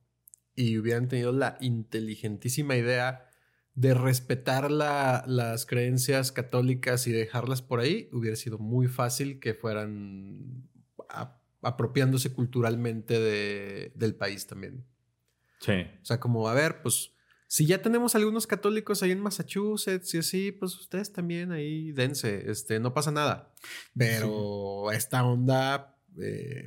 y 0.55 0.77
hubieran 0.77 1.07
tenido 1.07 1.31
la 1.31 1.57
inteligentísima 1.61 2.75
idea 2.75 3.25
de 3.73 3.93
respetar 3.93 4.69
la- 4.69 5.23
las 5.27 5.65
creencias 5.65 6.31
católicas 6.31 7.07
y 7.07 7.11
dejarlas 7.13 7.61
por 7.61 7.79
ahí, 7.79 8.09
hubiera 8.11 8.35
sido 8.35 8.57
muy 8.59 8.87
fácil 8.87 9.39
que 9.39 9.53
fueran 9.53 10.67
a- 11.09 11.40
apropiándose 11.61 12.33
culturalmente 12.33 13.19
de- 13.19 13.91
del 13.95 14.15
país 14.15 14.47
también. 14.47 14.83
Sí. 15.59 15.73
O 16.01 16.05
sea, 16.05 16.19
como, 16.19 16.47
a 16.47 16.53
ver, 16.53 16.81
pues, 16.81 17.11
si 17.47 17.65
ya 17.65 17.81
tenemos 17.81 18.15
algunos 18.15 18.47
católicos 18.47 19.03
ahí 19.03 19.11
en 19.11 19.19
Massachusetts 19.19 20.13
y 20.13 20.19
así, 20.19 20.51
pues 20.51 20.75
ustedes 20.79 21.11
también 21.11 21.51
ahí 21.51 21.91
dense, 21.91 22.49
este, 22.49 22.79
no 22.79 22.93
pasa 22.93 23.11
nada. 23.11 23.53
Pero 23.95 24.91
esta 24.91 25.23
onda, 25.23 25.97
eh, 26.19 26.65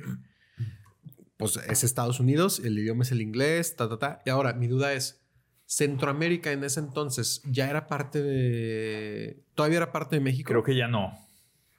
pues 1.37 1.57
es 1.57 1.83
Estados 1.83 2.19
Unidos, 2.19 2.61
el 2.63 2.77
idioma 2.77 3.03
es 3.03 3.11
el 3.11 3.21
inglés, 3.21 3.75
ta, 3.75 3.89
ta, 3.89 3.97
ta. 3.97 4.21
Y 4.25 4.29
ahora, 4.29 4.53
mi 4.53 4.67
duda 4.67 4.93
es, 4.93 5.21
Centroamérica 5.67 6.51
en 6.51 6.63
ese 6.63 6.79
entonces 6.79 7.41
ya 7.43 7.67
era 7.67 7.87
parte 7.87 8.21
de... 8.21 9.43
Todavía 9.55 9.77
era 9.77 9.91
parte 9.91 10.15
de 10.17 10.21
México. 10.21 10.47
Creo 10.49 10.63
que 10.63 10.75
ya 10.75 10.87
no. 10.87 11.17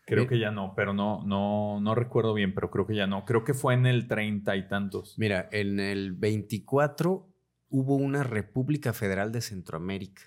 Creo 0.07 0.27
que 0.29 0.39
ya 0.39 0.51
no, 0.53 0.73
pero 0.77 0.95
no, 0.95 1.23
no, 1.27 1.81
no 1.81 1.95
recuerdo 1.97 2.33
bien, 2.33 2.55
pero 2.55 2.71
creo 2.71 2.87
que 2.87 2.95
ya 2.95 3.07
no. 3.07 3.25
Creo 3.25 3.43
que 3.45 3.55
fue 3.55 3.75
en 3.75 3.87
el 3.87 4.07
treinta 4.09 4.55
y 4.57 4.69
tantos. 4.69 5.19
Mira, 5.19 5.49
en 5.53 5.81
el 5.81 6.13
24 6.13 7.29
hubo 7.71 7.97
una 7.97 8.23
República 8.23 8.93
Federal 8.93 9.33
de 9.33 9.41
Centroamérica 9.41 10.23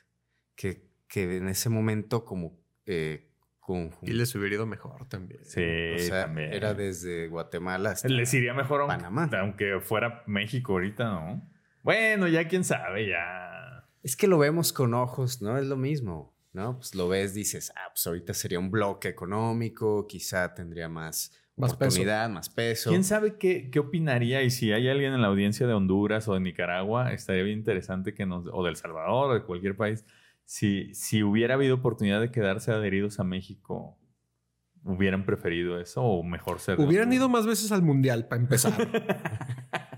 que, 0.56 0.90
que 1.08 1.38
en 1.38 1.48
ese 1.48 1.70
momento 1.70 2.26
como 2.26 2.60
eh, 2.86 3.30
conjun- 3.62 3.98
Y 4.02 4.12
les 4.12 4.36
hubiera 4.36 4.56
ido 4.56 4.66
mejor 4.66 5.08
también. 5.08 5.40
Sí, 5.46 5.62
o 5.96 6.00
sea, 6.00 6.26
también. 6.26 6.52
era 6.54 6.74
desde 6.74 7.28
Guatemala 7.30 7.92
hasta 7.92 8.10
Les 8.10 8.34
iría 8.34 8.54
mejor 8.54 8.86
Panamá. 8.88 9.30
aunque 9.40 9.80
fuera 9.80 10.24
México 10.28 10.74
ahorita, 10.74 11.06
¿no? 11.06 11.50
Bueno, 11.84 12.28
ya 12.28 12.48
quién 12.50 12.66
sabe, 12.66 13.08
ya. 13.08 13.88
Es 14.04 14.18
que 14.18 14.28
lo 14.28 14.38
vemos 14.38 14.74
con 14.74 14.94
ojos, 14.94 15.42
¿no? 15.42 15.58
Es 15.58 15.66
lo 15.68 15.78
mismo, 15.78 16.36
¿no? 16.54 16.78
Pues 16.78 16.96
lo 16.96 17.08
ves, 17.08 17.34
dices, 17.34 17.72
ah, 17.76 17.90
pues 17.94 18.06
ahorita 18.08 18.34
sería 18.34 18.60
un 18.60 18.72
bloque 18.72 19.08
económico, 19.10 20.08
quizá 20.08 20.54
tendría 20.54 20.90
más, 20.90 21.32
Más 21.56 21.72
peso. 21.74 21.86
oportunidad, 21.86 22.30
más 22.30 22.50
peso. 22.50 22.90
¿Quién 22.90 23.04
sabe 23.04 23.38
qué, 23.38 23.70
qué 23.70 23.80
opinaría? 23.80 24.42
Y 24.44 24.50
si 24.50 24.72
hay 24.72 24.90
alguien 24.90 25.14
en 25.14 25.22
la 25.22 25.28
audiencia 25.28 25.68
de 25.68 25.74
Honduras 25.74 26.28
o 26.28 26.34
de 26.34 26.40
Nicaragua, 26.40 27.14
estaría 27.14 27.44
bien 27.44 27.60
interesante 27.60 28.14
que 28.14 28.26
nos, 28.26 28.46
o 28.52 28.64
del 28.64 28.76
Salvador 28.76 29.32
o 29.32 29.34
de 29.36 29.44
cualquier 29.44 29.76
país, 29.76 30.06
si, 30.46 30.94
si 30.96 31.22
hubiera 31.22 31.54
habido 31.54 31.76
oportunidad 31.76 32.20
de 32.22 32.32
quedarse 32.32 32.72
adheridos 32.72 33.20
a 33.20 33.24
México, 33.24 34.00
¿hubieran 34.84 35.26
preferido 35.26 35.80
eso 35.80 36.02
o 36.02 36.24
mejor 36.24 36.60
ser? 36.60 36.80
Hubieran 36.80 37.14
ido 37.14 37.30
más 37.30 37.46
veces 37.46 37.72
al 37.72 37.84
mundial 37.84 38.28
para 38.28 38.42
empezar. 38.42 38.74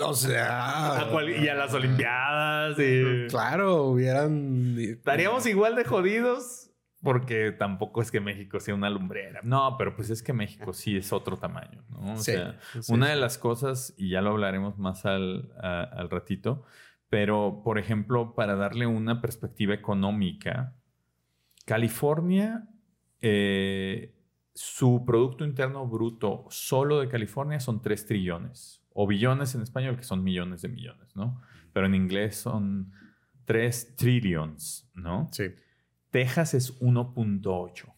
o 0.00 0.14
sea, 0.14 1.00
A 1.02 1.08
cual- 1.10 1.30
y 1.30 1.48
a 1.48 1.54
las 1.54 1.72
Olimpiadas. 1.74 2.78
y- 2.78 3.26
claro, 3.28 3.84
hubieran. 3.84 4.76
Estaríamos 4.78 5.46
igual 5.46 5.76
de 5.76 5.84
jodidos 5.84 6.70
porque 7.02 7.52
tampoco 7.52 8.00
es 8.00 8.10
que 8.10 8.18
México 8.20 8.58
sea 8.60 8.74
una 8.74 8.88
lumbrera. 8.88 9.40
No, 9.42 9.76
pero 9.76 9.94
pues 9.94 10.08
es 10.10 10.22
que 10.22 10.32
México 10.32 10.72
sí 10.72 10.96
es 10.96 11.12
otro 11.12 11.36
tamaño, 11.36 11.84
¿no? 11.90 12.14
O 12.14 12.16
Sí, 12.16 12.32
sea, 12.32 12.58
sí, 12.80 12.92
una 12.92 13.06
sí. 13.06 13.12
de 13.12 13.16
las 13.18 13.36
cosas, 13.38 13.92
y 13.98 14.08
ya 14.10 14.22
lo 14.22 14.30
hablaremos 14.30 14.78
más 14.78 15.04
al, 15.04 15.52
a- 15.62 15.82
al 15.82 16.08
ratito, 16.08 16.62
pero 17.10 17.60
por 17.62 17.78
ejemplo, 17.78 18.34
para 18.34 18.54
darle 18.56 18.86
una 18.86 19.20
perspectiva 19.20 19.74
económica, 19.74 20.72
California, 21.66 22.66
eh, 23.20 24.14
su 24.54 25.04
Producto 25.04 25.44
Interno 25.44 25.86
Bruto 25.86 26.44
solo 26.50 27.00
de 27.00 27.08
California 27.08 27.58
son 27.60 27.80
3 27.82 28.06
trillones, 28.06 28.82
o 28.94 29.06
billones 29.06 29.54
en 29.54 29.60
español, 29.60 29.96
que 29.96 30.04
son 30.04 30.24
millones 30.24 30.62
de 30.62 30.68
millones, 30.68 31.14
¿no? 31.14 31.42
Pero 31.72 31.86
en 31.86 31.94
inglés 31.94 32.36
son 32.36 32.92
3 33.44 33.96
trillions, 33.96 34.88
¿no? 34.94 35.28
Sí. 35.32 35.50
Texas 36.10 36.54
es 36.54 36.80
1.8, 36.80 37.92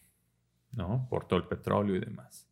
¿no? 0.71 1.07
Por 1.09 1.25
todo 1.25 1.39
el 1.39 1.47
petróleo 1.47 1.95
y 1.95 1.99
demás. 1.99 2.49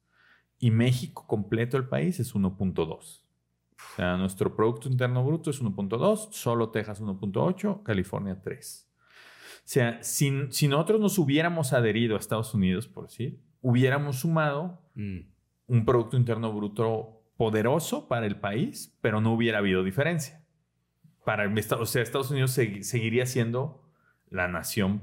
Y 0.59 0.71
México 0.71 1.25
completo 1.27 1.75
el 1.75 1.87
país 1.87 2.19
es 2.19 2.35
1.2. 2.35 2.87
O 2.87 3.95
sea, 3.95 4.15
nuestro 4.15 4.55
Producto 4.55 4.87
Interno 4.87 5.25
Bruto 5.25 5.49
es 5.49 5.61
1.2, 5.61 6.31
solo 6.31 6.69
Texas 6.69 7.01
1.8, 7.01 7.83
California 7.83 8.39
3. 8.41 8.89
O 8.91 9.61
sea, 9.63 10.03
si, 10.03 10.31
si, 10.51 10.67
nosotros 10.67 11.01
nos 11.01 11.17
hubiéramos 11.17 11.73
adherido 11.73 12.15
a 12.15 12.19
Estados 12.19 12.53
Unidos, 12.53 12.87
por 12.87 13.07
decir, 13.07 13.41
hubiéramos 13.61 14.17
sumado 14.19 14.81
mm. 14.93 15.19
un 15.67 15.85
Producto 15.85 16.15
Interno 16.15 16.53
Bruto 16.53 17.14
poderoso 17.37 18.07
para 18.07 18.25
el 18.25 18.37
país, 18.37 18.95
pero 19.01 19.21
no 19.21 19.33
hubiera 19.33 19.59
habido 19.59 19.83
diferencia. 19.83 20.41
Para, 21.23 21.51
o 21.79 21.85
sea, 21.85 22.01
Estados 22.01 22.31
Unidos 22.31 22.51
seguiría 22.51 23.25
siendo 23.25 23.83
la 24.29 24.47
nación 24.47 25.01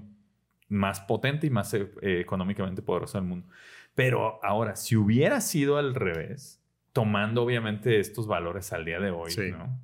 más 0.68 1.01
potente 1.01 1.47
y 1.47 1.51
más 1.51 1.75
eh, 1.75 1.90
económicamente 2.03 2.81
poderosa 2.81 3.18
del 3.18 3.29
mundo. 3.29 3.49
Pero 3.95 4.42
ahora, 4.45 4.77
si 4.77 4.97
hubiera 4.97 5.40
sido 5.40 5.77
al 5.77 5.95
revés, 5.95 6.62
tomando 6.92 7.42
obviamente 7.42 8.01
estos 8.01 8.27
valores 8.27 8.73
al 8.73 8.85
día 8.85 9.01
de 9.01 9.11
hoy, 9.11 9.33
¿no? 9.51 9.79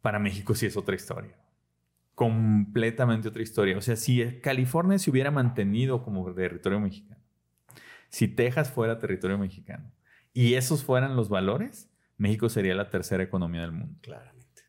Para 0.00 0.18
México 0.18 0.54
sí 0.54 0.66
es 0.66 0.76
otra 0.76 0.94
historia. 0.94 1.36
Completamente 2.14 3.28
otra 3.28 3.42
historia. 3.42 3.76
O 3.76 3.80
sea, 3.80 3.96
si 3.96 4.40
California 4.40 4.98
se 4.98 5.10
hubiera 5.10 5.30
mantenido 5.30 6.02
como 6.02 6.32
territorio 6.32 6.80
mexicano, 6.80 7.20
si 8.08 8.28
Texas 8.28 8.70
fuera 8.70 8.98
territorio 8.98 9.38
mexicano 9.38 9.90
y 10.32 10.54
esos 10.54 10.84
fueran 10.84 11.16
los 11.16 11.28
valores, 11.28 11.90
México 12.16 12.48
sería 12.48 12.74
la 12.74 12.90
tercera 12.90 13.22
economía 13.22 13.62
del 13.62 13.72
mundo. 13.72 13.98
Claramente. 14.00 14.62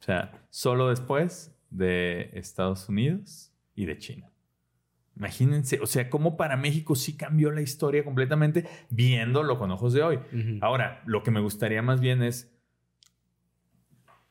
O 0.00 0.02
sea, 0.02 0.46
solo 0.50 0.88
después 0.88 1.58
de 1.70 2.30
Estados 2.32 2.88
Unidos 2.88 3.52
y 3.74 3.86
de 3.86 3.98
China. 3.98 4.30
Imagínense, 5.16 5.80
o 5.80 5.86
sea, 5.86 6.10
cómo 6.10 6.36
para 6.36 6.56
México 6.56 6.94
sí 6.94 7.16
cambió 7.16 7.50
la 7.50 7.62
historia 7.62 8.04
completamente 8.04 8.68
viéndolo 8.90 9.58
con 9.58 9.70
ojos 9.70 9.94
de 9.94 10.02
hoy. 10.02 10.20
Ahora, 10.60 11.02
lo 11.06 11.22
que 11.22 11.30
me 11.30 11.40
gustaría 11.40 11.80
más 11.80 12.00
bien 12.00 12.22
es, 12.22 12.54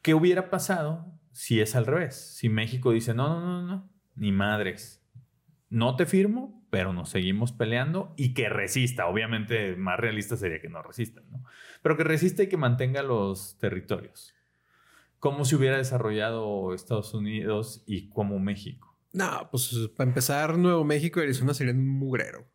¿qué 0.03 0.13
hubiera 0.13 0.51
pasado 0.51 1.11
si 1.31 1.59
es 1.59 1.75
al 1.75 1.87
revés? 1.87 2.15
Si 2.15 2.49
México 2.49 2.91
dice, 2.91 3.15
no, 3.15 3.27
no, 3.27 3.41
no, 3.41 3.67
no, 3.67 3.89
ni 4.15 4.31
madres, 4.31 5.03
no 5.75 5.97
te 5.97 6.05
firmo, 6.05 6.65
pero 6.69 6.93
nos 6.93 7.09
seguimos 7.09 7.51
peleando 7.51 8.13
y 8.15 8.33
que 8.33 8.47
resista. 8.47 9.07
Obviamente, 9.07 9.75
más 9.75 9.99
realista 9.99 10.37
sería 10.37 10.61
que 10.61 10.69
no 10.69 10.81
resista, 10.81 11.21
¿no? 11.29 11.43
Pero 11.81 11.97
que 11.97 12.05
resista 12.05 12.43
y 12.43 12.47
que 12.47 12.55
mantenga 12.55 13.03
los 13.03 13.57
territorios. 13.59 14.33
¿Cómo 15.19 15.43
se 15.43 15.57
hubiera 15.57 15.75
desarrollado 15.75 16.73
Estados 16.73 17.13
Unidos 17.13 17.83
y 17.85 18.07
cómo 18.07 18.39
México? 18.39 18.97
No, 19.11 19.49
pues 19.51 19.89
para 19.97 20.09
empezar, 20.09 20.57
Nuevo 20.57 20.85
México 20.85 21.19
y 21.19 21.23
Arizona 21.23 21.53
serían 21.53 21.79
un 21.79 21.89
mugrero. 21.89 22.45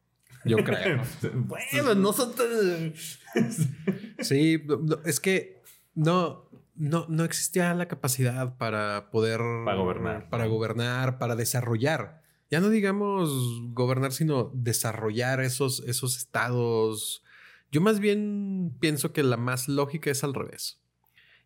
Yo 0.46 0.56
creo. 0.64 1.02
bueno, 1.34 1.94
nosotros. 1.94 3.18
sí, 4.20 4.64
es 5.04 5.20
que 5.20 5.60
no, 5.94 6.48
no, 6.74 7.04
no 7.10 7.24
existía 7.24 7.74
la 7.74 7.86
capacidad 7.86 8.56
para 8.56 9.10
poder. 9.10 9.40
Para 9.66 9.76
gobernar. 9.76 10.30
Para 10.30 10.46
gobernar, 10.46 11.18
para 11.18 11.36
desarrollar. 11.36 12.19
Ya 12.50 12.60
no 12.60 12.68
digamos 12.68 13.30
gobernar, 13.72 14.12
sino 14.12 14.50
desarrollar 14.54 15.40
esos, 15.40 15.80
esos 15.86 16.16
estados. 16.16 17.22
Yo 17.70 17.80
más 17.80 18.00
bien 18.00 18.76
pienso 18.80 19.12
que 19.12 19.22
la 19.22 19.36
más 19.36 19.68
lógica 19.68 20.10
es 20.10 20.24
al 20.24 20.34
revés. 20.34 20.80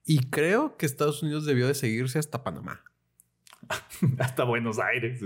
Y 0.07 0.31
creo 0.31 0.77
que 0.77 0.87
Estados 0.87 1.23
Unidos 1.23 1.45
debió 1.47 1.67
de 1.67 1.75
seguirse 1.75 2.19
hasta 2.19 2.43
Panamá. 2.43 2.83
hasta 4.19 4.45
Buenos 4.45 4.79
Aires. 4.79 5.21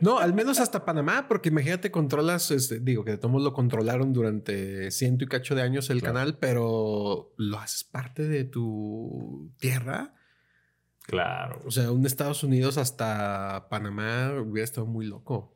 No, 0.00 0.18
al 0.18 0.34
menos 0.34 0.60
hasta 0.60 0.84
Panamá, 0.84 1.28
porque 1.28 1.48
imagínate, 1.48 1.90
controlas, 1.90 2.50
este, 2.50 2.80
digo 2.80 3.04
que 3.04 3.16
todos 3.16 3.42
lo 3.42 3.52
controlaron 3.52 4.12
durante 4.12 4.90
ciento 4.90 5.24
y 5.24 5.28
cacho 5.28 5.54
de 5.54 5.62
años 5.62 5.90
el 5.90 6.02
canal, 6.02 6.38
pero 6.38 7.32
lo 7.36 7.58
haces 7.58 7.84
parte 7.84 8.28
de 8.28 8.44
tu 8.44 9.50
tierra. 9.58 10.14
Claro. 11.06 11.60
O 11.66 11.70
sea, 11.70 11.92
un 11.92 12.06
Estados 12.06 12.42
Unidos 12.42 12.78
hasta 12.78 13.68
Panamá 13.68 14.32
hubiera 14.40 14.64
estado 14.64 14.86
muy 14.86 15.04
loco. 15.06 15.54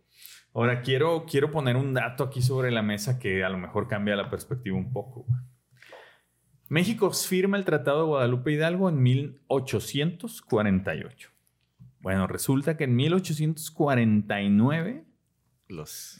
Ahora, 0.55 0.83
quiero, 0.83 1.25
quiero 1.27 1.51
poner 1.51 1.77
un 1.77 1.95
dato 1.95 2.25
aquí 2.25 2.43
sobre 2.43 2.71
la 2.71 2.83
mesa 2.83 3.19
que 3.19 3.43
a 3.45 3.49
lo 3.49 3.57
mejor 3.59 3.89
cambia 3.89 4.15
la 4.17 4.29
perspectiva 4.31 4.77
un 4.77 4.93
poco. 4.93 5.27
México 6.69 7.11
firma 7.11 7.57
el 7.57 7.65
Tratado 7.65 8.01
de 8.01 8.07
Guadalupe 8.09 8.53
Hidalgo 8.53 8.91
en 8.91 9.03
1848. 9.03 11.31
Bueno, 12.01 12.27
resulta 12.27 12.77
que 12.77 12.85
en 12.85 12.95
1849 12.97 15.05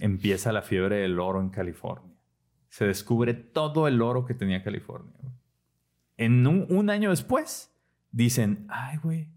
empieza 0.01 0.53
la 0.53 0.63
fiebre 0.63 0.97
del 0.97 1.21
oro 1.21 1.41
en 1.41 1.51
California. 1.51 2.17
Se 2.69 2.87
descubre 2.87 3.35
todo 3.35 3.89
el 3.89 4.01
oro 4.03 4.25
que 4.25 4.35
tenía 4.35 4.63
California. 4.63 5.15
En 6.17 6.47
un, 6.47 6.91
año 6.91 7.11
después, 7.11 7.75
dicen, 8.11 8.67
ay, 8.69 8.99
güey, 8.99 9.29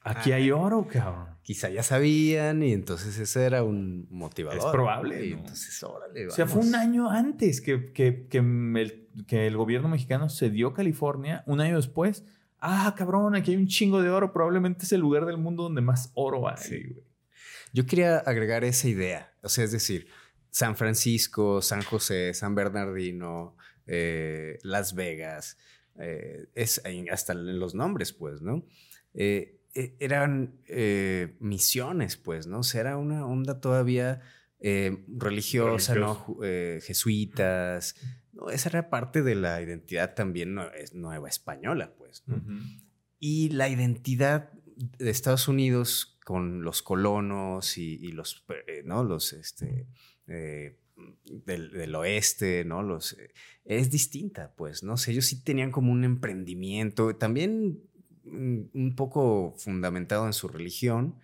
aquí 0.00 0.32
hay 0.32 0.50
oro, 0.50 0.86
cabrón. 0.86 1.36
Quizá 1.42 1.68
ya 1.70 1.84
sabían 1.84 2.62
y 2.62 2.72
entonces 2.72 3.18
ese 3.18 3.44
era 3.44 3.62
un 3.62 4.08
motivador. 4.10 4.58
Es 4.58 4.64
probable. 4.66 5.32
entonces, 5.32 5.80
órale, 5.84 6.26
O 6.26 6.30
sea, 6.30 6.46
fue 6.46 6.62
un 6.62 6.74
año 6.74 7.08
antes 7.08 7.60
que, 7.60 7.92
que, 7.92 8.26
que, 8.26 8.38
el, 8.38 9.08
que 9.28 9.46
el 9.46 9.56
gobierno 9.56 9.88
mexicano 9.88 10.28
se 10.28 10.50
dio 10.50 10.74
California. 10.74 11.44
Un 11.46 11.60
año 11.60 11.76
después 11.76 12.24
ah, 12.60 12.94
cabrón, 12.96 13.34
aquí 13.34 13.52
hay 13.52 13.56
un 13.56 13.66
chingo 13.66 14.02
de 14.02 14.10
oro, 14.10 14.32
probablemente 14.32 14.84
es 14.84 14.92
el 14.92 15.00
lugar 15.00 15.26
del 15.26 15.38
mundo 15.38 15.64
donde 15.64 15.80
más 15.80 16.10
oro 16.14 16.48
hay. 16.48 16.96
Yo 17.72 17.86
quería 17.86 18.18
agregar 18.18 18.64
esa 18.64 18.88
idea, 18.88 19.32
o 19.42 19.48
sea, 19.48 19.64
es 19.64 19.72
decir, 19.72 20.08
San 20.50 20.76
Francisco, 20.76 21.60
San 21.60 21.82
José, 21.82 22.32
San 22.32 22.54
Bernardino, 22.54 23.56
eh, 23.86 24.58
Las 24.62 24.94
Vegas, 24.94 25.58
eh, 25.98 26.48
es 26.54 26.82
hasta 27.10 27.32
en 27.32 27.58
los 27.58 27.74
nombres, 27.74 28.12
pues, 28.12 28.42
¿no? 28.42 28.66
Eh, 29.14 29.60
eran 29.74 30.60
misiones, 31.38 32.16
pues, 32.16 32.46
¿no? 32.46 32.60
O 32.60 32.62
sea, 32.62 32.80
era 32.80 32.96
una 32.96 33.26
onda 33.26 33.60
todavía 33.60 34.22
religiosa, 34.58 35.94
¿no? 35.94 36.38
jesuitas, 36.80 37.94
esa 38.50 38.68
era 38.70 38.88
parte 38.88 39.22
de 39.22 39.34
la 39.34 39.60
identidad 39.60 40.14
también 40.14 40.56
nueva 40.94 41.28
española, 41.28 41.92
pues. 41.98 42.24
Y 43.18 43.50
la 43.50 43.68
identidad 43.68 44.50
de 44.76 45.10
Estados 45.10 45.48
Unidos 45.48 46.18
con 46.24 46.62
los 46.62 46.82
colonos 46.82 47.78
y, 47.78 48.12
los, 48.12 48.44
eh, 48.66 48.82
¿no? 48.84 49.04
Los, 49.04 49.32
este, 49.32 49.86
eh, 50.26 50.76
del, 51.24 51.94
oeste, 51.94 52.64
¿no? 52.64 52.82
Los, 52.82 53.12
eh, 53.14 53.32
es 53.64 53.90
distinta, 53.90 54.52
pues, 54.56 54.82
¿no? 54.82 54.94
ellos 55.06 55.26
sí 55.26 55.42
tenían 55.42 55.70
como 55.70 55.92
un 55.92 56.04
emprendimiento, 56.04 57.14
también 57.16 57.80
un 58.24 58.94
poco 58.96 59.54
fundamentado 59.56 60.26
en 60.26 60.32
su 60.32 60.48
religión, 60.48 61.18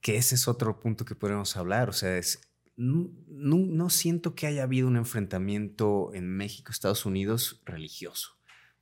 que 0.00 0.16
ese 0.16 0.34
es 0.34 0.48
otro 0.48 0.80
punto 0.80 1.04
que 1.04 1.14
podemos 1.14 1.56
hablar, 1.56 1.90
o 1.90 1.92
sea, 1.92 2.16
es 2.16 2.48
no, 2.78 3.90
siento 3.90 4.36
que 4.36 4.46
haya 4.46 4.62
habido 4.62 4.86
un 4.86 4.96
enfrentamiento 4.96 6.12
en 6.14 6.28
México, 6.28 6.70
Estados 6.70 7.06
Unidos, 7.06 7.60
religioso. 7.64 8.37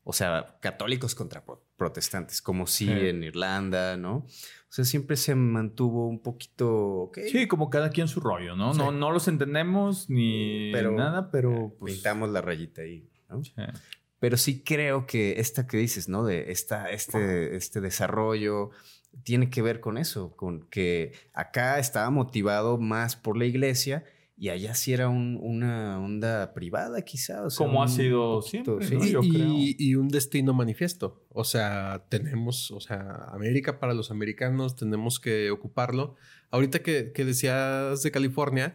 O 0.09 0.12
sea, 0.12 0.57
católicos 0.61 1.16
contra 1.16 1.45
protestantes, 1.77 2.40
como 2.40 2.69
sí 2.69 2.88
en 2.88 3.25
Irlanda, 3.25 3.97
¿no? 3.97 4.19
O 4.19 4.69
sea, 4.69 4.85
siempre 4.85 5.16
se 5.16 5.35
mantuvo 5.35 6.07
un 6.07 6.23
poquito. 6.23 7.11
Sí, 7.27 7.49
como 7.49 7.71
cada 7.71 7.90
quien 7.90 8.07
su 8.07 8.21
rollo, 8.21 8.55
¿no? 8.55 8.73
No, 8.73 8.92
no 8.92 9.11
los 9.11 9.27
entendemos 9.27 10.09
ni 10.09 10.71
nada, 10.71 11.33
pero. 11.33 11.75
Pues 11.81 11.95
pintamos 11.95 12.31
la 12.31 12.40
rayita 12.40 12.83
ahí, 12.83 13.11
¿no? 13.29 13.42
Pero 14.21 14.37
sí 14.37 14.62
creo 14.62 15.07
que 15.07 15.40
esta 15.40 15.66
que 15.66 15.77
dices, 15.77 16.09
¿no? 16.09 16.25
De 16.25 16.53
esta, 16.53 16.88
este, 16.90 17.57
este 17.57 17.81
desarrollo, 17.81 18.71
tiene 19.25 19.51
que 19.51 19.61
ver 19.61 19.81
con 19.81 19.99
eso, 19.99 20.37
con 20.37 20.69
que 20.69 21.14
acá 21.35 21.81
estaba 21.81 22.11
motivado 22.11 22.79
más 22.79 23.16
por 23.16 23.37
la 23.37 23.45
iglesia 23.45 24.05
y 24.38 24.51
allá 24.51 24.75
sí 24.75 24.92
era 24.92 25.09
una 25.09 25.99
onda 25.99 26.53
privada 26.53 27.01
quizá. 27.03 27.44
Como 27.57 27.83
ha 27.83 27.88
sido 27.88 28.42
siempre, 28.42 28.87
y, 29.22 29.77
y, 29.79 29.94
un 29.94 30.09
destino 30.09 30.53
manifiesto. 30.53 31.25
O 31.31 31.44
sea, 31.44 32.05
tenemos, 32.11 32.70
o 32.70 32.81
sea, 32.81 33.29
América 33.33 33.81
para 33.81 33.94
los 33.94 34.11
americanos, 34.11 34.77
tenemos 34.77 35.20
que 35.20 35.51
ocuparlo. 35.51 36.16
Ahorita 36.51 36.83
que, 36.83 37.12
que 37.12 37.25
decías 37.25 38.03
de 38.03 38.11
California, 38.11 38.75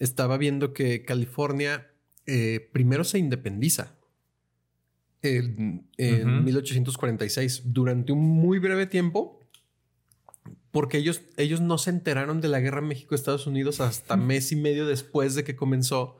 estaba 0.00 0.38
viendo 0.38 0.72
que 0.72 1.04
California 1.04 1.92
eh, 2.26 2.68
primero 2.72 3.04
se 3.04 3.18
independiza. 3.18 3.96
En, 5.22 5.88
en 5.96 6.44
1846, 6.44 7.72
durante 7.72 8.12
un 8.12 8.20
muy 8.20 8.58
breve 8.58 8.86
tiempo, 8.86 9.35
porque 10.76 10.98
ellos, 10.98 11.22
ellos 11.38 11.62
no 11.62 11.78
se 11.78 11.88
enteraron 11.88 12.42
de 12.42 12.48
la 12.48 12.60
guerra 12.60 12.82
México-Estados 12.82 13.46
Unidos 13.46 13.80
hasta 13.80 14.14
mes 14.18 14.52
y 14.52 14.56
medio 14.56 14.86
después 14.86 15.34
de 15.34 15.42
que 15.42 15.56
comenzó. 15.56 16.18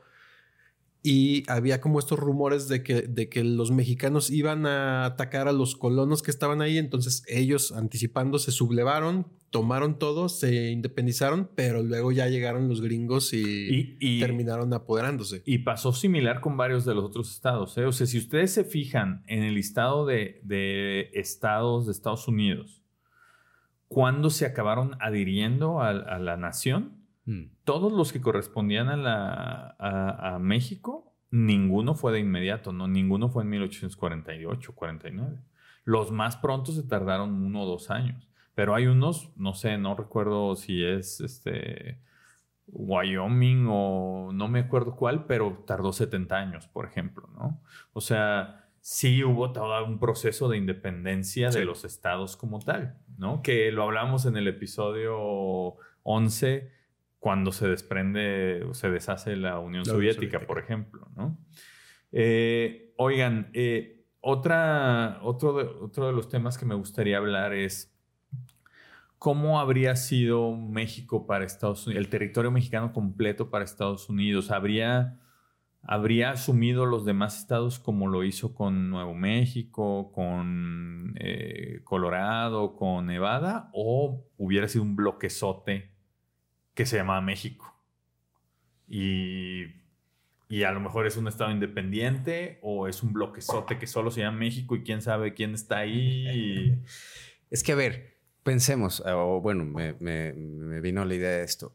y 1.03 1.43
había 1.47 1.79
como 1.79 1.99
estos 1.99 2.17
rumores 2.17 2.67
de 2.67 2.81
que, 2.81 3.03
de 3.03 3.29
que 3.29 3.43
los 3.43 3.69
mexicanos 3.69 4.31
iban 4.31 4.65
a 4.65 5.05
atacar 5.05 5.47
a 5.47 5.51
los 5.51 5.75
colonos 5.75 6.23
que 6.23 6.31
estaban 6.31 6.63
ahí, 6.63 6.79
entonces 6.79 7.21
ellos 7.27 7.71
anticipando 7.71 8.39
se 8.39 8.51
sublevaron, 8.51 9.27
tomaron 9.51 9.99
todo, 9.99 10.27
se 10.27 10.71
independizaron, 10.71 11.51
pero 11.53 11.83
luego 11.83 12.11
ya 12.11 12.27
llegaron 12.27 12.67
los 12.67 12.81
gringos 12.81 13.33
y, 13.33 14.19
terminaron 14.19 14.73
apoderándose. 14.73 15.43
Y 15.45 15.59
pasó 15.59 15.93
similar 15.93 16.41
con 16.41 16.57
varios 16.57 16.83
de 16.83 16.95
los 16.95 17.03
otros 17.03 17.31
estados. 17.31 17.77
¿eh? 17.77 17.85
O 17.85 17.91
sea, 17.91 18.07
si 18.07 18.17
ustedes 18.17 18.53
se 18.53 18.63
fijan 18.63 19.23
en 19.27 19.43
el 19.43 19.53
listado 19.53 20.07
de, 20.07 20.41
de 20.43 21.11
estados 21.13 21.85
de 21.85 21.91
Estados 21.91 22.27
Unidos, 22.27 22.76
cuando 23.87 24.29
se 24.29 24.45
acabaron 24.45 24.95
adhiriendo 24.99 25.81
a, 25.81 25.93
la 25.93 26.37
nación, 26.37 27.05
mm. 27.25 27.43
todos 27.63 27.91
los 27.91 28.11
que 28.11 28.21
correspondían 28.21 28.89
a, 28.89 28.97
la, 28.97 29.75
a, 29.79 30.39
México, 30.39 31.13
ninguno 31.31 31.95
fue 31.95 32.11
de 32.11 32.19
inmediato, 32.19 32.73
¿no? 32.73 32.87
Ninguno 32.87 33.29
fue 33.29 33.43
en 33.43 33.49
1848, 33.49 34.75
49. 34.75 35.39
Los 35.83 36.11
más 36.11 36.35
pronto 36.35 36.71
se 36.71 36.83
tardaron 36.83 37.31
uno 37.31 37.63
o 37.63 37.65
dos 37.65 37.89
años. 37.89 38.27
Pero 38.55 38.73
hay 38.73 38.87
unos, 38.87 39.31
no 39.37 39.53
sé, 39.53 39.77
no 39.77 39.95
recuerdo 39.95 40.55
si 40.55 40.83
es 40.83 41.21
este 41.21 42.01
Wyoming 42.65 43.67
o 43.69 44.31
no 44.33 44.47
me 44.47 44.61
acuerdo 44.61 44.95
cuál, 44.95 45.25
pero 45.25 45.63
tardó 45.65 45.93
70 45.93 46.35
años, 46.35 46.67
por 46.67 46.85
ejemplo, 46.85 47.29
¿no? 47.35 47.61
O 47.93 48.01
sea, 48.01 48.67
sí 48.81 49.23
hubo 49.23 49.51
todo 49.51 49.85
un 49.85 49.99
proceso 49.99 50.49
de 50.49 50.57
independencia 50.57 51.49
de 51.49 51.65
los 51.65 51.85
estados 51.85 52.35
como 52.35 52.59
tal, 52.59 52.97
¿no? 53.17 53.41
Que 53.41 53.71
lo 53.71 53.83
hablamos 53.83 54.25
en 54.25 54.37
el 54.37 54.47
episodio 54.47 55.75
11 56.03 56.71
cuando 57.19 57.51
se 57.51 57.67
desprende, 57.67 58.63
o 58.63 58.73
se 58.73 58.89
deshace 58.89 59.35
la 59.35 59.59
Unión 59.59 59.85
Soviética, 59.85 60.39
por 60.41 60.59
ejemplo, 60.59 61.09
¿no? 61.15 61.37
Eh, 62.11 62.93
oigan, 62.97 63.49
eh, 63.53 64.05
otra, 64.21 65.19
otro, 65.23 65.53
de, 65.53 65.63
otro 65.63 66.07
de 66.07 66.13
los 66.13 66.29
temas 66.29 66.57
que 66.57 66.65
me 66.65 66.75
gustaría 66.75 67.17
hablar 67.17 67.53
es 67.53 67.97
¿Cómo 69.19 69.59
habría 69.59 69.95
sido 69.95 70.55
México 70.55 71.25
para 71.25 71.43
Estados 71.43 71.87
Unidos, 71.87 72.05
el 72.05 72.09
territorio 72.09 72.51
mexicano 72.51 72.93
completo 72.93 73.49
para 73.49 73.65
Estados 73.65 74.09
Unidos? 74.09 74.51
¿Habría, 74.51 75.19
habría 75.87 76.31
asumido 76.31 76.85
los 76.85 77.05
demás 77.05 77.39
estados 77.39 77.79
como 77.79 78.07
lo 78.07 78.25
hizo 78.25 78.53
con 78.53 78.89
Nuevo 78.89 79.13
México, 79.15 80.11
con 80.11 81.15
eh, 81.19 81.79
Colorado, 81.85 82.75
con 82.75 83.07
Nevada? 83.07 83.69
¿O 83.73 84.25
hubiera 84.37 84.67
sido 84.67 84.83
un 84.83 84.97
bloquezote 84.97 85.91
que 86.73 86.85
se 86.85 86.97
llamaba 86.97 87.21
México? 87.21 87.73
Y, 88.87 89.63
y 90.49 90.63
a 90.63 90.71
lo 90.71 90.81
mejor 90.81 91.07
es 91.07 91.15
un 91.15 91.29
estado 91.29 91.51
independiente 91.51 92.59
o 92.61 92.87
es 92.87 93.01
un 93.01 93.13
bloquezote 93.13 93.79
que 93.79 93.87
solo 93.87 94.11
se 94.11 94.21
llama 94.21 94.39
México 94.39 94.75
y 94.75 94.83
quién 94.83 95.01
sabe 95.01 95.33
quién 95.33 95.53
está 95.53 95.79
ahí. 95.79 96.77
Es 97.49 97.63
que 97.63 97.71
a 97.71 97.75
ver, 97.75 98.17
pensemos, 98.43 99.01
o 99.05 99.39
bueno, 99.39 99.63
me, 99.63 100.81
vino 100.81 101.05
la 101.05 101.15
idea 101.15 101.31
de 101.31 101.43
esto. 101.43 101.73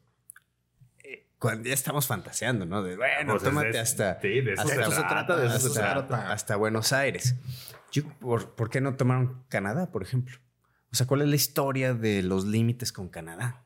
Cuando 1.43 1.69
ya 1.69 1.75
estamos 1.75 2.07
fantaseando, 2.07 2.65
¿no? 2.67 2.85
De, 2.85 2.97
bueno, 2.97 3.33
pues 3.33 3.43
tómate 3.43 3.77
hasta, 3.77 4.21
sí, 4.21 4.43
de 4.43 4.53
eso 4.53 4.63
hasta, 4.63 4.91
se 4.93 5.03
trata, 5.03 5.37
de 5.37 5.49
eso 5.49 5.59
se 5.71 5.81
trata. 5.81 6.31
hasta 6.31 6.55
Buenos 6.55 6.93
Aires. 6.93 7.35
¿por, 8.21 8.71
qué 8.71 8.81
no 8.81 8.95
tomaron 8.95 9.43
Canadá, 9.49 9.91
por 9.91 10.05
ejemplo? 10.05 10.39
O 10.93 10.95
sea, 10.95 11.09
¿cuál 11.09 11.23
es 11.23 11.29
la 11.29 11.35
historia 11.35 11.95
de 11.95 12.23
los 12.23 12.45
límites 12.45 12.93
con 12.93 13.09
Canadá? 13.09 13.65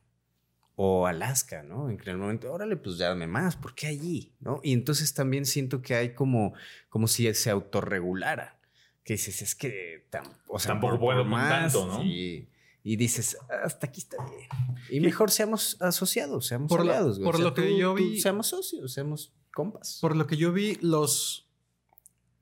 O 0.73 1.05
Alaska, 1.05 1.61
¿no? 1.61 1.91
En 1.91 2.01
el 2.03 2.17
momento, 2.17 2.51
órale, 2.51 2.77
pues 2.77 2.97
ya 2.97 3.09
dame 3.09 3.27
más, 3.27 3.55
¿por 3.57 3.75
qué 3.75 3.85
allí? 3.85 4.33
¿No? 4.39 4.59
Y 4.63 4.73
entonces 4.73 5.13
también 5.13 5.45
siento 5.45 5.83
que 5.83 5.93
hay 5.93 6.15
como, 6.15 6.55
como 6.89 7.07
si 7.07 7.31
se 7.35 7.51
autorregulara. 7.51 8.57
Que 9.03 9.13
dices, 9.13 9.43
es 9.43 9.53
que 9.53 10.07
o 10.47 10.57
sea, 10.57 10.71
tampoco 10.71 10.99
puedo 10.99 11.23
más, 11.25 11.73
tanto, 11.73 11.85
¿no? 11.85 12.01
Sí 12.01 12.49
y 12.87 12.95
dices, 12.95 13.37
hasta 13.65 13.87
aquí 13.87 13.99
está 13.99 14.15
bien. 14.29 14.47
Y 14.89 15.01
mejor 15.01 15.29
seamos 15.29 15.75
asociados, 15.81 16.47
seamos 16.47 16.69
por 16.69 16.79
aliados. 16.79 17.19
por 17.19 17.37
lo 17.37 17.53
que 17.53 17.77
yo 17.77 17.93
vi. 17.93 18.21
seamos 18.21 18.47
socios, 18.47 18.93
seamos 18.93 19.33
compas. 19.53 19.97
Por 19.99 20.15
lo 20.15 20.25
que 20.25 20.37
yo 20.37 20.53
vi, 20.53 20.77
los. 20.81 21.49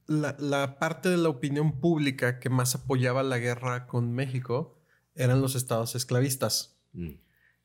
La, 0.05 0.77
parte 0.77 1.09
de 1.09 1.17
la 1.17 1.29
opinión 1.29 1.79
pública 1.79 2.39
que 2.39 2.51
más 2.51 2.75
apoyaba 2.75 3.23
la 3.23 3.39
guerra 3.39 3.87
con 3.87 4.13
México 4.13 4.79
eran 5.15 5.41
los 5.41 5.55
estados 5.55 5.95
esclavistas. 5.95 6.77
Mm. 6.93 7.13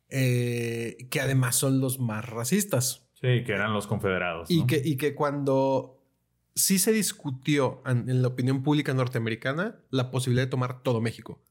Eh, 0.08 1.06
que 1.10 1.20
además 1.20 1.56
son 1.56 1.80
los 1.80 2.00
más 2.00 2.26
racistas. 2.30 3.10
Sí, 3.12 3.44
que 3.44 3.52
eran 3.52 3.74
los 3.74 3.86
confederados. 3.86 4.50
Y, 4.50 4.64
que, 4.64 4.80
y 4.82 4.96
que 4.96 5.14
cuando 5.14 6.02
sí 6.54 6.78
se 6.78 6.92
discutió 6.92 7.82
en 7.84 8.22
la 8.22 8.28
opinión 8.28 8.62
pública 8.62 8.94
norteamericana 8.94 9.78
la 9.90 10.10
posibilidad 10.10 10.46
de 10.46 10.50
tomar 10.50 10.82
todo 10.82 11.02
México. 11.02 11.42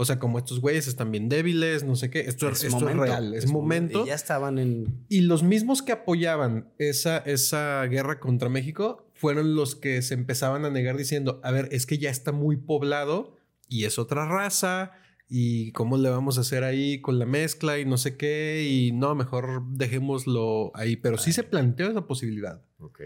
O 0.00 0.06
sea, 0.06 0.18
como 0.18 0.38
estos 0.38 0.60
güeyes 0.60 0.88
están 0.88 1.10
bien 1.10 1.28
débiles, 1.28 1.84
no 1.84 1.94
sé 1.94 2.08
qué. 2.08 2.20
Esto 2.20 2.48
es, 2.48 2.72
real, 2.72 3.34
es, 3.34 3.52
momento. 3.52 4.02
Y 4.02 4.06
ya 4.08 4.14
estaban 4.14 4.58
en. 4.58 5.04
Y 5.10 5.20
los 5.20 5.42
mismos 5.42 5.82
que 5.82 5.92
apoyaban 5.92 6.72
esa, 6.78 7.18
esa 7.18 7.84
guerra 7.84 8.18
contra 8.18 8.48
México 8.48 9.10
fueron 9.12 9.54
los 9.54 9.76
que 9.76 10.00
se 10.00 10.14
empezaban 10.14 10.64
a 10.64 10.70
negar 10.70 10.96
diciendo: 10.96 11.38
A 11.44 11.50
ver, 11.50 11.68
es 11.70 11.84
que 11.84 11.98
ya 11.98 12.08
está 12.08 12.32
muy 12.32 12.56
poblado 12.56 13.36
y 13.68 13.84
es 13.84 13.98
otra 13.98 14.24
raza. 14.24 14.92
Y 15.28 15.70
cómo 15.72 15.98
le 15.98 16.08
vamos 16.08 16.38
a 16.38 16.40
hacer 16.40 16.64
ahí 16.64 17.02
con 17.02 17.18
la 17.18 17.26
mezcla 17.26 17.78
y 17.78 17.84
no 17.84 17.98
sé 17.98 18.16
qué. 18.16 18.66
Y 18.66 18.92
no, 18.92 19.14
mejor 19.14 19.64
dejémoslo 19.68 20.72
ahí. 20.72 20.96
Pero 20.96 21.18
sí 21.18 21.34
se 21.34 21.42
planteó 21.42 21.90
esa 21.90 22.06
posibilidad. 22.06 22.64
Ok. 22.78 23.02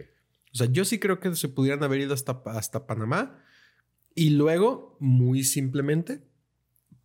O 0.53 0.57
sea, 0.57 0.69
yo 0.71 0.85
sí 0.85 1.01
creo 1.01 1.19
que 1.19 1.35
se 1.35 1.49
pudieran 1.49 1.83
haber 1.83 2.03
ido 2.03 2.15
hasta, 2.15 2.41
hasta 2.47 2.87
Panamá. 2.87 3.43
Y 4.15 4.31
luego, 4.31 4.97
muy 5.01 5.43
simplemente, 5.43 6.23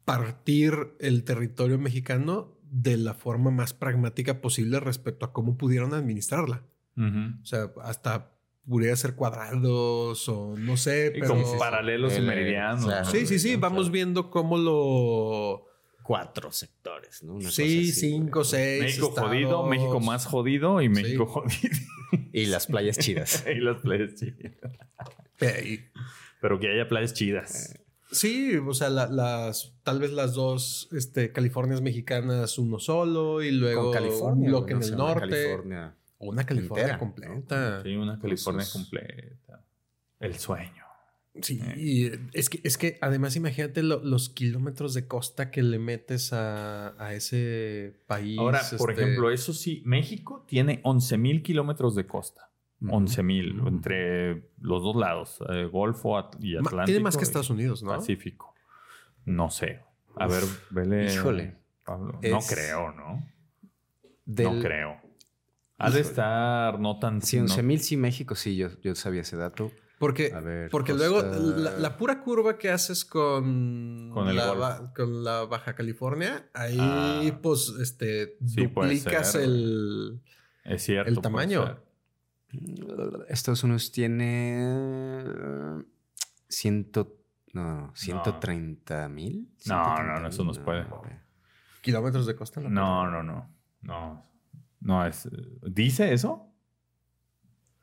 partir 0.09 0.95
el 0.99 1.23
territorio 1.23 1.77
mexicano 1.77 2.57
de 2.63 2.97
la 2.97 3.13
forma 3.13 3.51
más 3.51 3.73
pragmática 3.73 4.41
posible 4.41 4.79
respecto 4.79 5.25
a 5.25 5.33
cómo 5.33 5.57
pudieron 5.57 5.93
administrarla. 5.93 6.63
O 6.97 7.45
sea, 7.45 7.71
hasta 7.83 8.33
pudiera 8.67 8.95
ser 8.95 9.15
cuadrados 9.15 10.27
o 10.27 10.55
no 10.57 10.75
sé, 10.75 11.11
pero... 11.13 11.29
Como 11.29 11.57
paralelos 11.57 12.17
y 12.17 12.21
meridianos. 12.21 13.07
sí, 13.09 13.25
sí, 13.25 13.39
sí. 13.39 13.55
Vamos 13.55 13.91
viendo 13.91 14.29
cómo 14.29 14.57
lo... 14.57 15.65
Cuatro 16.03 16.51
sectores, 16.51 17.21
¿no? 17.21 17.39
sí, 17.39 17.91
cinco, 17.91 18.43
seis. 18.43 18.81
México 18.81 19.11
jodido, 19.11 19.67
México 19.67 19.99
más 19.99 20.25
jodido 20.25 20.81
y 20.81 20.89
México 20.89 21.27
jodido. 21.27 21.77
y 22.33 22.47
las 22.47 22.65
playas 22.65 22.97
chidas. 22.97 23.45
y 23.55 23.59
las 23.59 23.77
playas 23.77 24.15
chidas. 24.15 24.57
Pero 26.41 26.59
que 26.59 26.71
haya 26.71 26.87
playas 26.87 27.13
chidas. 27.13 27.79
Sí, 28.11 28.55
o 28.57 28.73
sea, 28.73 28.89
las 28.89 29.73
tal 29.83 29.99
vez 29.99 30.11
las 30.11 30.33
dos 30.33 30.89
este, 30.91 31.31
Californias 31.31 31.81
mexicanas, 31.81 32.57
uno 32.57 32.79
solo 32.79 33.41
y 33.43 33.51
luego 33.51 33.91
un 33.91 34.43
bloque 34.43 34.73
en 34.73 34.83
el 34.83 34.95
norte. 34.95 35.29
California 35.29 35.95
una 36.19 36.45
California 36.45 36.97
completa. 36.97 37.81
Sí, 37.81 37.95
una 37.95 38.19
California 38.19 38.65
completa. 38.71 39.63
El 40.19 40.35
sueño. 40.35 40.85
Sí, 41.41 41.61
eh. 41.63 42.19
es, 42.33 42.49
que, 42.49 42.59
es 42.63 42.77
que 42.77 42.97
además 42.99 43.35
imagínate 43.37 43.81
los 43.83 44.29
kilómetros 44.29 44.93
de 44.93 45.07
costa 45.07 45.51
que 45.51 45.63
le 45.63 45.79
metes 45.79 46.33
a, 46.33 47.13
ese 47.13 48.01
país. 48.07 48.37
Ahora, 48.37 48.61
por 48.77 48.91
este 48.91 49.03
ejemplo, 49.03 49.31
eso 49.31 49.53
sí, 49.53 49.81
México 49.85 50.43
tiene 50.47 50.81
11 50.83 51.17
mil 51.17 51.41
kilómetros 51.41 51.95
de 51.95 52.05
costa. 52.05 52.48
11 52.87 53.23
mil 53.23 53.61
entre 53.67 54.49
los 54.61 54.81
dos 54.83 54.95
lados, 54.95 55.39
eh, 55.49 55.65
Golfo 55.65 56.29
y 56.39 56.55
Atlántico. 56.55 56.85
Tiene 56.85 56.99
más 57.01 57.17
que 57.17 57.23
Estados 57.23 57.49
Unidos, 57.49 57.83
¿no? 57.83 57.91
Pacífico. 57.91 58.55
No 59.25 59.49
sé. 59.49 59.81
A 60.15 60.27
ver, 60.27 60.43
vele. 60.69 61.13
Híjole. 61.13 61.57
No 61.87 62.39
creo, 62.47 62.91
¿no? 62.93 63.23
No 64.25 64.61
creo. 64.61 65.01
Ha 65.77 65.89
de 65.89 66.01
estar 66.01 66.79
no 66.79 66.99
tan. 66.99 67.21
Sí, 67.21 67.39
11 67.39 67.63
mil 67.63 67.79
sí, 67.79 67.97
México 67.97 68.35
sí, 68.35 68.55
yo, 68.55 68.69
yo 68.81 68.95
sabía 68.95 69.21
ese 69.21 69.37
dato. 69.37 69.71
Porque, 69.97 70.33
porque 70.71 70.93
luego 70.93 71.21
la, 71.21 71.97
pura 71.97 72.21
curva 72.21 72.57
que 72.57 72.69
haces 72.69 73.03
con, 73.03 74.11
con, 74.13 74.33
la, 74.33 74.93
con 74.95 75.25
la 75.25 75.43
Baja 75.43 75.75
California, 75.75 76.49
ahí 76.53 76.77
ah. 76.79 77.39
pues 77.41 77.73
este, 77.81 78.37
duplicas 78.39 79.35
el, 79.35 80.21
es 80.63 80.83
cierto, 80.83 81.09
el 81.09 81.19
tamaño. 81.19 81.81
Estados 83.27 83.63
Unidos 83.63 83.91
tiene 83.91 85.83
ciento, 86.47 87.17
no, 87.53 87.91
130 87.95 89.09
mil. 89.09 89.49
No, 89.65 90.03
no, 90.03 90.19
no, 90.19 90.27
eso 90.27 90.43
no 90.43 90.53
se 90.53 90.61
puede. 90.61 90.85
¿Kilómetros 91.81 92.25
de 92.25 92.35
costa? 92.35 92.59
No, 92.61 93.09
no, 93.09 93.23
no. 93.23 93.49
No, 93.81 94.25
no 94.81 95.05
es. 95.05 95.29
¿Dice 95.61 96.13
eso? 96.13 96.51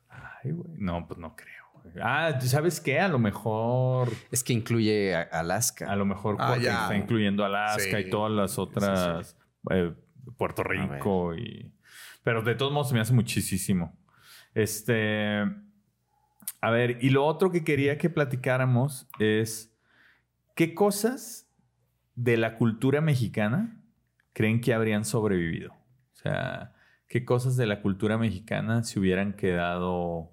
Ay, 0.09 0.51
güey. 0.51 0.73
No, 0.77 1.07
pues 1.07 1.19
no 1.19 1.35
creo. 1.35 1.57
Ah, 2.01 2.39
¿sabes 2.41 2.79
qué? 2.81 2.99
A 2.99 3.07
lo 3.07 3.19
mejor. 3.19 4.11
Es 4.31 4.43
que 4.43 4.53
incluye 4.53 5.15
Alaska. 5.15 5.89
A 5.91 5.95
lo 5.95 6.05
mejor 6.05 6.35
ah, 6.39 6.55
está 6.57 6.95
incluyendo 6.95 7.45
Alaska 7.45 7.99
y 7.99 8.09
todas 8.09 8.31
las 8.31 8.59
otras. 8.59 9.37
Eh, 9.71 9.93
Puerto 10.37 10.63
Rico 10.63 11.35
y. 11.35 11.73
Pero 12.23 12.41
de 12.41 12.55
todos 12.55 12.71
modos 12.71 12.89
se 12.89 12.93
me 12.93 12.99
hace 12.99 13.13
muchísimo. 13.13 13.97
Este. 14.57 15.43
A 16.61 16.71
ver, 16.71 16.97
y 16.99 17.11
lo 17.11 17.25
otro 17.25 17.51
que 17.51 17.63
quería 17.63 17.99
que 17.99 18.09
platicáramos 18.09 19.07
es. 19.19 19.71
¿Qué 20.55 20.73
cosas 20.73 21.47
de 22.15 22.35
la 22.37 22.57
cultura 22.57 22.99
mexicana 22.99 23.79
creen 24.33 24.59
que 24.59 24.73
habrían 24.73 25.05
sobrevivido? 25.05 25.73
O 25.73 26.15
sea, 26.15 26.73
¿qué 27.07 27.23
cosas 27.23 27.55
de 27.57 27.67
la 27.67 27.83
cultura 27.83 28.17
mexicana 28.17 28.81
se 28.81 28.99
hubieran 28.99 29.33
quedado 29.33 30.31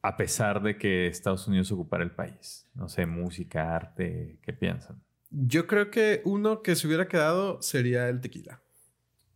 a 0.00 0.16
pesar 0.16 0.62
de 0.62 0.78
que 0.78 1.08
Estados 1.08 1.46
Unidos 1.46 1.70
ocupara 1.70 2.02
el 2.02 2.12
país? 2.12 2.66
No 2.74 2.88
sé, 2.88 3.04
música, 3.04 3.76
arte, 3.76 4.38
¿qué 4.40 4.54
piensan? 4.54 5.02
Yo 5.28 5.66
creo 5.66 5.90
que 5.90 6.22
uno 6.24 6.62
que 6.62 6.74
se 6.74 6.86
hubiera 6.86 7.06
quedado 7.08 7.60
sería 7.60 8.08
el 8.08 8.22
tequila. 8.22 8.62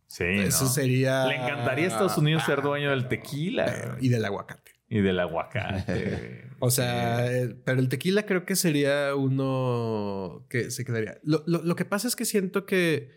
Sí. 0.07 0.25
Eso 0.25 0.67
sería. 0.67 1.25
Le 1.25 1.35
encantaría 1.35 1.85
a 1.85 1.87
Estados 1.87 2.17
Unidos 2.17 2.43
ser 2.45 2.61
dueño 2.61 2.91
del 2.91 3.07
tequila. 3.07 3.97
y 3.99 4.09
del 4.09 4.25
aguacate. 4.25 4.71
Y 4.89 5.01
del 5.01 5.19
aguacate. 5.19 6.49
o 6.59 6.69
sea, 6.69 7.25
eh, 7.31 7.55
pero 7.65 7.79
el 7.79 7.89
tequila 7.89 8.27
creo 8.27 8.45
que 8.45 8.55
sería 8.55 9.15
uno 9.15 10.45
que 10.49 10.69
se 10.69 10.85
quedaría. 10.85 11.19
Lo, 11.23 11.75
que 11.75 11.85
pasa 11.85 12.07
es 12.07 12.15
que 12.15 12.25
siento 12.25 12.67
que 12.67 13.09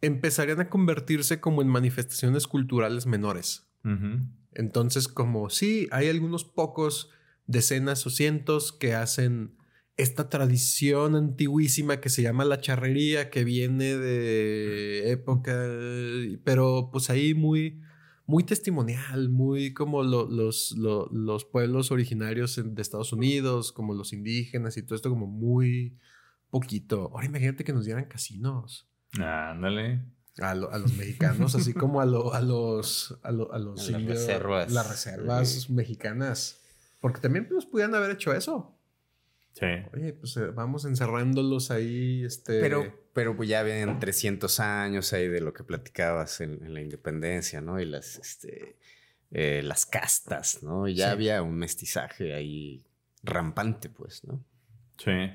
empezarían 0.00 0.60
a 0.60 0.70
convertirse 0.70 1.40
como 1.40 1.60
en 1.60 1.68
manifestaciones 1.68 2.46
culturales 2.46 3.06
menores. 3.06 3.68
Entonces, 4.52 5.08
como 5.08 5.50
sí, 5.50 5.88
hay 5.92 6.08
algunos 6.08 6.44
pocos 6.44 7.10
decenas 7.46 8.06
o 8.06 8.10
cientos 8.10 8.72
que 8.72 8.94
hacen 8.94 9.57
esta 9.98 10.30
tradición 10.30 11.16
antiguísima 11.16 12.00
que 12.00 12.08
se 12.08 12.22
llama 12.22 12.44
la 12.44 12.60
charrería, 12.60 13.30
que 13.30 13.44
viene 13.44 13.96
de 13.96 15.10
época, 15.10 15.52
pero 16.44 16.88
pues 16.92 17.10
ahí 17.10 17.34
muy, 17.34 17.82
muy 18.24 18.44
testimonial, 18.44 19.28
muy 19.28 19.74
como 19.74 20.04
los, 20.04 20.70
los 20.76 21.44
pueblos 21.44 21.90
originarios 21.90 22.60
de 22.64 22.80
Estados 22.80 23.12
Unidos, 23.12 23.72
como 23.72 23.92
los 23.92 24.12
indígenas 24.12 24.76
y 24.76 24.82
todo 24.82 24.94
esto 24.94 25.10
como 25.10 25.26
muy 25.26 25.98
poquito. 26.48 27.10
Ahora 27.12 27.26
imagínate 27.26 27.64
que 27.64 27.72
nos 27.72 27.84
dieran 27.84 28.04
casinos. 28.04 28.88
Ándale. 29.18 30.04
A, 30.40 30.54
los 30.54 30.92
mexicanos, 30.92 31.56
así 31.56 31.74
como 31.74 32.00
a, 32.00 32.04
a 32.04 32.06
los, 32.40 33.18
a, 33.24 33.32
los 33.32 33.90
indios, 33.90 34.20
reservas. 34.20 34.70
Las 34.70 34.88
reservas 34.88 35.68
mexicanas. 35.68 36.60
Porque 37.00 37.20
también 37.20 37.48
pues 37.48 37.66
pudieran 37.66 37.96
haber 37.96 38.12
hecho 38.12 38.32
eso. 38.32 38.77
Oye, 39.92 40.12
pues 40.12 40.36
eh, 40.36 40.46
vamos 40.48 40.84
encerrándolos 40.84 41.70
ahí, 41.70 42.24
este... 42.24 42.60
Pero, 42.60 43.08
pero 43.12 43.36
pues 43.36 43.48
ya 43.48 43.62
vienen 43.62 43.98
300 43.98 44.60
años 44.60 45.12
ahí 45.12 45.28
de 45.28 45.40
lo 45.40 45.52
que 45.52 45.64
platicabas 45.64 46.40
en, 46.40 46.72
la 46.72 46.80
independencia, 46.80 47.60
¿no? 47.60 47.80
Y 47.80 47.84
las, 47.84 48.18
este, 48.18 48.76
eh, 49.30 49.62
las 49.64 49.86
castas, 49.86 50.62
¿no? 50.62 50.86
Y 50.88 50.94
ya 50.94 51.10
había 51.10 51.42
un 51.42 51.56
mestizaje 51.56 52.34
ahí 52.34 52.84
rampante, 53.22 53.88
pues, 53.88 54.24
¿no? 54.24 54.44
Sí. 54.98 55.30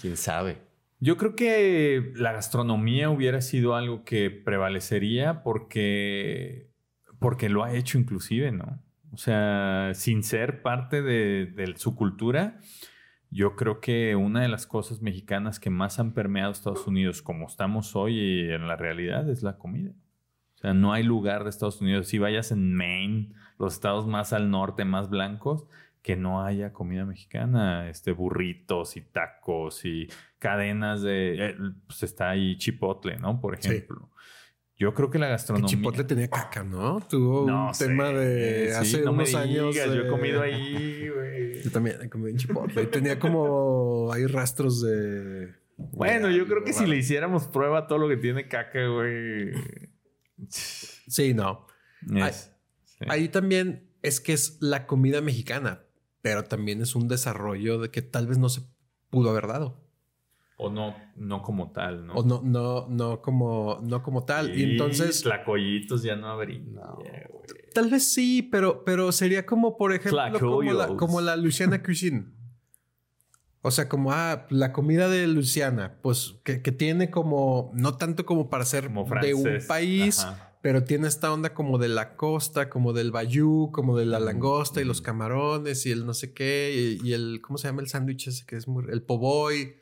¿Quién 0.00 0.16
sabe? 0.16 0.58
Yo 1.00 1.16
creo 1.16 1.34
que 1.34 2.12
la 2.16 2.32
gastronomía 2.32 3.10
hubiera 3.10 3.40
sido 3.40 3.74
algo 3.74 4.04
que 4.04 4.30
prevalecería 4.30 5.42
porque, 5.42 6.70
porque 7.18 7.48
lo 7.48 7.64
ha 7.64 7.74
hecho 7.74 7.98
inclusive, 7.98 8.52
¿no? 8.52 8.82
O 9.12 9.16
sea, 9.16 9.92
sin 9.94 10.22
ser 10.22 10.62
parte 10.62 11.02
de, 11.02 11.46
de 11.46 11.74
su 11.76 11.96
cultura, 11.96 12.60
yo 13.30 13.54
creo 13.54 13.80
que 13.80 14.16
una 14.16 14.42
de 14.42 14.48
las 14.48 14.66
cosas 14.66 15.02
mexicanas 15.02 15.60
que 15.60 15.70
más 15.70 16.00
han 16.00 16.12
permeado 16.12 16.50
Estados 16.50 16.86
Unidos 16.86 17.22
como 17.22 17.46
estamos 17.46 17.94
hoy 17.94 18.50
en 18.50 18.66
la 18.66 18.76
realidad 18.76 19.28
es 19.30 19.42
la 19.42 19.56
comida. 19.56 19.92
O 20.56 20.58
sea, 20.58 20.74
no 20.74 20.92
hay 20.92 21.04
lugar 21.04 21.44
de 21.44 21.50
Estados 21.50 21.80
Unidos. 21.80 22.08
Si 22.08 22.18
vayas 22.18 22.50
en 22.50 22.74
Maine, 22.74 23.32
los 23.58 23.74
estados 23.74 24.06
más 24.06 24.32
al 24.32 24.50
norte, 24.50 24.84
más 24.84 25.08
blancos, 25.08 25.66
que 26.02 26.16
no 26.16 26.44
haya 26.44 26.72
comida 26.72 27.04
mexicana, 27.04 27.88
este 27.88 28.12
burritos 28.12 28.96
y 28.96 29.02
tacos 29.02 29.84
y 29.84 30.08
cadenas 30.38 31.02
de, 31.02 31.50
eh, 31.50 31.56
pues 31.86 32.02
está 32.02 32.30
ahí 32.30 32.56
chipotle, 32.56 33.16
¿no? 33.18 33.40
Por 33.40 33.54
ejemplo. 33.54 34.10
Yo 34.80 34.94
creo 34.94 35.10
que 35.10 35.18
la 35.18 35.28
gastronomía. 35.28 35.68
Chipotle 35.68 36.04
tenía 36.04 36.28
caca, 36.28 36.64
¿no? 36.64 37.00
Tuvo 37.06 37.44
un 37.44 37.72
tema 37.78 38.08
de 38.08 38.74
hace 38.74 39.04
unos 39.04 39.34
años. 39.34 39.76
Yo 39.76 39.92
he 39.92 40.08
comido 40.08 40.40
ahí, 40.40 41.06
güey. 41.14 41.62
Yo 41.62 41.70
también 41.70 41.98
he 42.00 42.08
comido 42.08 42.30
en 42.30 42.38
Chipotle. 42.38 42.86
Tenía 42.86 43.18
como. 43.18 44.10
Hay 44.10 44.24
rastros 44.26 44.80
de. 44.80 45.54
Bueno, 45.76 46.30
yo 46.30 46.46
creo 46.46 46.64
que 46.64 46.72
si 46.72 46.86
le 46.86 46.96
hiciéramos 46.96 47.46
prueba 47.46 47.86
todo 47.86 47.98
lo 47.98 48.08
que 48.08 48.16
tiene 48.16 48.48
caca, 48.48 48.86
güey. 48.86 49.52
Sí, 50.48 51.34
no. 51.34 51.66
ahí 53.06 53.28
también 53.28 53.86
es 54.00 54.20
que 54.20 54.32
es 54.32 54.56
la 54.62 54.86
comida 54.86 55.20
mexicana, 55.20 55.82
pero 56.22 56.44
también 56.44 56.80
es 56.80 56.94
un 56.94 57.06
desarrollo 57.06 57.78
de 57.78 57.90
que 57.90 58.00
tal 58.00 58.26
vez 58.26 58.38
no 58.38 58.48
se 58.48 58.62
pudo 59.10 59.28
haber 59.28 59.46
dado. 59.46 59.78
O 60.62 60.68
no, 60.68 60.94
no 61.16 61.40
como 61.40 61.72
tal, 61.72 62.06
¿no? 62.06 62.12
O 62.12 62.22
no, 62.22 62.42
no, 62.44 62.86
no 62.86 63.22
como, 63.22 63.80
no 63.82 64.02
como 64.02 64.24
tal. 64.24 64.54
y 64.58 64.72
entonces. 64.72 65.22
Tlacoyitos 65.22 66.02
ya 66.02 66.16
no 66.16 66.28
habría. 66.28 66.60
tal 67.72 67.88
vez 67.88 68.12
sí, 68.12 68.42
pero, 68.42 68.84
pero 68.84 69.10
sería 69.10 69.46
como, 69.46 69.78
por 69.78 69.94
ejemplo, 69.94 70.20
como 70.38 70.62
la, 70.62 70.86
como 70.88 71.20
la, 71.22 71.36
Luciana 71.36 71.82
Cuisine. 71.82 72.26
O 73.62 73.70
sea, 73.70 73.88
como, 73.88 74.12
ah, 74.12 74.46
la 74.50 74.72
comida 74.72 75.08
de 75.08 75.26
Luciana, 75.28 75.98
pues 76.02 76.34
que, 76.44 76.58
tiene 76.58 77.10
como, 77.10 77.70
no 77.74 77.96
tanto 77.96 78.26
como 78.26 78.50
para 78.50 78.66
ser 78.66 78.90
de 79.22 79.34
un 79.34 79.58
país, 79.66 80.26
pero 80.60 80.84
tiene 80.84 81.08
esta 81.08 81.32
onda 81.32 81.54
como 81.54 81.78
de 81.78 81.88
la 81.88 82.16
costa, 82.16 82.68
como 82.68 82.92
del 82.92 83.12
bayou, 83.12 83.70
como 83.72 83.96
de 83.96 84.04
la 84.04 84.20
langosta 84.20 84.82
y 84.82 84.84
los 84.84 85.00
camarones 85.00 85.86
y 85.86 85.90
el 85.90 86.04
no 86.04 86.12
sé 86.12 86.34
qué, 86.34 86.98
y, 87.02 87.06
y 87.06 87.14
el, 87.14 87.40
¿cómo 87.42 87.56
se 87.56 87.68
llama 87.68 87.80
el 87.80 87.88
sándwich 87.88 88.28
ese 88.28 88.44
que 88.44 88.56
es 88.56 88.68
muy, 88.68 88.84
el 88.90 89.02
poboy? 89.02 89.79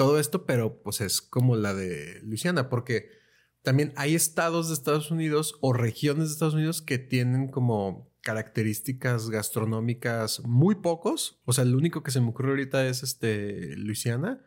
Todo 0.00 0.18
esto, 0.18 0.46
pero 0.46 0.80
pues 0.82 1.02
es 1.02 1.20
como 1.20 1.56
la 1.56 1.74
de 1.74 2.20
Luisiana, 2.22 2.70
porque 2.70 3.10
también 3.60 3.92
hay 3.96 4.14
estados 4.14 4.68
de 4.68 4.72
Estados 4.72 5.10
Unidos 5.10 5.58
o 5.60 5.74
regiones 5.74 6.28
de 6.28 6.32
Estados 6.32 6.54
Unidos 6.54 6.80
que 6.80 6.96
tienen 6.96 7.48
como 7.48 8.10
características 8.22 9.28
gastronómicas 9.28 10.40
muy 10.46 10.76
pocos. 10.76 11.42
O 11.44 11.52
sea, 11.52 11.64
el 11.64 11.74
único 11.74 12.02
que 12.02 12.12
se 12.12 12.22
me 12.22 12.28
ocurre 12.28 12.48
ahorita 12.48 12.86
es 12.86 13.02
este 13.02 13.76
Luisiana, 13.76 14.42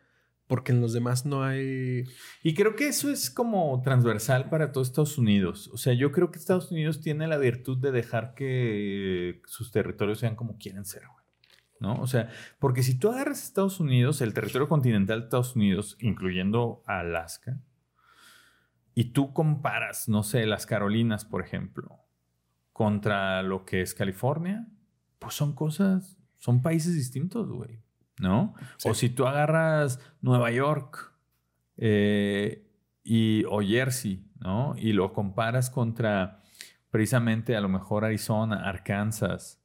porque 0.47 0.71
en 0.71 0.81
los 0.81 0.91
demás 0.91 1.23
no 1.23 1.43
hay. 1.43 2.05
Y 2.41 2.55
creo 2.55 2.75
que 2.75 2.87
eso 2.87 3.11
es 3.11 3.29
como 3.29 3.79
transversal 3.83 4.49
para 4.49 4.71
todo 4.71 4.83
Estados 4.83 5.19
Unidos. 5.19 5.69
O 5.71 5.77
sea, 5.77 5.93
yo 5.93 6.11
creo 6.11 6.31
que 6.31 6.39
Estados 6.39 6.71
Unidos 6.71 6.99
tiene 6.99 7.27
la 7.27 7.37
virtud 7.37 7.77
de 7.77 7.91
dejar 7.91 8.33
que 8.33 9.43
sus 9.45 9.71
territorios 9.71 10.17
sean 10.17 10.35
como 10.35 10.57
quieren 10.57 10.85
ser. 10.85 11.03
¿No? 11.83 11.95
O 11.95 12.07
sea, 12.07 12.29
porque 12.59 12.81
si 12.81 12.97
tú 12.97 13.09
agarras 13.09 13.43
Estados 13.43 13.81
Unidos, 13.81 14.21
el 14.21 14.33
territorio 14.33 14.69
continental 14.69 15.19
de 15.19 15.23
Estados 15.25 15.57
Unidos, 15.57 15.97
incluyendo 15.99 16.81
Alaska, 16.87 17.59
y 18.95 19.11
tú 19.11 19.33
comparas, 19.33 20.07
no 20.07 20.23
sé, 20.23 20.45
las 20.45 20.65
Carolinas, 20.65 21.25
por 21.25 21.43
ejemplo, 21.43 21.99
contra 22.71 23.43
lo 23.43 23.65
que 23.65 23.81
es 23.81 23.93
California, 23.93 24.65
pues 25.19 25.35
son 25.35 25.53
cosas, 25.53 26.17
son 26.37 26.61
países 26.61 26.95
distintos, 26.95 27.51
güey, 27.51 27.81
¿no? 28.17 28.53
O 28.85 28.93
si 28.93 29.09
tú 29.09 29.27
agarras 29.27 29.99
Nueva 30.21 30.51
York 30.51 31.13
eh, 31.75 32.65
y, 33.03 33.43
o 33.49 33.59
Jersey, 33.59 34.25
¿no? 34.39 34.73
Y 34.77 34.93
lo 34.93 35.11
comparas 35.11 35.69
contra 35.69 36.41
precisamente 36.91 37.57
a 37.57 37.61
lo 37.61 37.67
mejor 37.67 38.05
Arizona, 38.05 38.69
Arkansas, 38.69 39.62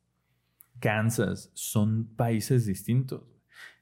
Kansas, 0.81 1.51
son 1.55 2.15
países 2.17 2.67
distintos. 2.67 3.23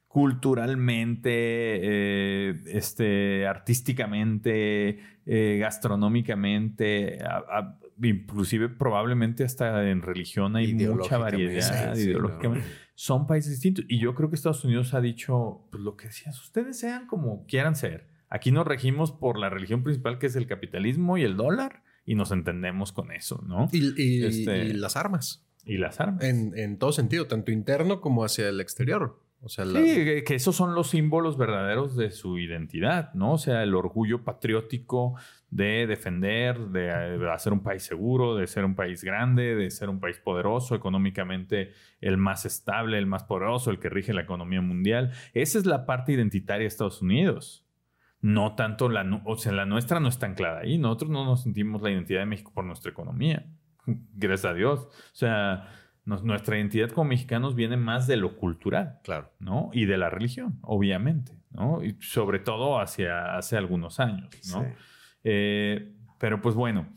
Culturalmente, 0.09 1.31
eh, 1.33 2.55
este, 2.67 3.47
artísticamente, 3.47 4.99
eh, 5.27 5.59
gastronómicamente, 5.61 7.19
inclusive 8.03 8.71
probablemente 8.71 9.45
hasta 9.45 9.89
en 9.91 10.01
religión 10.03 10.57
hay 10.57 10.75
mucha 10.75 11.19
variedad 11.19 11.95
ideológicamente. 11.97 12.67
Son 12.95 13.27
países 13.27 13.53
distintos. 13.53 13.85
Y 13.89 13.99
yo 13.99 14.15
creo 14.15 14.31
que 14.31 14.37
Estados 14.37 14.65
Unidos 14.65 14.95
ha 14.95 15.03
dicho, 15.03 15.69
pues 15.71 15.83
lo 15.83 15.97
que 15.97 16.07
decías, 16.07 16.41
ustedes 16.41 16.79
sean 16.79 17.07
como 17.07 17.45
quieran 17.47 17.77
ser. 17.77 18.09
Aquí 18.31 18.51
nos 18.51 18.67
regimos 18.67 19.13
por 19.13 19.39
la 19.39 19.51
religión 19.51 19.83
principal 19.85 20.19
que 20.19 20.27
es 20.27 20.37
el 20.37 20.47
capitalismo 20.47 21.19
y 21.19 21.23
el 21.23 21.37
dólar 21.37 21.83
y 22.07 22.15
nos 22.15 22.31
entendemos 22.31 22.93
con 22.93 23.13
eso, 23.13 23.43
¿no? 23.47 23.69
y 23.73 24.25
este 24.25 24.73
las 24.75 24.97
armas. 24.97 25.46
Y 25.67 25.79
las 25.79 26.01
armas. 26.01 26.25
En, 26.25 26.79
todo 26.79 26.93
sentido, 26.93 27.27
tanto 27.27 27.51
interno 27.51 28.01
como 28.01 28.25
hacia 28.25 28.49
el 28.49 28.61
exterior. 28.61 29.21
O 29.43 29.49
sea, 29.49 29.67
Sí, 29.67 30.25
que 30.25 30.35
esos 30.35 30.57
son 30.57 30.75
los 30.75 30.91
símbolos 30.91 31.37
verdaderos 31.37 31.97
de 31.97 32.11
su 32.11 32.39
identidad, 32.39 33.12
¿no? 33.12 33.33
O 33.33 33.39
sea, 33.39 33.62
el 33.62 33.75
orgullo 33.75 34.25
patriótico 34.25 35.14
de 35.51 35.87
defender, 35.87 36.59
de, 36.69 36.91
hacer 37.31 37.53
un 37.53 37.62
país 37.62 37.83
seguro, 37.83 38.37
de 38.37 38.47
ser 38.47 38.64
un 38.64 38.75
país 38.75 39.05
grande, 39.05 39.55
de 39.55 39.71
ser 39.71 39.89
un 39.89 40.01
país 40.01 40.19
poderoso, 40.19 40.75
económicamente 40.75 41.73
el 42.01 42.17
más 42.17 42.47
estable, 42.47 42.99
el 42.99 43.07
más 43.07 43.25
poderoso, 43.25 43.71
el 43.71 43.79
que 43.79 43.89
rige 43.89 44.12
la 44.14 44.23
economía 44.23 44.61
mundial. 44.61 45.12
Esa 45.35 45.59
es 45.59 45.67
la 45.67 45.87
parte 45.87 46.12
identitaria 46.12 46.62
de 46.62 46.69
Estados 46.69 47.03
Unidos. 47.03 47.64
No 48.21 48.55
tanto 48.55 48.89
la, 48.89 49.23
o 49.25 49.37
sea, 49.37 49.53
la 49.53 49.67
nuestra 49.67 50.01
no 50.01 50.09
está 50.09 50.27
anclada 50.27 50.61
ahí. 50.61 50.79
Nosotros 50.79 51.11
no 51.11 51.25
nos 51.25 51.43
sentimos 51.43 51.83
la 51.83 51.91
identidad 51.91 52.21
de 52.21 52.27
México 52.27 52.53
por 52.55 52.64
nuestra 52.64 52.91
economía. 52.91 53.47
Gracias 53.87 54.45
a 54.51 54.55
Dios. 54.55 54.80
O 54.80 55.14
sea, 55.14 55.68
nuestra 56.05 56.57
identidad 56.57 56.91
como 56.91 57.11
mexicanos 57.11 57.55
viene 57.55 57.76
más 57.76 58.07
de 58.07 58.16
lo 58.16 58.37
cultural. 58.37 58.99
Claro. 59.03 59.32
¿No? 59.39 59.70
Y 59.72 59.87
de 59.87 59.99
la 59.99 60.11
religión, 60.11 60.59
obviamente. 60.62 61.32
¿No? 61.51 61.82
Y 61.82 61.97
sobre 62.01 62.39
todo 62.39 62.80
hacia 62.80 63.37
hace 63.37 63.57
algunos 63.57 63.99
años, 64.01 64.28
¿no? 64.53 64.66
Eh, 65.24 65.95
pero 66.18 66.41
pues 66.41 66.55
bueno. 66.55 66.89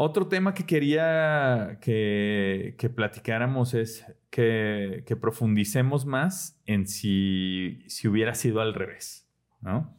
Otro 0.00 0.28
tema 0.28 0.54
que 0.54 0.64
quería 0.64 1.78
que, 1.80 2.92
platicáramos 2.94 3.74
es 3.74 4.06
que, 4.30 5.04
profundicemos 5.20 6.06
más 6.06 6.60
en 6.66 6.86
si, 6.86 7.82
si 7.88 8.06
hubiera 8.06 8.36
sido 8.36 8.60
al 8.60 8.74
revés, 8.74 9.28
¿no? 9.60 9.96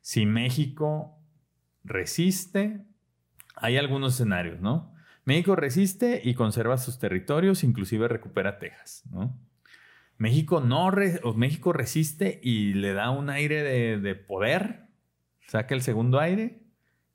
Si 0.00 0.26
México 0.26 1.16
resiste, 1.84 2.84
hay 3.54 3.76
algunos 3.76 4.14
escenarios, 4.14 4.60
¿no? 4.60 4.91
México 5.24 5.54
resiste 5.56 6.20
y 6.24 6.34
conserva 6.34 6.78
sus 6.78 6.98
territorios, 6.98 7.64
inclusive 7.64 8.08
recupera 8.08 8.58
Texas, 8.58 9.04
¿no? 9.10 9.38
México 10.18 10.60
no 10.60 10.92
México 11.34 11.72
resiste 11.72 12.38
y 12.42 12.74
le 12.74 12.92
da 12.92 13.10
un 13.10 13.28
aire 13.28 13.62
de, 13.62 13.98
de, 13.98 14.14
poder, 14.14 14.86
saca 15.48 15.74
el 15.74 15.82
segundo 15.82 16.20
aire 16.20 16.62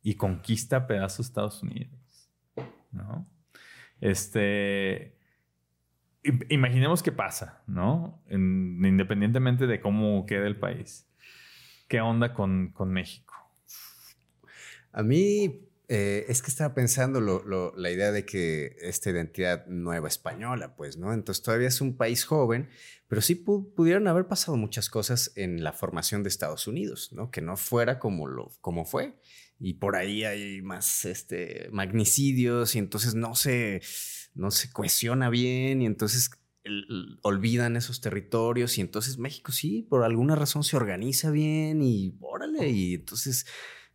y 0.01 0.15
conquista 0.15 0.87
pedazos 0.87 1.17
de 1.17 1.29
Estados 1.29 1.63
Unidos. 1.63 1.97
Este, 4.01 5.17
imaginemos 6.49 7.01
qué 7.01 7.11
pasa, 7.11 7.63
¿no? 7.67 8.21
independientemente 8.29 9.67
de 9.67 9.79
cómo 9.79 10.25
quede 10.25 10.47
el 10.47 10.57
país. 10.57 11.07
¿Qué 11.87 12.01
onda 12.01 12.33
con, 12.33 12.71
con 12.73 12.91
México? 12.91 13.33
A 14.91 15.03
mí 15.03 15.66
eh, 15.89 16.25
es 16.27 16.41
que 16.41 16.51
estaba 16.51 16.73
pensando 16.73 17.21
la 17.21 17.91
idea 17.91 18.11
de 18.11 18.25
que 18.25 18.75
esta 18.81 19.09
identidad 19.09 19.65
nueva 19.67 20.09
española, 20.09 20.75
pues, 20.75 20.97
¿no? 20.97 21.13
Entonces 21.13 21.41
todavía 21.41 21.69
es 21.69 21.79
un 21.79 21.95
país 21.95 22.25
joven, 22.25 22.69
pero 23.07 23.21
sí 23.21 23.35
pudieron 23.35 24.09
haber 24.09 24.27
pasado 24.27 24.57
muchas 24.57 24.89
cosas 24.89 25.31
en 25.35 25.63
la 25.63 25.71
formación 25.71 26.23
de 26.23 26.29
Estados 26.29 26.67
Unidos, 26.67 27.13
¿no? 27.13 27.31
Que 27.31 27.41
no 27.41 27.55
fuera 27.55 27.99
como, 27.99 28.27
lo, 28.27 28.51
como 28.59 28.83
fue. 28.83 29.17
Y 29.59 29.75
por 29.75 29.95
ahí 29.95 30.25
hay 30.25 30.61
más 30.61 31.05
este, 31.05 31.69
magnicidios 31.71 32.75
y 32.75 32.79
entonces 32.79 33.15
no 33.15 33.33
se, 33.35 33.81
no 34.35 34.51
se 34.51 34.69
cohesiona 34.71 35.29
bien 35.29 35.81
y 35.81 35.85
entonces 35.85 36.31
olvidan 37.21 37.77
esos 37.77 38.01
territorios 38.01 38.77
y 38.77 38.81
entonces 38.81 39.17
México 39.17 39.53
sí, 39.53 39.87
por 39.89 40.03
alguna 40.03 40.35
razón 40.35 40.65
se 40.65 40.75
organiza 40.75 41.31
bien 41.31 41.81
y 41.81 42.17
órale, 42.19 42.69
y 42.69 42.95
entonces 42.95 43.45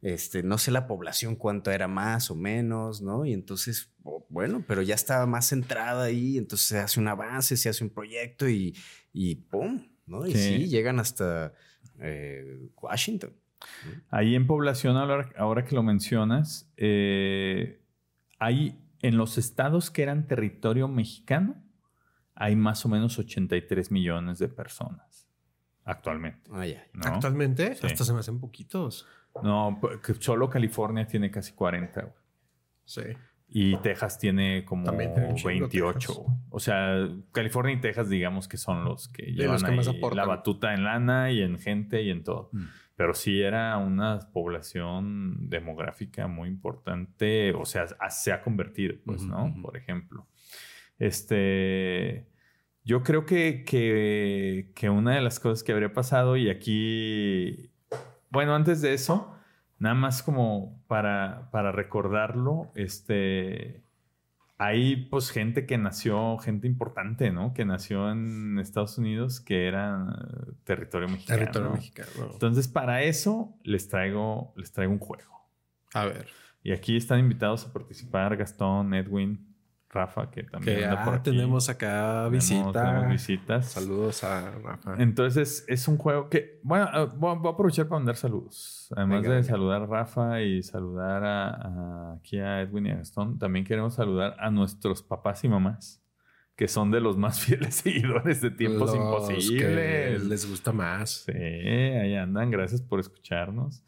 este, 0.03 0.42
no 0.42 0.59
sé 0.59 0.72
la 0.72 0.88
población 0.88 1.36
cuánto 1.36 1.70
era 1.70 1.86
más 1.86 2.30
o 2.30 2.34
menos, 2.34 3.00
¿no? 3.00 3.24
Y 3.24 3.32
entonces, 3.32 3.92
bueno, 4.28 4.64
pero 4.66 4.82
ya 4.82 4.96
estaba 4.96 5.26
más 5.26 5.48
centrada 5.48 6.05
ahí, 6.05 6.38
entonces 6.38 6.66
se 6.66 6.78
hace 6.78 6.98
un 6.98 7.07
avance, 7.07 7.57
se 7.57 7.68
hace 7.68 7.84
un 7.84 7.90
proyecto 7.90 8.48
y, 8.48 8.76
y 9.12 9.36
¡pum! 9.36 9.80
¿no? 10.07 10.26
Y 10.26 10.34
sí, 10.34 10.66
llegan 10.66 10.98
hasta 10.98 11.55
eh, 12.00 12.68
Washington. 12.80 13.32
Ahí 14.11 14.34
en 14.34 14.48
población, 14.48 14.96
ahora, 14.96 15.64
que 15.64 15.74
lo 15.76 15.84
mencionas, 15.84 16.68
eh, 16.76 17.80
hay 18.40 18.76
en 19.03 19.16
los 19.16 19.38
estados 19.38 19.92
que 19.92 20.03
eran 20.03 20.26
territorio 20.26 20.88
mexicano, 20.88 21.62
hay 22.34 22.57
más 22.57 22.84
o 22.84 22.88
menos 22.88 23.20
83 23.20 23.92
millones 23.92 24.40
de 24.40 24.48
personas 24.48 25.11
actualmente. 25.84 26.50
Ah, 26.52 26.64
¿Actualmente? 27.04 27.76
Hasta 27.82 28.04
se 28.04 28.12
me 28.12 28.20
hacen 28.20 28.38
poquitos. 28.38 29.06
No, 29.42 29.80
solo 30.20 30.50
California 30.50 31.06
tiene 31.06 31.30
casi 31.30 31.52
40. 31.52 32.14
Sí. 32.84 33.02
Y 33.54 33.76
Texas 33.78 34.18
tiene 34.18 34.64
como 34.64 34.90
28. 34.90 36.24
O 36.50 36.60
sea, 36.60 37.08
California 37.32 37.74
y 37.74 37.80
Texas, 37.80 38.08
digamos 38.08 38.48
que 38.48 38.56
son 38.56 38.84
los 38.84 39.08
que 39.08 39.32
llevan 39.32 39.60
la 40.14 40.24
batuta 40.24 40.72
en 40.72 40.84
lana 40.84 41.30
y 41.30 41.42
en 41.42 41.58
gente 41.58 42.02
y 42.02 42.10
en 42.10 42.24
todo. 42.24 42.48
Mm. 42.52 42.64
Pero 42.96 43.14
sí 43.14 43.42
era 43.42 43.76
una 43.76 44.20
población 44.32 45.50
demográfica 45.50 46.28
muy 46.28 46.48
importante. 46.48 47.52
O 47.52 47.66
sea, 47.66 47.86
se 48.08 48.32
ha 48.32 48.42
convertido, 48.42 48.94
pues, 49.04 49.22
¿no? 49.22 49.54
Por 49.62 49.76
ejemplo. 49.76 50.26
Este. 50.98 52.26
Yo 52.84 53.02
creo 53.02 53.26
que, 53.26 53.64
que, 53.64 54.72
que 54.74 54.90
una 54.90 55.14
de 55.14 55.20
las 55.20 55.38
cosas 55.38 55.62
que 55.62 55.72
habría 55.72 55.92
pasado, 55.92 56.36
y 56.36 56.50
aquí 56.50 57.72
bueno, 58.32 58.54
antes 58.54 58.80
de 58.80 58.94
eso, 58.94 59.30
nada 59.78 59.94
más 59.94 60.22
como 60.22 60.82
para, 60.86 61.50
para 61.52 61.70
recordarlo, 61.70 62.72
este, 62.74 63.84
hay 64.56 64.96
pues 64.96 65.30
gente 65.30 65.66
que 65.66 65.76
nació, 65.76 66.38
gente 66.38 66.66
importante, 66.66 67.30
¿no? 67.30 67.52
Que 67.52 67.66
nació 67.66 68.10
en 68.10 68.58
Estados 68.58 68.96
Unidos, 68.96 69.40
que 69.42 69.66
era 69.68 70.06
territorio 70.64 71.08
mexicano. 71.08 71.38
Territorio 71.40 71.70
mexicano. 71.72 72.08
Entonces, 72.32 72.68
para 72.68 73.02
eso 73.02 73.54
les 73.64 73.86
traigo, 73.86 74.54
les 74.56 74.72
traigo 74.72 74.94
un 74.94 74.98
juego. 74.98 75.46
A 75.92 76.06
ver. 76.06 76.26
Y 76.62 76.72
aquí 76.72 76.96
están 76.96 77.18
invitados 77.18 77.66
a 77.66 77.72
participar 77.74 78.38
Gastón, 78.38 78.94
Edwin, 78.94 79.51
Rafa, 79.93 80.30
que 80.30 80.45
también 80.45 80.78
que, 80.78 80.84
anda 80.86 81.05
por 81.05 81.14
aquí. 81.14 81.30
tenemos 81.30 81.68
acá 81.68 82.26
visita. 82.28 83.07
visitas. 83.09 83.72
Saludos 83.72 84.24
a 84.24 84.51
Rafa. 84.53 84.95
Entonces, 84.99 85.66
es 85.68 85.86
un 85.86 85.99
juego 85.99 86.30
que, 86.30 86.61
bueno, 86.62 86.88
eh, 86.95 87.09
voy 87.14 87.36
a 87.45 87.51
aprovechar 87.51 87.88
para 87.88 87.99
mandar 87.99 88.16
saludos. 88.16 88.90
Además 88.97 89.22
de 89.22 89.43
saludar 89.43 89.82
a 89.82 89.86
Rafa 89.86 90.40
y 90.40 90.62
saludar 90.62 91.22
a, 91.24 92.14
aquí 92.14 92.38
a 92.38 92.62
Edwin 92.62 92.86
y 92.86 92.90
a 92.90 92.97
Gastón, 92.97 93.38
también 93.38 93.66
queremos 93.66 93.95
saludar 93.95 94.34
a 94.38 94.51
nuestros 94.51 95.03
papás 95.03 95.45
y 95.45 95.49
mamás, 95.49 96.03
que 96.57 96.68
son 96.68 96.90
de 96.90 97.01
los 97.01 97.18
más 97.18 97.40
fieles 97.45 97.74
seguidores 97.74 98.40
de 98.40 98.51
Tiempos 98.51 98.95
Imposibles. 98.95 100.24
les 100.24 100.49
gusta 100.49 100.72
más. 100.72 101.24
Sí, 101.26 101.32
ahí 101.32 102.16
andan. 102.16 102.51
Gracias 102.51 102.80
por 102.80 102.99
escucharnos. 102.99 103.84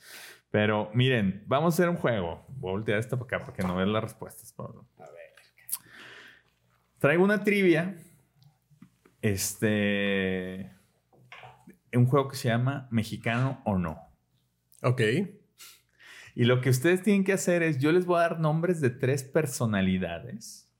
Pero 0.50 0.88
miren, 0.94 1.42
vamos 1.48 1.72
a 1.72 1.74
hacer 1.74 1.88
un 1.88 1.96
juego. 1.96 2.44
Voy 2.48 2.68
a 2.68 2.72
voltear 2.74 2.98
esto 3.00 3.18
para 3.18 3.38
acá 3.38 3.46
para 3.46 3.56
que 3.56 3.66
no 3.66 3.74
vean 3.74 3.92
las 3.92 4.04
respuestas, 4.04 4.52
Pablo. 4.52 4.86
Traigo 7.04 7.22
una 7.22 7.44
trivia. 7.44 7.98
Este. 9.20 10.70
Un 11.92 12.06
juego 12.06 12.28
que 12.28 12.36
se 12.36 12.48
llama 12.48 12.88
Mexicano 12.90 13.60
o 13.66 13.76
no. 13.76 13.98
Ok. 14.80 15.02
Y 16.34 16.44
lo 16.44 16.62
que 16.62 16.70
ustedes 16.70 17.02
tienen 17.02 17.22
que 17.22 17.34
hacer 17.34 17.62
es: 17.62 17.78
yo 17.78 17.92
les 17.92 18.06
voy 18.06 18.16
a 18.16 18.20
dar 18.20 18.40
nombres 18.40 18.80
de 18.80 18.88
tres 18.88 19.22
personalidades 19.22 20.72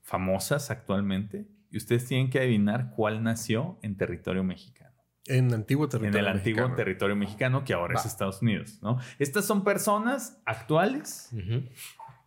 famosas 0.00 0.70
actualmente. 0.70 1.50
Y 1.70 1.76
ustedes 1.76 2.06
tienen 2.06 2.30
que 2.30 2.38
adivinar 2.38 2.94
cuál 2.96 3.22
nació 3.22 3.78
en 3.82 3.98
territorio 3.98 4.42
mexicano. 4.42 4.96
En 5.26 5.52
antiguo 5.52 5.86
territorio 5.86 6.18
En 6.18 6.26
el 6.26 6.32
antiguo 6.34 6.74
territorio 6.74 7.14
mexicano, 7.14 7.62
que 7.62 7.74
ahora 7.74 8.00
es 8.00 8.06
Estados 8.06 8.40
Unidos, 8.40 8.78
¿no? 8.80 8.98
Estas 9.18 9.44
son 9.44 9.64
personas 9.64 10.40
actuales 10.46 11.28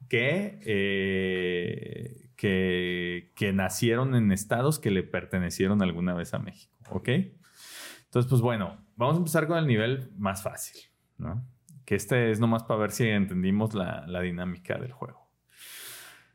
que 0.10 0.60
eh, 0.62 2.22
que, 2.44 3.52
nacieron 3.54 4.16
en 4.16 4.32
estados 4.32 4.80
que 4.80 4.91
le 4.91 5.04
pertenecieron 5.04 5.82
alguna 5.82 6.14
vez 6.14 6.34
a 6.34 6.39
México, 6.39 6.78
¿ok? 6.89 7.08
Entonces, 7.08 8.30
pues 8.30 8.41
bueno, 8.41 8.86
vamos 8.96 9.16
a 9.16 9.18
empezar 9.20 9.48
con 9.48 9.58
el 9.58 9.66
nivel 9.66 10.12
más 10.18 10.44
fácil, 10.44 10.82
¿no? 11.18 11.46
Que 11.86 11.96
este 11.96 12.32
es 12.32 12.39
nomás 12.39 12.64
para 12.64 12.80
ver 12.82 12.91
si 12.91 13.08
entendimos 13.08 13.74
la, 13.74 14.06
dinámica 14.22 14.78
del 14.78 14.91
juego. 14.91 15.32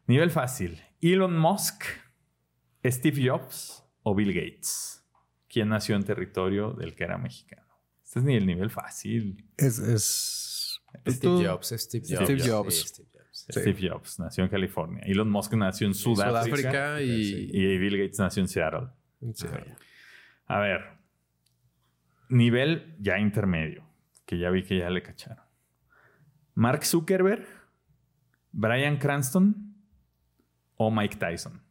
Nivel 0.06 0.30
fácil. 0.30 0.82
Elon 1.00 1.38
Musk, 1.38 1.84
Steve 2.84 3.28
Jobs 3.28 3.84
o 4.02 4.14
Bill 4.14 4.32
Gates. 4.32 5.06
¿Quién 5.48 5.68
nació 5.68 5.96
en 5.96 6.04
territorio 6.04 6.72
del 6.72 6.94
que 6.94 7.04
era 7.04 7.18
mexicano? 7.18 7.66
Este 8.02 8.20
es 8.20 8.24
ni 8.24 8.34
el 8.34 8.46
nivel 8.46 8.70
fácil. 8.70 9.46
Es, 9.56 9.78
es... 9.78 10.80
Steve 11.06 11.46
Jobs, 11.46 11.74
Steve 11.76 12.04
Jobs. 12.08 12.24
Steve 12.24 12.48
Jobs. 12.48 12.74
Steve 12.80 13.08
Jobs 13.12 13.17
nació 14.18 14.44
en 14.44 14.50
California. 14.50 15.02
Elon 15.04 15.30
Musk 15.30 15.54
nació 15.54 15.86
en 15.86 15.94
Sudáfrica. 15.94 17.00
y... 17.00 17.78
Bill 17.78 17.98
Gates 17.98 18.18
nació 18.18 18.42
en 18.42 18.48
Seattle. 18.48 18.88
A 20.46 20.58
ver. 20.58 20.80
Nivel 22.28 22.96
ya 22.98 23.18
intermedio. 23.18 23.84
Que 24.26 24.38
ya 24.38 24.50
vi 24.50 24.62
que 24.62 24.78
ya 24.78 24.90
le 24.90 25.02
cacharon. 25.02 25.44
Mark 26.54 26.84
Zuckerberg, 26.84 27.46
Brian 28.52 28.98
Cranston 28.98 29.74
o 30.76 30.90
Mike 30.90 31.16
Tyson. 31.16 31.62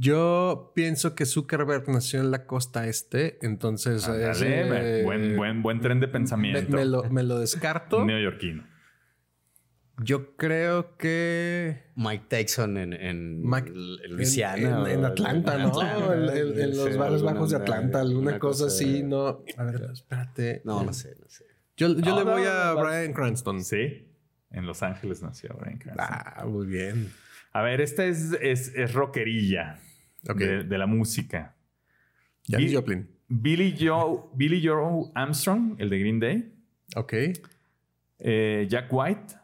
Yo 0.00 0.70
pienso 0.76 1.16
que 1.16 1.26
Zuckerberg 1.26 1.88
nació 1.88 2.20
en 2.20 2.30
la 2.30 2.46
costa 2.46 2.86
este, 2.86 3.44
entonces... 3.44 4.08
Eh, 4.08 5.02
buen, 5.04 5.36
buen, 5.36 5.60
buen 5.60 5.80
tren 5.80 5.98
de 5.98 6.06
pensamiento. 6.06 6.76
Me, 6.76 6.84
lo, 6.84 7.02
me 7.10 7.24
lo, 7.24 7.40
descarto. 7.40 8.04
Neoyorquino. 8.06 8.64
Yo 10.00 10.36
creo 10.36 10.96
que... 10.96 11.90
Mike 11.96 12.26
Tyson 12.28 12.78
en, 12.78 12.92
en, 12.92 13.42
Luisiana. 14.08 14.88
En, 14.88 15.04
Atlanta, 15.04 15.58
¿no? 15.58 15.82
En, 16.12 16.76
los 16.76 16.96
barrios 16.96 17.24
bajos 17.24 17.50
de 17.50 17.56
Atlanta, 17.56 18.00
alguna 18.00 18.38
cosa, 18.38 18.66
así, 18.66 19.02
¿no? 19.02 19.42
A 19.56 19.64
ver, 19.64 19.90
espérate. 19.92 20.62
No, 20.64 20.84
no 20.84 20.92
sé, 20.92 21.16
no 21.20 21.28
sé. 21.28 21.44
Yo, 21.76 21.88
yo 21.98 22.16
le 22.16 22.22
voy 22.22 22.44
a 22.46 22.72
Brian 22.74 23.12
Cranston. 23.12 23.64
¿Sí? 23.64 24.06
En 24.52 24.64
Los 24.64 24.84
Ángeles 24.84 25.24
nació 25.24 25.56
Brian 25.60 25.78
Cranston. 25.78 26.06
Ah, 26.08 26.44
muy 26.46 26.66
bien. 26.66 27.10
A 27.52 27.62
ver, 27.62 27.80
esta 27.80 28.04
es, 28.04 28.32
es, 28.40 28.72
es 28.76 28.92
rockerilla 28.92 29.80
Ok. 30.28 30.38
de, 30.38 30.64
de 30.64 30.78
la 30.78 30.86
música. 30.86 31.54
Janis 32.46 32.72
Joplin. 32.74 33.08
Billy 33.28 33.76
Joe, 33.78 34.30
Billy 34.34 34.66
Joe 34.66 35.10
Armstrong, 35.14 35.76
el 35.78 35.90
de 35.90 35.98
Green 35.98 36.18
Day. 36.18 36.52
Ok. 36.96 37.12
Eh, 38.20 38.66
Jack 38.68 38.88
White, 38.90 39.34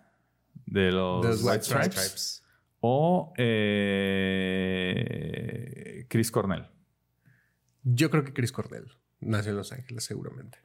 de 0.66 0.91
los, 0.91 1.22
De 1.22 1.29
los 1.29 1.43
White, 1.43 1.51
White 1.51 1.64
Stripes. 1.64 1.93
Stripes. 1.95 2.43
O 2.81 3.33
eh, 4.75 6.07
Chris 6.09 6.31
Cornell. 6.31 6.66
Yo 7.83 8.11
creo 8.11 8.25
que 8.25 8.33
Chris 8.33 8.53
Cornell 8.53 8.91
nació 9.20 9.51
en 9.53 9.59
Los 9.59 9.72
Ángeles, 9.72 10.05
seguramente. 10.05 10.59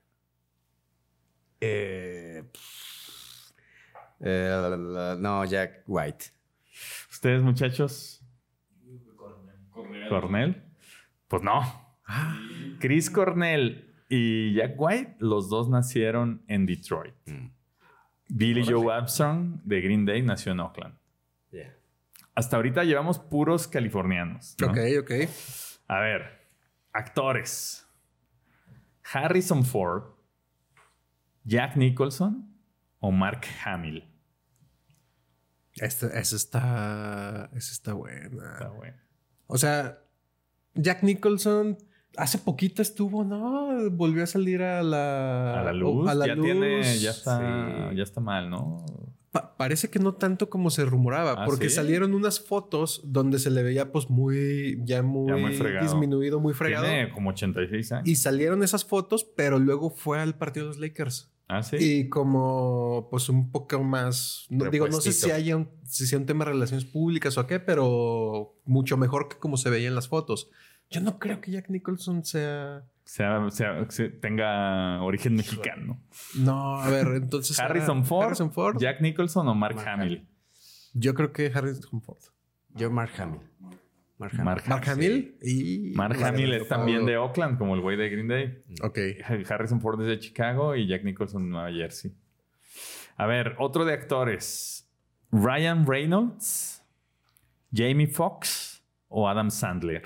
Eh, 1.62 2.44
eh, 4.22 4.76
no, 5.20 5.44
Jack 5.46 5.84
White. 5.88 6.26
¿Ustedes, 7.12 7.42
muchachos? 7.42 8.19
Cornell. 10.10 10.64
Pues 11.28 11.44
no. 11.44 11.62
Chris 12.80 13.10
Cornell 13.10 13.94
y 14.10 14.54
Jack 14.56 14.74
White, 14.78 15.16
los 15.20 15.50
dos 15.50 15.70
nacieron 15.70 16.44
en 16.48 16.66
Detroit. 16.66 17.14
Mm. 17.26 17.52
Billy 18.30 18.64
Joe 18.66 18.94
Armstrong 18.94 19.62
de 19.64 19.82
Green 19.82 20.06
Day 20.06 20.22
nació 20.22 20.52
en 20.52 20.60
Oakland. 20.60 20.96
Yeah. 21.52 21.76
Hasta 22.36 22.56
ahorita 22.56 22.84
llevamos 22.84 23.20
puros 23.20 23.68
californianos. 23.68 24.56
¿no? 24.60 24.68
Ok, 24.68 24.78
ok. 25.02 25.12
A 25.88 26.00
ver, 26.00 26.48
actores. 26.94 27.86
Harrison 29.12 29.66
Ford, 29.66 30.04
Jack 31.44 31.76
Nicholson 31.76 32.56
o 33.00 33.12
Mark 33.12 33.42
Hamill. 33.66 34.08
Esa 35.74 36.08
está. 36.20 37.50
Esa 37.54 37.72
está 37.72 37.94
buena. 37.94 38.54
Está 38.54 38.70
bueno. 38.70 38.98
O 39.52 39.58
sea, 39.58 40.00
Jack 40.76 41.02
Nicholson 41.04 41.78
hace 42.16 42.38
poquito 42.38 42.82
estuvo, 42.82 43.24
¿no? 43.24 43.90
Volvió 43.92 44.24
a 44.24 44.28
salir 44.28 44.62
a 44.62 44.84
la. 44.84 45.60
A 45.60 45.64
la 45.64 45.74
luz. 45.74 46.08
a 46.08 46.14
la 46.14 46.28
ya 46.28 46.36
luz. 46.36 46.46
tiene, 46.46 46.98
ya 47.00 47.10
está, 47.12 47.90
sí. 47.90 47.96
ya 47.98 48.04
está 48.04 48.22
mal, 48.22 48.50
¿no? 48.50 48.86
Pa- 49.32 49.56
parece 49.58 49.90
que 49.90 50.00
no 50.00 50.14
tanto 50.14 50.50
como 50.50 50.70
se 50.70 50.86
rumoraba, 50.86 51.32
¿Ah, 51.44 51.46
porque 51.46 51.70
sí? 51.70 51.76
salieron 51.76 52.14
unas 52.14 52.40
fotos 52.40 53.02
donde 53.04 53.38
se 53.40 53.50
le 53.52 53.62
veía 53.64 53.92
pues 53.92 54.10
muy, 54.10 54.80
ya 54.86 55.02
muy, 55.04 55.28
Ya 55.32 55.38
muy 55.38 55.54
fregado. 55.56 55.86
disminuido, 55.86 56.40
muy 56.40 56.54
fregado. 56.54 56.86
Tiene 56.86 57.12
como 57.12 57.30
86 57.32 57.92
años. 57.92 58.08
Y 58.08 58.16
salieron 58.16 58.64
esas 58.64 58.86
fotos, 58.86 59.24
pero 59.24 59.58
luego 59.60 59.90
fue 59.90 60.20
al 60.20 60.36
partido 60.36 60.66
de 60.68 60.70
los 60.70 60.80
Lakers. 60.80 61.32
Ah, 61.50 61.62
sí. 61.62 61.76
Y 61.80 62.10
como 62.10 63.08
pues 63.12 63.28
un 63.28 63.52
poco 63.52 63.84
más, 63.84 64.46
no, 64.50 64.70
digo, 64.70 64.88
no 64.88 65.02
sé 65.02 65.12
si 65.12 65.30
haya 65.32 65.58
un, 65.58 65.70
si 65.84 66.08
sea 66.08 66.18
un 66.18 66.26
tema 66.26 66.46
de 66.46 66.52
relaciones 66.52 66.86
públicas 66.86 67.38
o 67.38 67.42
a 67.42 67.48
qué, 67.48 67.60
pero 67.60 68.56
mucho 68.66 68.96
mejor 68.96 69.28
que 69.28 69.38
como 69.38 69.58
se 69.58 69.70
veía 69.70 69.88
en 69.90 69.96
las 69.96 70.08
fotos. 70.08 70.50
Yo 70.90 71.02
no 71.02 71.20
creo 71.20 71.40
que 71.42 71.52
Jack 71.52 71.70
Nicholson 71.70 72.24
sea... 72.26 72.84
Sea, 73.04 73.50
sea- 73.52 73.86
se- 73.90 74.10
tenga 74.10 75.02
origen 75.04 75.36
mexicano. 75.36 76.00
No, 76.36 76.78
a 76.80 76.90
ver, 76.90 77.08
entonces... 77.16 77.60
era 77.60 77.68
Harrison 77.68 78.06
Ford, 78.06 78.26
Harrison 78.28 78.52
Ford. 78.52 78.78
Jack 78.80 79.02
Nicholson 79.02 79.48
o 79.48 79.54
Mark, 79.54 79.76
Mark 79.76 79.88
Hamill. 79.88 80.28
Yo 80.94 81.14
creo 81.14 81.32
que 81.32 81.52
Harrison 81.54 82.02
Ford. 82.02 82.20
Yo, 82.76 82.90
Mark 82.90 83.12
Hamill. 83.20 83.42
Mark 84.20 84.34
Hamill. 84.34 84.46
Mark, 84.46 84.64
Mark 84.68 84.90
Hamill 84.90 85.38
y... 85.42 85.94
Mark 85.96 86.22
Hamill 86.22 86.54
es 86.54 86.68
también 86.68 87.06
de 87.06 87.18
Oakland, 87.18 87.58
como 87.58 87.74
el 87.74 87.82
güey 87.82 87.96
de 87.96 88.10
Green 88.10 88.28
Day. 88.28 88.62
Ok. 88.84 89.00
Harrison 89.50 89.80
Ford 89.80 90.00
es 90.02 90.08
de 90.08 90.20
Chicago 90.20 90.76
y 90.76 90.88
Jack 90.88 91.06
Nicholson 91.06 91.46
de 91.46 91.50
Nueva 91.50 91.72
Jersey. 91.72 92.14
A 93.16 93.26
ver, 93.26 93.56
otro 93.60 93.86
de 93.86 93.94
actores. 93.94 94.90
Ryan 95.32 95.88
Reynolds, 95.88 96.84
Jamie 97.74 98.08
Foxx 98.08 98.84
o 99.08 99.30
Adam 99.30 99.50
Sandler. 99.50 100.04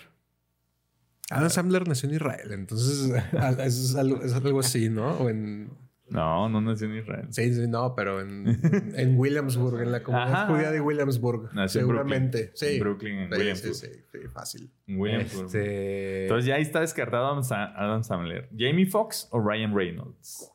Adam 1.32 1.50
Sandler 1.50 1.88
nació 1.88 2.10
en 2.10 2.16
Israel, 2.16 2.52
entonces 2.52 3.10
eso 3.34 3.58
es 3.66 3.96
algo, 3.96 4.22
es 4.24 4.34
algo 4.34 4.60
así, 4.60 4.90
¿no? 4.90 5.12
O 5.14 5.30
en... 5.30 5.72
No, 6.10 6.48
no 6.50 6.62
nació 6.62 6.88
en 6.88 6.98
Israel. 6.98 7.28
Sí, 7.32 7.54
sí, 7.54 7.68
no, 7.68 7.96
pero 7.96 8.22
en, 8.22 8.46
en 8.96 9.18
Williamsburg, 9.18 9.82
en 9.82 9.92
la 9.92 10.04
comunidad 10.04 10.34
Ajá. 10.44 10.48
judía 10.54 10.70
de 10.72 10.82
Williamsburg. 10.82 11.50
Nació 11.54 11.82
en 11.82 11.88
seguramente. 11.88 12.38
Brooklyn. 12.38 12.56
Sí. 12.56 12.66
En 12.76 12.80
Brooklyn, 12.82 13.18
en 13.20 13.32
Sí, 13.32 13.38
Williamsburg. 13.40 13.76
Sí, 13.76 13.88
sí, 13.88 14.00
sí, 14.12 14.18
fácil. 14.34 14.72
En 14.88 15.00
Williamsburg. 15.00 15.46
Este, 15.46 16.24
Entonces 16.24 16.46
ya 16.46 16.56
ahí 16.56 16.62
está 16.62 16.82
descartado 16.82 17.26
Adam, 17.28 17.44
Sa- 17.44 17.74
Adam 17.76 18.04
Sandler. 18.04 18.50
Jamie 18.58 18.86
Foxx 18.86 19.28
o 19.32 19.40
Ryan 19.40 19.76
Reynolds. 19.76 20.50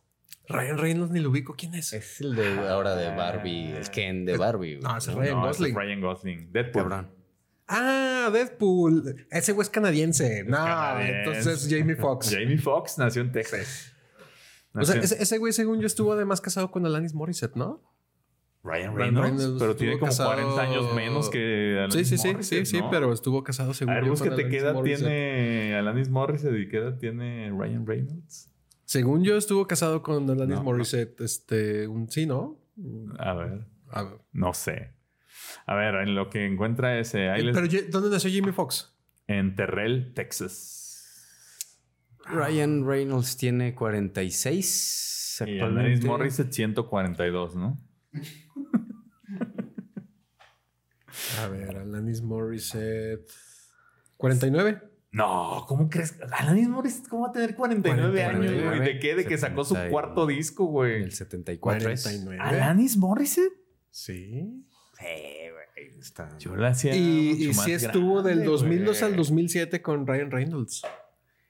Ryan 0.51 0.79
Reynolds 0.79 1.13
ni 1.13 1.21
lo 1.21 1.31
ubico. 1.31 1.55
¿Quién 1.57 1.75
es? 1.75 1.93
es 1.93 2.21
el 2.21 2.35
de 2.37 2.69
ahora 2.69 2.95
de 2.95 3.15
Barbie, 3.15 3.73
el 3.73 3.91
Ken 3.91 4.25
de 4.25 4.37
Barbie. 4.37 4.77
güey. 4.77 4.81
No, 4.93 4.97
es 4.97 5.09
¿no? 5.09 5.19
Ryan 5.21 5.35
no, 5.35 5.47
Gosling. 5.47 5.71
es 5.71 5.77
Ryan 5.77 6.01
Gosling. 6.01 6.53
Deadpool. 6.53 6.83
Cabrón. 6.85 7.11
Ah, 7.67 8.31
Deadpool. 8.33 9.27
Ese 9.31 9.53
güey 9.53 9.63
es 9.65 9.71
canadiense. 9.71 10.45
no, 10.45 10.57
canadiense. 10.57 11.19
entonces 11.19 11.69
Jamie 11.71 11.97
Foxx. 11.97 12.31
Jamie 12.35 12.59
Foxx 12.59 12.97
nació 12.99 13.23
en 13.23 13.33
Texas. 13.33 13.95
O 14.83 14.85
sea, 14.85 15.01
ese, 15.01 15.23
ese 15.23 15.39
güey, 15.39 15.53
según 15.53 15.81
yo, 15.81 15.87
estuvo 15.87 16.13
además 16.13 16.41
casado 16.41 16.71
con 16.71 16.85
Alanis 16.87 17.15
Morissette, 17.15 17.57
¿no? 17.57 17.83
Ryan 18.65 18.95
Ryan 18.95 19.15
Reynolds, 19.15 19.39
Reynolds 19.41 19.61
pero 19.63 19.77
tiene 19.77 19.99
como 19.99 20.07
casado- 20.11 20.31
40 20.35 20.61
años 20.61 20.95
menos 20.95 21.31
que 21.31 21.77
Alanis 21.79 21.95
Sí, 21.95 22.05
sí, 22.05 22.19
sí, 22.19 22.29
Morissette, 22.33 22.67
sí, 22.67 22.77
sí, 22.77 22.83
¿no? 22.83 22.91
pero 22.91 23.13
estuvo 23.13 23.43
casado 23.45 23.73
según 23.73 23.93
A 23.95 24.01
ver, 24.01 24.09
búscate 24.11 24.49
qué 24.49 24.59
edad 24.59 24.75
Morissette. 24.75 25.07
tiene 25.07 25.77
Alanis 25.77 26.09
Morissette 26.11 26.59
y 26.59 26.69
qué 26.69 26.79
edad 26.79 26.99
tiene 26.99 27.51
Ryan 27.57 27.87
Reynolds. 27.87 28.53
Según 28.85 29.23
yo, 29.23 29.37
estuvo 29.37 29.67
casado 29.67 30.03
con 30.03 30.29
Alanis 30.29 30.57
No, 30.57 30.63
Morissette, 30.65 31.21
este, 31.21 31.87
un 31.87 32.11
sí, 32.11 32.27
¿no? 32.27 32.59
A 33.19 33.35
ver, 33.35 33.67
A 33.91 34.03
ver. 34.03 34.19
no 34.33 34.53
sé. 34.55 34.93
A 35.67 35.75
ver, 35.75 35.95
en 35.97 36.15
lo 36.15 36.29
que 36.29 36.45
encuentra 36.47 36.99
ese... 36.99 37.31
ahí 37.31 37.43
les- 37.43 37.55
Pero, 37.57 37.69
¿dónde 37.91 38.11
nació 38.11 38.31
Jamie 38.35 38.53
Foxx? 38.53 38.95
En 39.29 39.55
Terrell, 39.55 40.13
Texas. 40.15 40.78
Ryan 42.31 42.87
Reynolds 42.87 43.37
tiene 43.37 43.75
46 43.75 45.43
Y 45.47 45.59
Alanis 45.61 45.63
actualmente. 46.01 46.07
Morissette 46.07 46.53
142, 46.53 47.57
¿no? 47.57 47.79
A 51.43 51.49
ver, 51.49 51.77
Alanis 51.77 52.23
Morissette. 52.23 53.31
¿49? 54.19 54.83
No, 55.13 55.65
¿cómo 55.67 55.89
crees? 55.89 56.19
Alanis 56.33 56.69
Morissette, 56.69 57.09
¿cómo 57.09 57.23
va 57.25 57.29
a 57.31 57.33
tener 57.33 57.55
49, 57.55 58.23
años, 58.23 58.37
49, 58.41 58.77
güey? 58.79 58.95
¿De 58.95 58.99
qué? 59.01 59.15
De 59.15 59.25
que 59.25 59.39
sacó 59.39 59.65
su 59.65 59.75
70 59.75 59.89
y- 59.89 59.91
cuarto 59.93 60.27
disco, 60.27 60.67
güey. 60.67 61.03
El 61.03 61.13
74 61.13 61.91
es. 61.91 62.03
49. 62.03 62.41
¿Alanis 62.43 62.97
Morissette? 62.97 63.53
Sí. 63.91 64.65
Sí, 64.99 65.05
güey. 65.05 65.99
Está. 65.99 66.37
Yo 66.39 66.57
la 66.57 66.69
hacía 66.69 66.95
Y, 66.95 67.01
mucho 67.31 67.43
y 67.45 67.47
más 67.55 67.65
sí 67.65 67.73
estuvo 67.73 68.23
del 68.23 68.35
grande, 68.41 68.51
2002 68.51 68.99
güey. 69.01 69.11
al 69.13 69.17
2007 69.17 69.83
con 69.83 70.07
Ryan 70.07 70.31
Reynolds. 70.31 70.83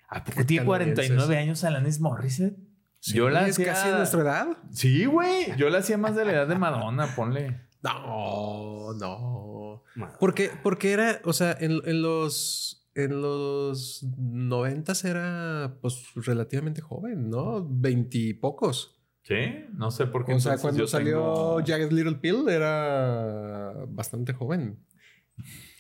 ¿A 0.09 0.25
poco 0.25 0.45
tiene 0.47 0.65
canadienses. 0.67 1.07
49 1.09 1.37
años 1.39 1.65
Alanis 1.65 2.01
Morissette? 2.01 2.57
yo 3.03 3.31
la 3.31 3.47
es 3.47 3.53
hacía... 3.53 3.67
casi 3.67 3.89
de 3.91 3.97
nuestra 3.97 4.21
edad. 4.23 4.49
Sí, 4.73 5.05
güey. 5.07 5.57
Yo 5.57 5.69
la 5.71 5.79
hacía 5.79 5.97
más 5.99 6.17
de 6.17 6.25
la 6.25 6.33
edad 6.33 6.47
de 6.49 6.57
Madonna, 6.57 7.15
ponle. 7.15 7.61
No, 7.83 8.93
no. 8.95 9.85
Madre. 9.95 10.17
Porque, 10.19 10.51
porque 10.63 10.93
era, 10.93 11.21
o 11.25 11.33
sea, 11.33 11.57
en, 11.61 11.81
en 11.85 12.03
los 12.03 12.75
en 12.95 13.23
los 13.23 14.03
noventas 14.19 15.05
era 15.05 15.77
pues 15.81 16.03
relativamente 16.17 16.81
joven, 16.81 17.31
¿no? 17.31 17.65
Veintipocos. 17.71 19.01
¿Sí? 19.23 19.67
No 19.75 19.91
sé 19.93 20.07
por 20.07 20.25
qué. 20.25 20.35
O 20.35 20.41
sea, 20.41 20.59
cuando 20.59 20.81
yo 20.81 20.87
salió 20.89 21.13
tengo- 21.13 21.63
Jagged 21.65 21.93
Little 21.93 22.17
Pill 22.17 22.49
era 22.49 23.73
bastante 23.89 24.33
joven. 24.33 24.81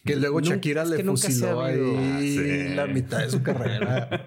Que 0.08 0.16
luego 0.16 0.40
Shakira 0.40 0.84
le 0.84 1.02
fusiló 1.04 1.62
ahí 1.62 2.36
Sí. 2.36 2.74
la 2.74 2.86
mitad 2.86 3.18
de 3.20 3.30
su 3.30 3.42
carrera. 3.42 4.26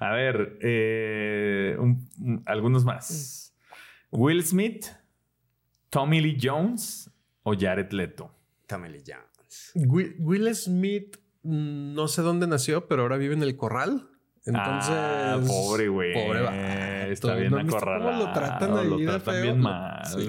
A 0.00 0.12
ver, 0.12 0.58
eh, 0.62 1.76
un- 1.78 2.08
un- 2.20 2.42
algunos 2.46 2.84
más. 2.84 3.54
Will 4.10 4.42
Smith, 4.44 4.86
Tommy 5.90 6.20
Lee 6.20 6.38
Jones 6.40 7.10
o 7.42 7.54
Jared 7.58 7.90
Leto. 7.92 8.30
Tommy 8.66 8.88
Lee 8.88 9.02
Jones. 9.06 9.72
Will, 9.74 10.16
Will 10.18 10.54
Smith, 10.54 11.16
mm, 11.42 11.94
no 11.94 12.08
sé 12.08 12.22
dónde 12.22 12.46
nació, 12.46 12.88
pero 12.88 13.02
ahora 13.02 13.16
vive 13.16 13.34
en 13.34 13.42
el 13.42 13.56
corral. 13.56 14.08
Entonces. 14.46 14.94
ah, 14.94 15.40
pobre 15.46 15.88
güey. 15.88 16.12
Pobre 16.12 16.42
vato. 16.42 17.12
Está 17.12 17.34
bien 17.34 17.50
¿No 17.50 17.58
acorralado. 17.58 18.10
¿Cómo 18.10 18.24
lo 18.26 18.32
tratan 18.32 18.76
ahí 18.78 18.88
Lo 18.88 18.96
tratan 18.98 19.34
feo? 19.34 19.42
bien 19.42 19.60
mal, 19.60 20.04
Sí. 20.06 20.28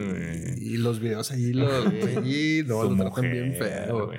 Y 0.57 0.77
los 0.77 0.99
videos 0.99 1.31
ahí 1.31 1.53
lo, 1.53 1.67
allí, 2.17 2.63
no, 2.65 2.83
Su 2.83 2.91
lo 2.91 2.97
tratan 3.11 3.31
bien 3.31 3.55
feo. 3.55 4.11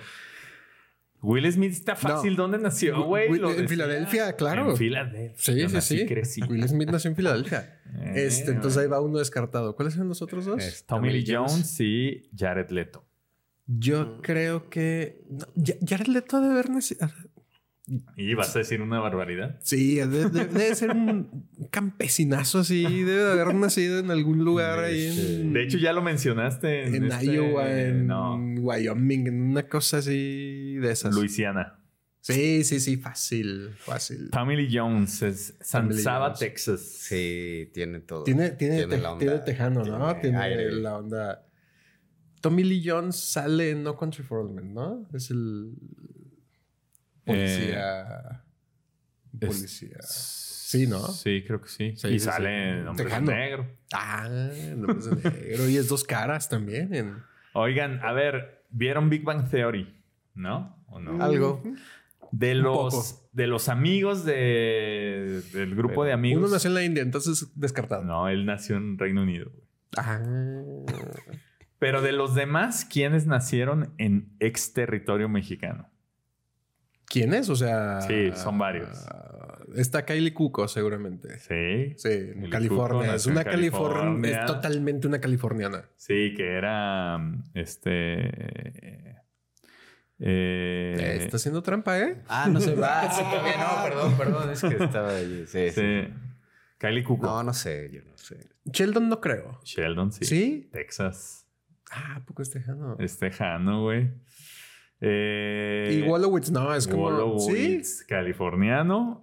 Will 1.23 1.51
Smith 1.51 1.73
está 1.73 1.97
fácil. 1.97 2.37
¿Dónde 2.37 2.59
nació, 2.59 3.03
güey? 3.05 3.27
En 3.27 3.43
decía. 3.43 3.69
Filadelfia, 3.69 4.37
claro. 4.37 4.71
En 4.71 4.77
Filadelfia. 4.77 5.33
Sí, 5.37 5.61
Yo 5.61 5.69
sí, 5.81 5.81
sí. 5.99 6.07
crecí. 6.07 6.43
Will 6.43 6.69
Smith 6.69 6.91
nació 6.91 7.11
en 7.11 7.17
Filadelfia. 7.17 7.81
Eh, 7.99 8.27
este, 8.27 8.51
entonces 8.51 8.83
ahí 8.83 8.89
va 8.89 9.01
uno 9.01 9.19
descartado. 9.19 9.75
¿Cuáles 9.75 9.95
eran 9.95 10.09
los 10.09 10.21
otros 10.21 10.45
dos? 10.45 10.63
Es 10.63 10.85
Tommy 10.85 11.11
Lee 11.11 11.25
Jones 11.27 11.81
y 11.81 12.29
Jared 12.37 12.69
Leto. 12.69 13.07
Yo 13.67 14.21
creo 14.21 14.69
que. 14.69 15.25
no, 15.31 15.47
Jared 15.87 16.09
Leto 16.09 16.37
ha 16.37 16.41
de 16.41 16.51
haber 16.51 16.69
nacido. 16.69 17.09
¿Y 18.17 18.35
vas 18.35 18.55
a 18.57 18.59
decir 18.59 18.83
una 18.83 18.99
barbaridad? 18.99 19.61
Sí, 19.63 19.95
de- 19.97 20.07
de- 20.29 20.47
debe 20.47 20.75
ser 20.75 20.91
un 20.91 21.49
campesinazo 21.71 22.59
así. 22.61 22.83
Debe 22.83 23.23
de 23.25 23.31
haber 23.41 23.55
nacido 23.55 24.01
en 24.01 24.11
algún 24.11 24.45
lugar 24.45 24.81
ahí 24.81 25.07
en, 25.07 25.53
De 25.53 25.63
hecho, 25.63 25.79
ya 25.79 25.93
lo 25.93 26.03
mencionaste. 26.03 26.87
en 26.89 27.05
este- 27.05 27.27
Iowa, 27.27 27.71
en 27.81 28.07
No, 28.09 28.37
Wyoming, 28.61 29.29
en 29.29 29.41
una 29.43 29.69
cosa 29.69 29.99
así 29.99 30.75
de 30.77 30.91
esas. 30.91 31.15
Luisiana. 31.15 31.79
Sí, 32.23 32.65
sí, 32.65 32.81
sí, 32.81 32.97
fácil, 32.97 33.71
fácil. 33.79 34.31
Family 34.33 34.69
Jones 34.69 35.23
es 35.23 35.57
San 35.61 35.93
Saba, 35.95 36.27
Jones. 36.31 36.41
Texas. 36.41 36.81
Sí, 36.81 37.71
tiene 37.73 38.01
todo. 38.01 38.25
Tiene, 38.25 38.51
tiene, 38.51 38.79
Tiene 38.79 38.97
te- 38.97 39.01
la 39.01 39.13
onda, 39.13 39.21
tiene 39.25 39.39
tejano, 39.39 39.85
¿no? 39.85 40.07
tiene 40.15 40.21
Tiene 40.23 40.39
aire. 40.39 40.73
la 40.73 40.97
onda. 40.99 41.47
Tommy 42.41 42.65
Lee 42.65 42.83
Jones 42.85 43.15
sale 43.15 43.71
en 43.71 43.85
No 43.85 43.97
Country 43.97 44.25
for 44.25 44.39
Old 44.41 44.55
Men, 44.57 44.75
¿no? 44.75 45.09
Es 45.15 45.31
el 45.31 45.71
policía. 47.27 48.43
Es- 49.41 49.47
policía. 49.49 49.99
Sí, 50.03 50.87
¿no? 50.87 50.99
Sí, 50.99 51.45
creo 51.47 51.61
que 51.61 51.69
sí. 51.69 51.95
Sí, 51.97 52.09
y 52.09 52.19
sí, 52.19 52.21
sale 52.21 52.83
sí. 52.91 52.97
Tejano. 52.97 53.31
Negro. 53.31 53.67
Ah, 53.93 54.29
de 54.29 54.75
negro. 54.75 55.69
Y 55.69 55.77
es 55.77 55.89
dos 55.89 56.03
caras 56.03 56.49
también. 56.49 56.93
En... 56.95 57.17
Oigan, 57.53 58.01
a 58.03 58.13
ver, 58.13 58.65
¿vieron 58.71 59.09
Big 59.09 59.23
Bang 59.23 59.49
Theory? 59.49 60.03
¿No? 60.35 60.83
¿O 60.89 60.99
no? 60.99 61.23
Algo. 61.23 61.63
De 62.33 62.57
los, 62.57 63.23
de 63.33 63.47
los 63.47 63.69
amigos 63.69 64.25
de, 64.25 65.41
del 65.53 65.77
grupo 65.77 66.05
de 66.05 66.13
amigos. 66.13 66.43
Uno 66.43 66.53
nació 66.53 66.69
en 66.69 66.75
la 66.75 66.85
India, 66.85 67.03
entonces 67.03 67.53
descartado. 67.55 68.03
No, 68.03 68.29
él 68.29 68.45
nació 68.45 68.77
en 68.77 68.99
Reino 68.99 69.23
Unido. 69.23 69.51
güey. 69.51 69.65
Ah. 69.97 70.21
Pero 71.79 72.03
de 72.03 72.13
los 72.13 72.35
demás, 72.35 72.85
¿quiénes 72.85 73.27
nacieron 73.27 73.95
en 73.99 74.35
ex 74.41 74.73
territorio 74.73 75.29
mexicano? 75.29 75.89
¿Quién 77.09 77.35
es? 77.35 77.49
O 77.49 77.57
sea. 77.57 78.01
Sí, 78.03 78.31
son 78.35 78.59
varios. 78.59 79.07
Está 79.75 80.05
Kylie 80.05 80.33
Cuco, 80.33 80.69
seguramente. 80.69 81.39
Sí. 81.41 81.95
Sí, 81.97 82.09
en 82.35 82.49
California. 82.51 83.15
Es 83.15 83.27
una 83.27 83.45
California. 83.45 83.99
California. 84.01 84.41
Es 84.41 84.47
totalmente 84.47 85.07
una 85.07 85.21
californiana. 85.21 85.85
Sí, 85.97 86.35
que 86.37 86.47
era 86.57 87.19
este. 87.55 88.21
eh, 88.23 89.15
Eh, 90.19 91.19
está 91.21 91.37
haciendo 91.37 91.63
trampa, 91.63 91.99
¿eh? 91.99 92.23
Ah, 92.29 92.49
no 92.51 92.61
sé. 92.61 92.75
Ah, 92.83 93.11
sí, 93.13 93.23
también. 93.23 93.57
No, 93.59 93.83
perdón, 93.85 94.17
perdón. 94.17 94.51
Es 94.51 94.61
que 94.63 94.83
estaba 94.85 95.11
ahí. 95.11 95.45
Sí, 95.47 95.71
sí. 95.71 95.81
sí. 95.81 96.09
Kylie 96.79 97.05
Cuoco. 97.05 97.27
No, 97.27 97.43
no 97.43 97.53
sé. 97.53 97.91
Yo 97.93 98.03
no 98.05 98.17
sé. 98.17 98.49
Sheldon 98.65 99.09
no 99.09 99.21
creo. 99.21 99.61
Sheldon, 99.65 100.13
sí. 100.13 100.25
¿Sí? 100.25 100.69
Texas. 100.73 101.47
Ah, 101.91 102.17
¿a 102.17 102.25
poco 102.25 102.43
es 102.43 102.51
tejano? 102.51 102.97
Es 102.99 103.19
tejano, 103.19 103.83
güey. 103.83 104.11
Eh, 105.01 106.01
y 106.05 106.09
Wolowitz 106.09 106.51
no, 106.51 106.75
es 106.75 106.87
como. 106.89 107.03
Wolowitz, 107.05 108.05
californiano. 108.05 109.23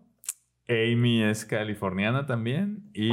Amy 0.69 1.23
es 1.23 1.45
californiana 1.45 2.25
también. 2.25 2.89
Y. 2.93 3.09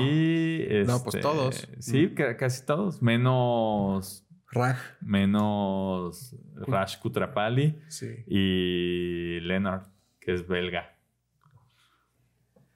No, 0.87 1.03
pues 1.03 1.17
este, 1.17 1.21
todos. 1.21 1.69
Sí, 1.81 2.07
Mm. 2.09 2.15
ca- 2.15 2.37
casi 2.37 2.65
todos. 2.67 3.03
Menos. 3.03 4.25
Sí. 4.27 4.27
Raj. 4.53 4.79
Menos 5.01 6.35
Raj 6.57 6.99
Kutrapali 7.01 7.81
Sí. 7.89 8.09
y 8.27 9.39
Leonard, 9.41 9.87
que 10.21 10.35
es 10.35 10.47
belga. 10.49 10.97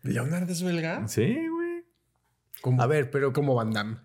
¿Leonard 0.03 0.49
es 0.51 0.62
belga? 0.62 1.07
Sí, 1.09 1.37
güey. 1.49 1.85
A 2.80 2.87
ver, 2.87 3.11
pero 3.11 3.32
como 3.32 3.55
Van 3.55 3.72
Damme. 3.72 3.97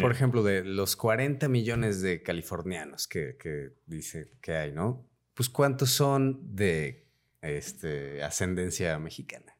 Por 0.00 0.10
ejemplo, 0.12 0.42
de 0.42 0.64
los 0.64 0.96
40 0.96 1.48
millones 1.48 2.00
de 2.02 2.22
californianos 2.22 3.06
que, 3.08 3.36
que 3.38 3.70
dice 3.86 4.32
que 4.40 4.52
hay, 4.56 4.72
¿no? 4.72 5.06
Pues 5.34 5.48
cuántos 5.48 5.90
son 5.90 6.54
de 6.56 7.06
este, 7.40 8.22
ascendencia 8.22 8.98
mexicana. 8.98 9.56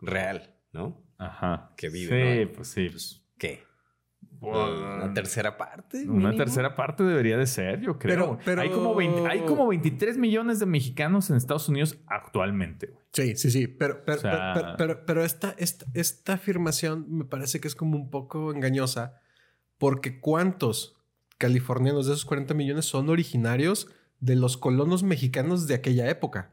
Real, 0.00 0.54
¿no? 0.72 1.02
Ajá. 1.18 1.72
Que 1.76 1.88
vive, 1.88 2.38
Sí, 2.40 2.44
¿no? 2.46 2.52
pues 2.56 2.68
sí. 2.68 2.88
Pues, 2.90 3.22
¿qué? 3.38 3.64
¿Una 4.40 5.12
tercera 5.14 5.56
parte? 5.56 6.08
Una 6.08 6.34
tercera 6.34 6.74
parte 6.74 7.04
debería 7.04 7.36
de 7.36 7.46
ser, 7.46 7.80
yo 7.80 7.96
creo. 7.98 8.16
Pero- 8.16 8.38
pero- 8.44 8.62
Hay, 8.62 8.70
como 8.70 8.94
20 8.96 9.28
hay 9.28 9.40
como 9.42 9.68
23 9.68 10.18
millones 10.18 10.58
de 10.58 10.66
mexicanos 10.66 11.30
en 11.30 11.36
Estados 11.36 11.68
Unidos 11.68 11.98
actualmente, 12.08 12.88
güey. 12.88 13.00
Sí, 13.12 13.36
sí, 13.36 13.50
sí. 13.52 13.68
Pero, 13.68 14.04
pero, 14.04 14.18
O 14.18 14.20
sea- 14.20 14.52
pero, 14.54 14.74
pero, 14.76 15.06
pero 15.06 15.24
esta, 15.24 15.54
esta, 15.58 15.86
esta 15.94 16.32
afirmación 16.34 17.06
me 17.08 17.24
parece 17.24 17.60
que 17.60 17.68
es 17.68 17.76
como 17.76 17.96
un 17.96 18.10
poco 18.10 18.52
engañosa. 18.52 19.20
Porque 19.78 20.18
¿cuántos 20.20 20.96
californianos 21.38 22.06
de 22.06 22.12
esos 22.14 22.24
40 22.24 22.54
millones 22.54 22.84
son 22.86 23.08
originarios 23.10 23.88
de 24.22 24.36
los 24.36 24.56
colonos 24.56 25.02
mexicanos 25.02 25.66
de 25.66 25.74
aquella 25.74 26.08
época? 26.08 26.52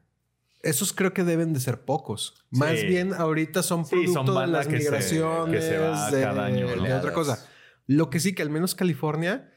Esos 0.61 0.91
creo 0.91 1.13
que 1.13 1.24
deben 1.24 1.53
de 1.53 1.59
ser 1.61 1.86
pocos. 1.86 2.45
Más 2.49 2.80
Sí. 2.80 2.88
bien 2.88 3.13
ahorita 3.13 3.63
son 3.63 3.86
Sí, 3.86 3.91
producto 3.91 4.26
son 4.26 4.41
de 4.41 4.47
las 4.51 4.67
que 4.67 4.74
se- 4.80 4.84
migraciones, 4.89 5.55
que 5.55 5.61
se 5.70 5.78
va 5.78 6.11
de, 6.11 6.22
cada 6.22 6.45
año, 6.45 6.76
¿no? 6.76 6.84
de 6.84 6.93
otra 6.93 7.13
cosa. 7.13 7.47
Lo 7.88 8.09
que 8.09 8.20
sí 8.20 8.34
que 8.36 8.41
al 8.41 8.49
menos 8.49 8.76
California 8.76 9.53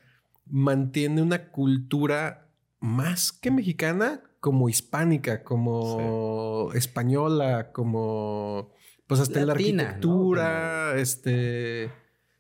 mantiene 0.47 1.23
una 1.23 1.51
cultura 1.51 2.49
más 2.81 3.33
que 3.33 3.51
mexicana, 3.51 4.23
como 4.41 4.69
hispánica, 4.69 5.43
como 5.43 6.71
española, 6.75 7.73
como 7.73 8.73
pues 9.07 9.21
hasta 9.21 9.41
en 9.41 9.47
la 9.47 9.53
arquitectura, 9.55 10.95
este 10.99 11.91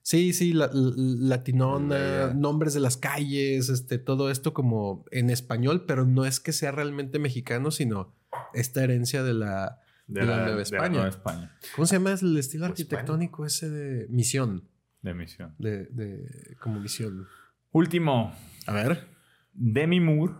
sí, 0.02 0.32
sí, 0.32 0.52
la, 0.52 0.66
la- 0.72 0.92
latinona, 0.96 2.32
nombres 2.34 2.74
de 2.74 2.80
las 2.80 2.96
calles, 2.96 3.68
este 3.68 3.98
todo 3.98 4.30
esto 4.30 4.52
como 4.52 5.04
en 5.10 5.30
español, 5.30 5.84
pero 5.86 6.04
no 6.06 6.24
es 6.24 6.40
que 6.40 6.52
sea 6.52 6.72
realmente 6.72 7.18
mexicano, 7.18 7.70
sino 7.70 8.14
esta 8.54 8.82
herencia 8.84 9.22
de 9.22 9.34
la 9.34 9.78
De, 10.06 10.20
De 10.20 10.26
la 10.26 10.32
la, 10.32 10.36
Nueva 10.42 10.50
de 10.50 10.56
la 10.56 10.62
España. 10.62 10.88
Nueva 10.88 11.08
España. 11.08 11.56
¿Cómo 11.76 11.86
se 11.86 11.96
llama 11.96 12.12
el 12.12 12.36
estilo 12.36 12.62
Pues, 12.66 12.70
arquitectónico 12.72 13.46
ese 13.46 13.70
de 13.70 14.06
misión? 14.08 14.68
De 15.00 15.14
misión. 15.14 15.54
De, 15.58 15.86
de 15.86 16.56
como 16.60 16.78
misión. 16.80 17.26
Último. 17.72 18.34
A 18.66 18.72
ver. 18.72 19.08
Demi 19.54 20.00
Moore, 20.00 20.34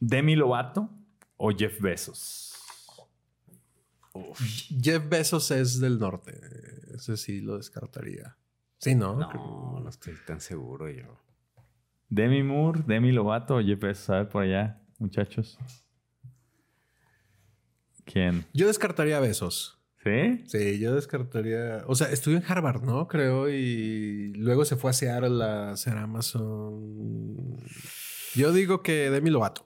Demi 0.00 0.36
Lovato 0.36 0.90
o 1.36 1.50
Jeff 1.50 1.80
Bezos. 1.80 2.50
Jeff 4.80 5.08
Bezos 5.08 5.50
es 5.50 5.80
del 5.80 5.98
norte. 5.98 6.38
Ese 6.94 7.16
sí 7.16 7.40
lo 7.40 7.56
descartaría. 7.56 8.36
Sí, 8.82 8.96
¿no? 8.96 9.14
No, 9.14 9.78
no 9.80 9.88
estoy 9.88 10.14
tan 10.26 10.40
seguro 10.40 10.90
yo. 10.90 11.16
Demi 12.08 12.42
Moore, 12.42 12.82
Demi 12.84 13.12
Lovato 13.12 13.58
o 13.58 13.62
Jeff 13.62 13.78
Bezos. 13.78 14.10
A 14.10 14.16
ver 14.16 14.28
por 14.28 14.42
allá, 14.42 14.82
muchachos. 14.98 15.56
¿Quién? 18.04 18.44
Yo 18.52 18.66
descartaría 18.66 19.18
a 19.18 19.20
Bezos. 19.20 19.80
¿Sí? 20.02 20.42
Sí, 20.48 20.80
yo 20.80 20.96
descartaría. 20.96 21.84
O 21.86 21.94
sea, 21.94 22.10
estudió 22.10 22.38
en 22.38 22.44
Harvard, 22.44 22.82
¿no? 22.82 23.06
Creo. 23.06 23.48
Y 23.48 24.32
luego 24.34 24.64
se 24.64 24.74
fue 24.74 24.90
a 24.90 24.94
Seattle 24.94 25.44
a 25.44 25.70
hacer 25.70 25.96
Amazon. 25.96 27.56
Yo 28.34 28.52
digo 28.52 28.82
que 28.82 29.10
Demi 29.10 29.30
Lovato. 29.30 29.64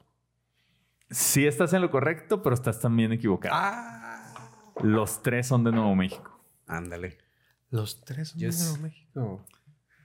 Sí 1.08 1.46
estás 1.46 1.72
en 1.72 1.80
lo 1.80 1.90
correcto, 1.90 2.42
pero 2.42 2.54
estás 2.54 2.80
también 2.80 3.12
equivocado. 3.12 3.54
Ah. 3.56 4.34
Los 4.82 5.22
tres 5.22 5.46
son 5.46 5.64
de 5.64 5.72
Nuevo 5.72 5.94
México. 5.96 6.38
Ándale. 6.66 7.25
Los 7.70 8.04
tres 8.04 8.28
son 8.28 8.38
de 8.40 8.48
Nuevo 8.48 8.78
México. 8.78 9.44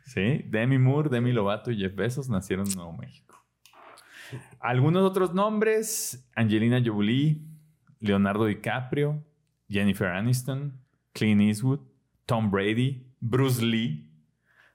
Sí, 0.05 0.43
Demi 0.49 0.78
Moore, 0.78 1.09
Demi 1.09 1.32
Lovato 1.32 1.72
y 1.72 1.78
Jeff 1.78 1.95
Bezos 1.95 2.28
nacieron 2.30 2.68
en 2.68 2.76
Nuevo 2.76 2.93
México. 2.93 3.36
Algunos 4.59 5.03
otros 5.03 5.34
nombres: 5.34 6.28
Angelina 6.36 6.82
Jolie, 6.84 7.41
Leonardo 7.99 8.45
DiCaprio, 8.45 9.24
Jennifer 9.70 10.07
Aniston, 10.07 10.80
Clint 11.14 11.41
Eastwood, 11.41 11.80
Tom 12.26 12.49
Brady, 12.49 13.05
Bruce 13.20 13.64
Lee, 13.64 14.09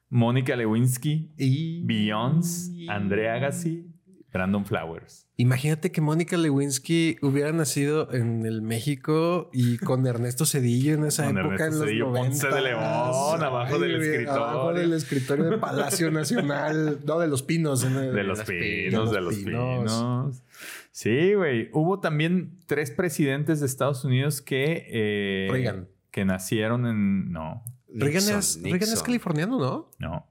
Mónica 0.09 0.55
Lewinsky, 0.55 1.35
Y. 1.37 1.83
Beyoncé, 1.85 2.87
Andrea 2.89 3.35
Agassi, 3.35 3.93
Brandon 4.33 4.65
Flowers. 4.67 5.27
Imagínate 5.39 5.93
que 5.93 6.01
Mónica 6.01 6.37
Lewinsky 6.37 7.17
hubiera 7.23 7.53
nacido 7.53 8.13
en 8.13 8.45
el 8.45 8.61
México 8.63 9.49
y 9.53 9.79
con 9.79 10.07
Ernesto 10.07 10.45
Cedillo 10.47 10.95
en 10.95 11.05
esa 11.05 11.25
Con 11.27 11.39
época 11.39 11.55
Ernesto 11.55 11.75
en 11.75 11.79
los 11.81 11.89
Cedillo, 11.89 12.07
90. 12.07 12.29
Ponce 12.31 12.49
de 12.49 12.61
León, 12.63 12.81
abajo 12.83 13.79
del 13.79 13.97
escritorio. 14.03 14.33
Abajo 14.45 14.73
del 14.75 14.93
escritorio 14.93 15.45
del 15.45 15.61
Palacio 15.61 16.11
Nacional. 16.11 17.01
No, 17.07 17.19
de 17.19 17.29
los 17.29 17.43
pinos. 17.43 17.85
en 17.85 17.97
el- 17.97 18.13
De 18.15 18.25
los 18.25 18.43
pinos, 18.43 19.11
de 19.13 19.21
los 19.21 19.35
pinos. 19.37 20.43
Sí, 20.91 21.35
güey. 21.35 21.69
Hubo 21.73 22.01
también 22.01 22.59
tres 22.67 22.91
presidentes 22.91 23.61
de 23.61 23.67
Estados 23.67 24.05
Unidos 24.05 24.41
que... 24.43 24.87
eh, 24.89 25.49
Reagan. 25.51 25.89
Que 26.11 26.25
nacieron 26.25 26.87
en... 26.87 27.31
No, 27.33 27.63
Reagan, 27.89 28.15
Nixon, 28.23 28.39
es, 28.39 28.61
Reagan 28.63 28.83
es 28.93 29.03
californiano, 29.03 29.59
¿no? 29.59 29.91
no. 29.99 30.27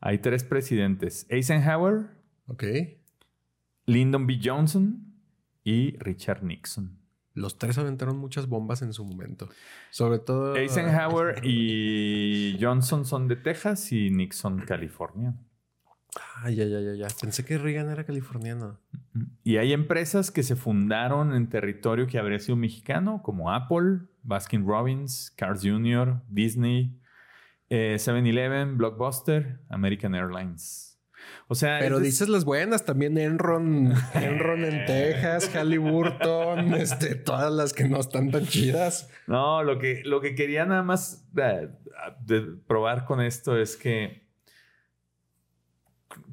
Hay 0.00 0.18
tres 0.18 0.44
presidentes. 0.44 1.26
Eisenhower, 1.30 2.06
Ok. 2.50 2.64
Lyndon 3.86 4.26
B. 4.26 4.40
Johnson 4.42 5.14
y 5.62 5.96
Richard 5.98 6.42
Nixon. 6.42 6.98
Los 7.32 7.58
tres 7.58 7.78
aventaron 7.78 8.18
muchas 8.18 8.48
bombas 8.48 8.82
en 8.82 8.92
su 8.92 9.04
momento. 9.04 9.48
Sobre 9.90 10.18
todo. 10.18 10.56
Eisenhower 10.56 11.40
y 11.44 12.58
Johnson 12.60 13.04
son 13.04 13.28
de 13.28 13.36
Texas 13.36 13.92
y 13.92 14.10
Nixon, 14.10 14.58
California. 14.62 15.36
Ay, 16.42 16.56
ya, 16.56 16.64
ya, 16.64 16.80
ya, 16.80 16.94
ya. 16.94 17.06
Pensé 17.20 17.44
que 17.44 17.56
Reagan 17.56 17.88
era 17.88 18.04
californiano. 18.04 18.80
Y 19.44 19.58
hay 19.58 19.72
empresas 19.72 20.32
que 20.32 20.42
se 20.42 20.56
fundaron 20.56 21.32
en 21.32 21.48
territorio 21.48 22.08
que 22.08 22.18
habría 22.18 22.40
sido 22.40 22.56
mexicano, 22.56 23.22
como 23.22 23.52
Apple, 23.52 24.00
Baskin 24.24 24.66
Robbins, 24.66 25.32
Cars 25.36 25.60
Jr., 25.62 26.20
Disney, 26.28 27.00
7-Eleven, 27.70 28.76
Blockbuster, 28.76 29.60
American 29.68 30.16
Airlines. 30.16 30.89
O 31.48 31.54
sea, 31.54 31.78
pero 31.80 31.98
dices 31.98 32.28
las 32.28 32.44
buenas, 32.44 32.84
también 32.84 33.18
Enron, 33.18 33.92
Enron 34.14 34.64
en 34.64 34.84
Texas, 34.86 35.50
Halliburton, 35.54 36.74
este, 36.74 37.16
todas 37.16 37.52
las 37.52 37.72
que 37.72 37.88
no 37.88 37.98
están 37.98 38.30
tan 38.30 38.46
chidas. 38.46 39.10
No, 39.26 39.62
lo 39.62 39.78
que, 39.78 40.02
lo 40.04 40.20
que 40.20 40.34
quería 40.34 40.64
nada 40.64 40.82
más 40.82 41.26
eh, 41.36 41.70
probar 42.66 43.04
con 43.04 43.20
esto 43.20 43.56
es 43.56 43.76
que 43.76 44.28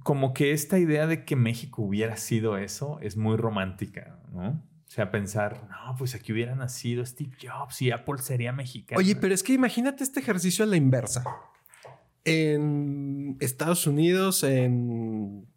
como 0.03 0.33
que 0.33 0.51
esta 0.51 0.79
idea 0.79 1.07
de 1.07 1.25
que 1.25 1.35
México 1.35 1.81
hubiera 1.81 2.17
sido 2.17 2.57
eso 2.57 2.99
es 3.01 3.17
muy 3.17 3.37
romántica, 3.37 4.19
¿no? 4.31 4.49
O 4.49 4.89
sea, 4.89 5.11
pensar, 5.11 5.67
no, 5.69 5.95
pues 5.97 6.15
aquí 6.15 6.31
hubiera 6.31 6.55
nacido 6.55 7.05
Steve 7.05 7.31
Jobs 7.41 7.81
y 7.81 7.91
Apple 7.91 8.19
sería 8.19 8.53
mexicano. 8.53 8.99
Oye, 8.99 9.15
pero 9.15 9.33
es 9.33 9.43
que 9.43 9.53
imagínate 9.53 10.03
este 10.03 10.21
ejercicio 10.21 10.63
a 10.63 10.67
la 10.67 10.77
inversa 10.77 11.25
en 12.27 13.37
Estados 13.39 13.87
Unidos, 13.87 14.43
en, 14.43 15.47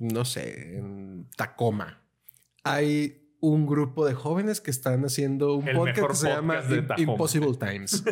no 0.00 0.24
sé, 0.24 0.76
en 0.76 1.28
Tacoma, 1.36 2.02
hay 2.64 3.20
un 3.38 3.64
grupo 3.64 4.04
de 4.04 4.14
jóvenes 4.14 4.60
que 4.60 4.72
están 4.72 5.04
haciendo 5.04 5.54
un 5.54 5.64
podcast 5.64 6.08
que 6.08 6.14
se 6.16 6.28
llama 6.28 6.62
Impossible 6.96 7.56
Times. 7.56 8.02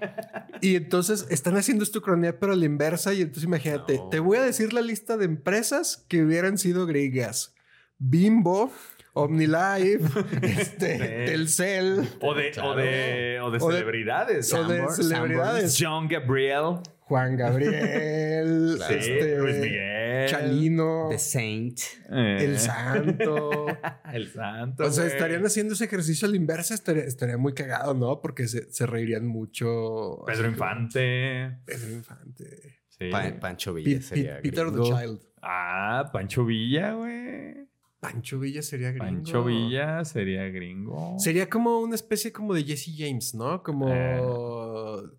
y 0.60 0.76
entonces 0.76 1.26
están 1.30 1.56
haciendo 1.56 1.84
esto 1.84 2.02
cronía, 2.02 2.38
pero 2.38 2.52
a 2.52 2.56
la 2.56 2.66
inversa. 2.66 3.14
Y 3.14 3.22
entonces 3.22 3.44
imagínate, 3.44 3.98
te 4.10 4.20
voy 4.20 4.36
a 4.36 4.42
decir 4.42 4.74
la 4.74 4.82
lista 4.82 5.16
de 5.16 5.24
empresas 5.24 6.04
que 6.06 6.22
hubieran 6.22 6.58
sido 6.58 6.84
griegas. 6.84 7.54
Bimbo, 7.96 8.70
OmniLife, 9.14 10.00
este, 10.42 10.98
Telcel. 11.24 12.06
O 12.20 12.34
de, 12.34 12.52
o 12.62 12.74
de, 12.76 13.40
o 13.42 13.50
de 13.50 13.58
celebridades. 13.58 14.52
O 14.52 14.64
de 14.64 14.86
celebridades. 14.90 15.78
John 15.80 16.08
Gabriel. 16.08 16.80
Juan 17.08 17.36
Gabriel, 17.36 18.78
este, 18.90 19.38
Luis 19.38 19.56
Miguel, 19.56 20.28
Chalino, 20.28 21.06
The 21.08 21.18
Saint, 21.18 21.80
eh. 22.10 22.36
el 22.40 22.58
Santo, 22.58 23.66
el 24.12 24.28
Santo. 24.28 24.84
O 24.84 24.90
sea, 24.90 25.06
estarían 25.06 25.44
haciendo 25.46 25.72
ese 25.72 25.86
ejercicio 25.86 26.28
a 26.28 26.30
la 26.30 26.36
inversa, 26.36 26.74
estaría, 26.74 27.38
muy 27.38 27.54
cagado, 27.54 27.94
¿no? 27.94 28.20
Porque 28.20 28.46
se, 28.46 28.86
reirían 28.86 29.26
mucho. 29.26 30.22
Pedro 30.26 30.48
Infante. 30.48 31.58
Pedro 31.64 31.92
Infante. 31.92 32.80
Sí. 32.88 33.10
Pancho 33.40 33.72
Villa 33.72 34.02
sería. 34.02 34.42
Peter 34.42 34.70
the 34.70 34.82
Child. 34.82 35.20
Ah, 35.40 36.10
Pancho 36.12 36.44
Villa, 36.44 36.92
güey. 36.92 37.68
Pancho 38.00 38.38
Villa 38.38 38.62
sería 38.62 38.92
gringo. 38.92 39.06
Pancho 39.06 39.44
Villa 39.44 40.04
sería 40.04 40.48
gringo. 40.48 41.16
Sería 41.18 41.48
como 41.50 41.80
una 41.80 41.96
especie 41.96 42.32
como 42.32 42.54
de 42.54 42.62
Jesse 42.62 42.94
James, 42.96 43.34
¿no? 43.34 43.62
Como, 43.62 43.88
eh. 43.92 44.20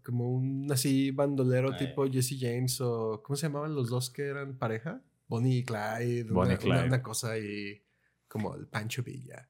Como 0.04 0.32
un 0.32 0.72
así 0.72 1.12
bandolero 1.12 1.76
tipo 1.78 2.10
Jesse 2.10 2.38
James 2.40 2.80
o 2.82 3.22
¿cómo 3.24 3.36
se 3.36 3.48
llamaban 3.48 3.76
los 3.76 3.90
dos 3.90 4.10
que 4.10 4.28
eran 4.28 4.58
pareja? 4.58 5.02
Bonnie 5.28 5.60
y 5.60 5.64
Clyde. 5.64 6.32
Bonnie 6.32 6.54
una, 6.54 6.58
Clyde. 6.58 6.84
Una, 6.86 7.02
cosa 7.02 7.32
ahí 7.32 7.82
como 8.28 8.56
el 8.56 8.68
Pancho 8.68 9.04
Villa. 9.04 9.48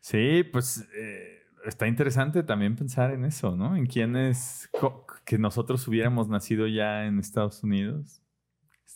Sí, 0.00 0.42
pues 0.44 0.88
eh, 0.94 1.42
está 1.64 1.86
interesante 1.86 2.42
también 2.42 2.76
pensar 2.76 3.12
en 3.12 3.24
eso, 3.24 3.56
¿no? 3.56 3.76
En 3.76 3.86
quiénes 3.86 4.70
que 5.24 5.38
nosotros 5.38 5.86
hubiéramos 5.86 6.28
nacido 6.28 6.66
ya 6.66 7.04
en 7.04 7.18
Estados 7.18 7.62
Unidos. 7.62 8.22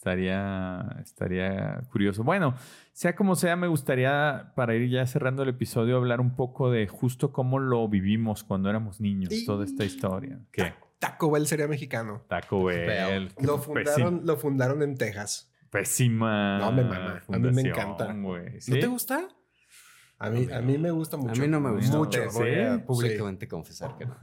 Estaría, 0.02 0.96
estaría 1.00 1.80
curioso. 1.92 2.24
Bueno, 2.24 2.56
sea 2.92 3.14
como 3.14 3.36
sea, 3.36 3.54
me 3.54 3.68
gustaría, 3.68 4.52
para 4.56 4.74
ir 4.74 4.90
ya 4.90 5.06
cerrando 5.06 5.44
el 5.44 5.50
episodio, 5.50 5.96
hablar 5.96 6.20
un 6.20 6.34
poco 6.34 6.72
de 6.72 6.88
justo 6.88 7.30
cómo 7.30 7.60
lo 7.60 7.86
vivimos 7.88 8.42
cuando 8.42 8.68
éramos 8.68 9.00
niños, 9.00 9.32
toda 9.46 9.64
esta 9.64 9.84
historia. 9.84 10.40
¿Qué? 10.50 10.74
Taco 10.98 11.30
Bell 11.30 11.46
sería 11.46 11.68
mexicano. 11.68 12.24
Taco 12.26 12.64
Bell. 12.64 13.30
Lo 13.40 13.58
fundaron, 13.58 14.22
lo 14.24 14.36
fundaron 14.36 14.82
en 14.82 14.96
Texas. 14.96 15.52
Pésima. 15.70 16.58
No, 16.58 16.72
me 16.72 16.82
mama. 16.82 17.22
A 17.28 17.38
mí 17.38 17.52
me 17.52 17.60
encanta. 17.62 18.12
¿No 18.12 18.40
te 18.66 18.86
gusta? 18.88 19.28
A 20.18 20.30
mí, 20.30 20.48
a 20.52 20.60
mí 20.62 20.78
me 20.78 20.90
gusta 20.90 21.16
mucho. 21.16 21.40
A 21.40 21.44
mí 21.44 21.48
no 21.48 21.60
me 21.60 21.70
gusta 21.70 21.96
mucho. 21.96 22.20
Voy 22.32 22.58
a 22.58 22.84
públicamente 22.84 23.46
confesar 23.46 23.96
que 23.96 24.06
no. 24.06 24.16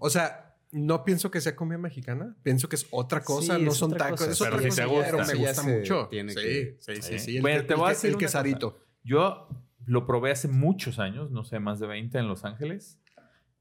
o 0.00 0.10
sea, 0.10 0.47
no 0.70 1.04
pienso 1.04 1.30
que 1.30 1.40
sea 1.40 1.56
comida 1.56 1.78
mexicana. 1.78 2.36
Pienso 2.42 2.68
que 2.68 2.76
es 2.76 2.86
otra 2.90 3.22
cosa. 3.22 3.58
no 3.58 3.70
son 3.72 3.92
tacos. 3.92 4.22
Es 4.22 4.40
otra 4.40 4.60
cosa. 4.60 4.86
Pero 4.86 5.24
me 5.24 5.34
gusta 5.34 5.62
mucho. 5.62 6.08
Sí, 6.10 6.76
sí, 6.78 7.02
sí, 7.02 7.18
sí, 7.18 7.40
bueno, 7.40 7.64
te 7.64 7.74
voy 7.74 7.86
a 7.86 7.88
decir 7.90 8.10
el 8.10 8.16
quesadito. 8.16 8.78
Yo 9.02 9.48
lo 9.86 10.06
probé 10.06 10.32
hace 10.32 10.48
muchos 10.48 10.98
años, 10.98 11.30
no 11.30 11.44
sé, 11.44 11.60
más 11.60 11.80
de 11.80 11.86
20 11.86 12.18
en 12.18 12.28
Los 12.28 12.44
Ángeles. 12.44 13.00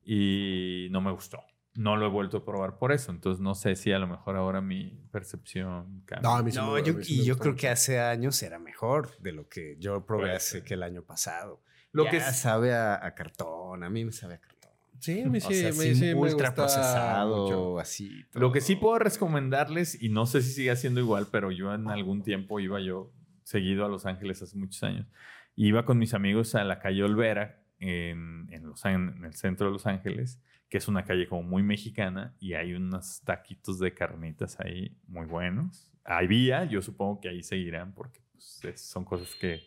Y 0.04 0.88
no 0.92 1.02
me 1.02 1.12
gustó. 1.12 1.42
No 1.74 1.96
lo 1.96 2.08
he 2.08 2.10
vuelto 2.10 2.38
a 2.38 2.46
probar 2.46 2.78
por 2.80 2.92
eso. 2.92 3.12
Entonces 3.12 3.42
no 3.42 3.54
sé 3.56 3.76
si 3.76 3.92
a 3.92 4.00
lo 4.00 4.08
mejor 4.08 4.36
ahora 4.36 4.62
mi 4.62 5.08
percepción 5.12 6.04
cambia. 6.06 6.30
No, 6.30 6.36
a 6.36 6.44
mí 6.44 6.52
sí 6.52 6.58
no, 6.58 6.78
yo, 6.80 6.96
y 7.06 7.24
yo 7.24 7.38
creo 7.38 7.56
que 7.56 7.70
hace 7.70 8.00
años 8.00 8.42
era 8.42 8.58
mejor 8.58 9.18
de 9.20 9.32
lo 9.32 9.48
que 9.48 9.78
yo 9.80 10.06
probé 10.06 10.34
hace 10.34 10.64
que 10.64 10.74
el 10.74 10.84
año 10.84 11.04
pasado. 11.04 11.62
Lo 11.92 12.10
que 12.10 12.20
sabe 12.20 12.74
a, 12.74 13.06
a, 13.06 13.16
cartón. 13.16 13.84
A 13.84 13.90
mí 13.90 14.06
me 14.06 14.12
sabe 14.12 14.36
a 14.36 14.40
cartón. 14.40 14.57
Sí, 15.00 15.24
me 15.26 15.40
sí, 15.40 15.64
me, 16.02 16.14
ultra 16.14 16.54
procesado, 16.54 17.80
así. 17.80 18.26
Lo 18.34 18.52
que 18.52 18.62
sí 18.62 18.76
puedo 18.76 19.00
recomendarles, 19.00 20.02
y 20.02 20.10
no 20.10 20.26
sé 20.26 20.42
si 20.42 20.52
sigue 20.52 20.76
siendo 20.76 21.00
igual, 21.00 21.28
pero 21.32 21.52
yo 21.52 21.74
en 21.74 21.90
algún 21.90 22.24
tiempo 22.24 22.60
iba 22.60 22.80
yo 22.80 23.14
seguido 23.44 23.86
a 23.86 23.90
Los 23.90 24.06
Ángeles 24.06 24.42
hace 24.42 24.58
muchos 24.58 24.84
años. 24.84 25.08
Iba 25.56 25.86
con 25.86 25.98
mis 25.98 26.14
amigos 26.14 26.56
a 26.56 26.64
la 26.64 26.80
calle 26.80 27.04
Olvera, 27.04 27.64
en, 27.80 28.48
en, 28.52 28.66
los, 28.66 28.84
en 28.86 29.24
el 29.24 29.34
centro 29.34 29.68
de 29.68 29.74
Los 29.74 29.86
Ángeles, 29.86 30.42
que 30.70 30.78
es 30.78 30.88
una 30.88 31.06
calle 31.06 31.28
como 31.28 31.44
muy 31.44 31.64
mexicana, 31.64 32.36
y 32.40 32.54
hay 32.54 32.74
unos 32.74 33.22
taquitos 33.24 33.80
de 33.80 33.94
carnitas 33.94 34.60
ahí 34.60 34.98
muy 35.08 35.26
buenos. 35.26 35.92
Había, 36.04 36.66
yo 36.66 36.82
supongo 36.82 37.22
que 37.22 37.30
ahí 37.30 37.44
seguirán, 37.44 37.94
porque 37.94 38.22
pues, 38.62 38.82
son 38.82 39.06
cosas 39.06 39.34
que 39.36 39.62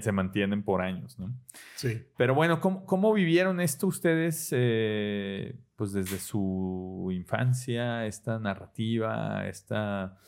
se 0.00 0.12
mantienen 0.12 0.62
por 0.62 0.82
años, 0.82 1.18
¿no? 1.18 1.34
Sí. 1.76 2.02
Pero 2.16 2.34
bueno, 2.34 2.60
¿cómo, 2.60 3.12
vivieron 3.12 3.60
esto 3.60 3.86
ustedes, 3.86 4.48
eh, 4.52 5.58
pues 5.76 5.92
desde 5.92 6.18
su 6.18 7.08
infancia, 7.12 8.06
esta 8.06 8.38
narrativa, 8.38 9.48
esta 9.48 10.18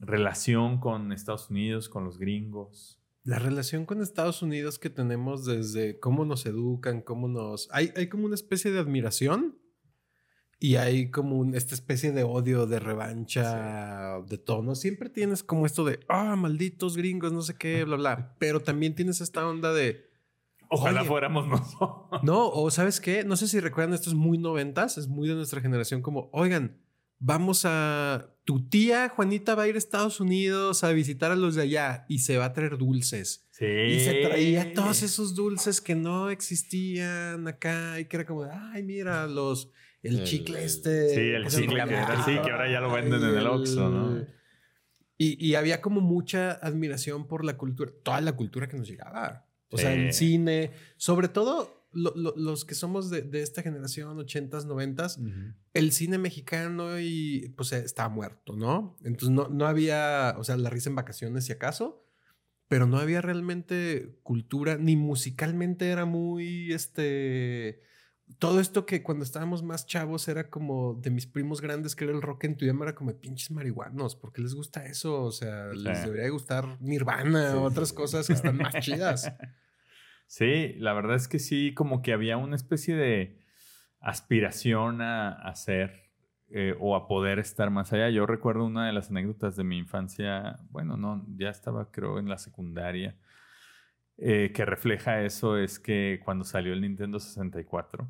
relación 0.00 0.78
con 0.78 1.12
Estados 1.12 1.50
Unidos, 1.50 1.88
con 1.88 2.04
los 2.04 2.18
gringos? 2.18 3.00
La 3.24 3.38
relación 3.38 3.86
con 3.86 4.02
Estados 4.02 4.42
Unidos 4.42 4.78
que 4.78 4.90
tenemos 4.90 5.44
desde 5.44 5.98
cómo 5.98 6.24
nos 6.24 6.46
educan, 6.46 7.00
cómo 7.00 7.28
nos... 7.28 7.68
Hay, 7.72 7.92
hay 7.96 8.08
como 8.08 8.26
una 8.26 8.36
especie 8.36 8.70
de 8.70 8.78
admiración 8.78 9.58
y 10.58 10.76
hay 10.76 11.10
como 11.10 11.54
esta 11.54 11.74
especie 11.74 12.12
de 12.12 12.22
odio, 12.22 12.66
de 12.66 12.78
revancha, 12.78 14.20
de 14.26 14.38
tono. 14.38 14.74
Siempre 14.74 15.10
tienes 15.10 15.42
como 15.42 15.66
esto 15.66 15.84
de, 15.84 16.00
ah, 16.08 16.34
malditos 16.36 16.96
gringos, 16.96 17.32
no 17.32 17.42
sé 17.42 17.56
qué, 17.56 17.84
bla, 17.84 17.96
bla. 17.96 18.36
Pero 18.38 18.60
también 18.60 18.94
tienes 18.94 19.20
esta 19.20 19.46
onda 19.46 19.72
de... 19.72 20.06
Ojalá 20.68 21.04
fuéramos 21.04 21.46
nosotros. 21.46 22.22
No, 22.22 22.48
o 22.48 22.70
sabes 22.70 23.00
qué, 23.00 23.22
no 23.22 23.36
sé 23.36 23.48
si 23.48 23.60
recuerdan, 23.60 23.94
esto 23.94 24.10
es 24.10 24.16
muy 24.16 24.38
noventas, 24.38 24.98
es 24.98 25.08
muy 25.08 25.28
de 25.28 25.34
nuestra 25.34 25.60
generación, 25.60 26.00
como, 26.02 26.30
oigan, 26.32 26.80
vamos 27.18 27.62
a... 27.64 28.32
Tu 28.44 28.68
tía 28.68 29.08
Juanita 29.08 29.56
va 29.56 29.64
a 29.64 29.68
ir 29.68 29.74
a 29.74 29.78
Estados 29.78 30.20
Unidos 30.20 30.84
a 30.84 30.92
visitar 30.92 31.32
a 31.32 31.36
los 31.36 31.56
de 31.56 31.62
allá 31.62 32.06
y 32.08 32.20
se 32.20 32.38
va 32.38 32.46
a 32.46 32.52
traer 32.52 32.78
dulces. 32.78 33.46
Sí. 33.50 33.66
Y 33.66 34.00
se 34.00 34.22
traía 34.22 34.72
todos 34.72 35.02
esos 35.02 35.34
dulces 35.34 35.80
que 35.80 35.96
no 35.96 36.30
existían 36.30 37.48
acá 37.48 37.98
y 37.98 38.04
que 38.04 38.16
era 38.16 38.24
como, 38.26 38.44
ay, 38.44 38.84
mira, 38.84 39.26
los 39.26 39.72
el, 40.06 40.24
chicle 40.24 40.64
este. 40.64 41.10
Sí, 41.10 41.20
el 41.20 41.46
chicle 41.48 41.84
que 41.84 41.94
era 41.94 42.20
así, 42.20 42.32
que 42.32 42.50
ahora 42.50 42.70
ya 42.70 42.80
lo 42.80 42.92
venden 42.92 43.22
en 43.22 43.36
el 43.36 43.46
Oxxo, 43.46 43.88
¿no? 43.88 44.26
Y, 45.18 45.54
había 45.54 45.80
como 45.80 46.02
mucha 46.02 46.52
admiración 46.52 47.26
por 47.26 47.44
la 47.44 47.56
cultura, 47.56 47.90
toda 48.02 48.20
la 48.20 48.36
cultura 48.36 48.68
que 48.68 48.76
nos 48.76 48.86
llegaba. 48.86 49.46
O 49.70 49.78
sea, 49.78 49.94
el 49.94 50.12
cine, 50.12 50.72
sobre 50.96 51.28
todo 51.28 51.88
los 51.92 52.64
que 52.66 52.74
somos 52.74 53.08
de, 53.08 53.26
esta 53.40 53.62
generación, 53.62 54.18
80s, 54.18 54.66
90s, 54.66 55.54
el 55.72 55.92
cine 55.92 56.18
mexicano 56.18 57.00
y 57.00 57.54
pues 57.56 57.72
estaba 57.72 58.10
muerto, 58.10 58.54
¿no? 58.54 58.96
Entonces 59.02 59.30
no, 59.30 59.48
no 59.48 59.66
había, 59.66 60.34
o 60.38 60.44
sea, 60.44 60.56
la 60.58 60.68
risa 60.68 60.90
en 60.90 60.96
vacaciones 60.96 61.46
si 61.46 61.52
acaso, 61.52 62.04
pero 62.68 62.86
no 62.86 62.98
había 62.98 63.22
realmente 63.22 64.18
cultura, 64.22 64.76
ni 64.76 64.96
musicalmente 64.96 65.88
era 65.88 66.04
muy, 66.04 66.72
este, 66.72 67.80
todo 68.38 68.60
esto 68.60 68.86
que 68.86 69.02
cuando 69.02 69.24
estábamos 69.24 69.62
más 69.62 69.86
chavos 69.86 70.28
era 70.28 70.50
como 70.50 70.94
de 70.94 71.10
mis 71.10 71.26
primos 71.26 71.60
grandes 71.60 71.94
que 71.94 72.04
era 72.04 72.12
el 72.12 72.22
rock 72.22 72.44
en 72.44 72.56
tu 72.56 72.64
idioma 72.64 72.84
era 72.84 72.94
como 72.94 73.14
pinches 73.18 73.50
marihuanos, 73.50 74.16
¿por 74.16 74.32
qué 74.32 74.42
les 74.42 74.54
gusta 74.54 74.84
eso? 74.84 75.22
O 75.22 75.32
sea, 75.32 75.66
les 75.72 76.02
debería 76.04 76.28
gustar 76.30 76.80
Nirvana 76.80 77.56
o 77.56 77.62
otras 77.62 77.92
cosas 77.92 78.26
que 78.26 78.34
están 78.34 78.56
más 78.56 78.74
chidas. 78.80 79.32
Sí, 80.28 80.74
la 80.78 80.92
verdad 80.92 81.14
es 81.14 81.28
que 81.28 81.38
sí, 81.38 81.72
como 81.72 82.02
que 82.02 82.12
había 82.12 82.36
una 82.36 82.56
especie 82.56 82.96
de 82.96 83.38
aspiración 84.00 85.00
a 85.00 85.30
hacer 85.30 86.10
eh, 86.48 86.74
o 86.80 86.96
a 86.96 87.06
poder 87.06 87.38
estar 87.38 87.70
más 87.70 87.92
allá. 87.92 88.10
Yo 88.10 88.26
recuerdo 88.26 88.64
una 88.64 88.86
de 88.86 88.92
las 88.92 89.10
anécdotas 89.10 89.54
de 89.54 89.62
mi 89.62 89.78
infancia, 89.78 90.58
bueno, 90.70 90.96
no, 90.96 91.24
ya 91.36 91.48
estaba 91.48 91.92
creo 91.92 92.18
en 92.18 92.28
la 92.28 92.38
secundaria 92.38 93.16
eh, 94.18 94.52
que 94.54 94.64
refleja 94.64 95.22
eso 95.22 95.56
es 95.58 95.78
que 95.78 96.20
cuando 96.24 96.44
salió 96.44 96.72
el 96.72 96.80
Nintendo 96.80 97.18
64, 97.20 98.08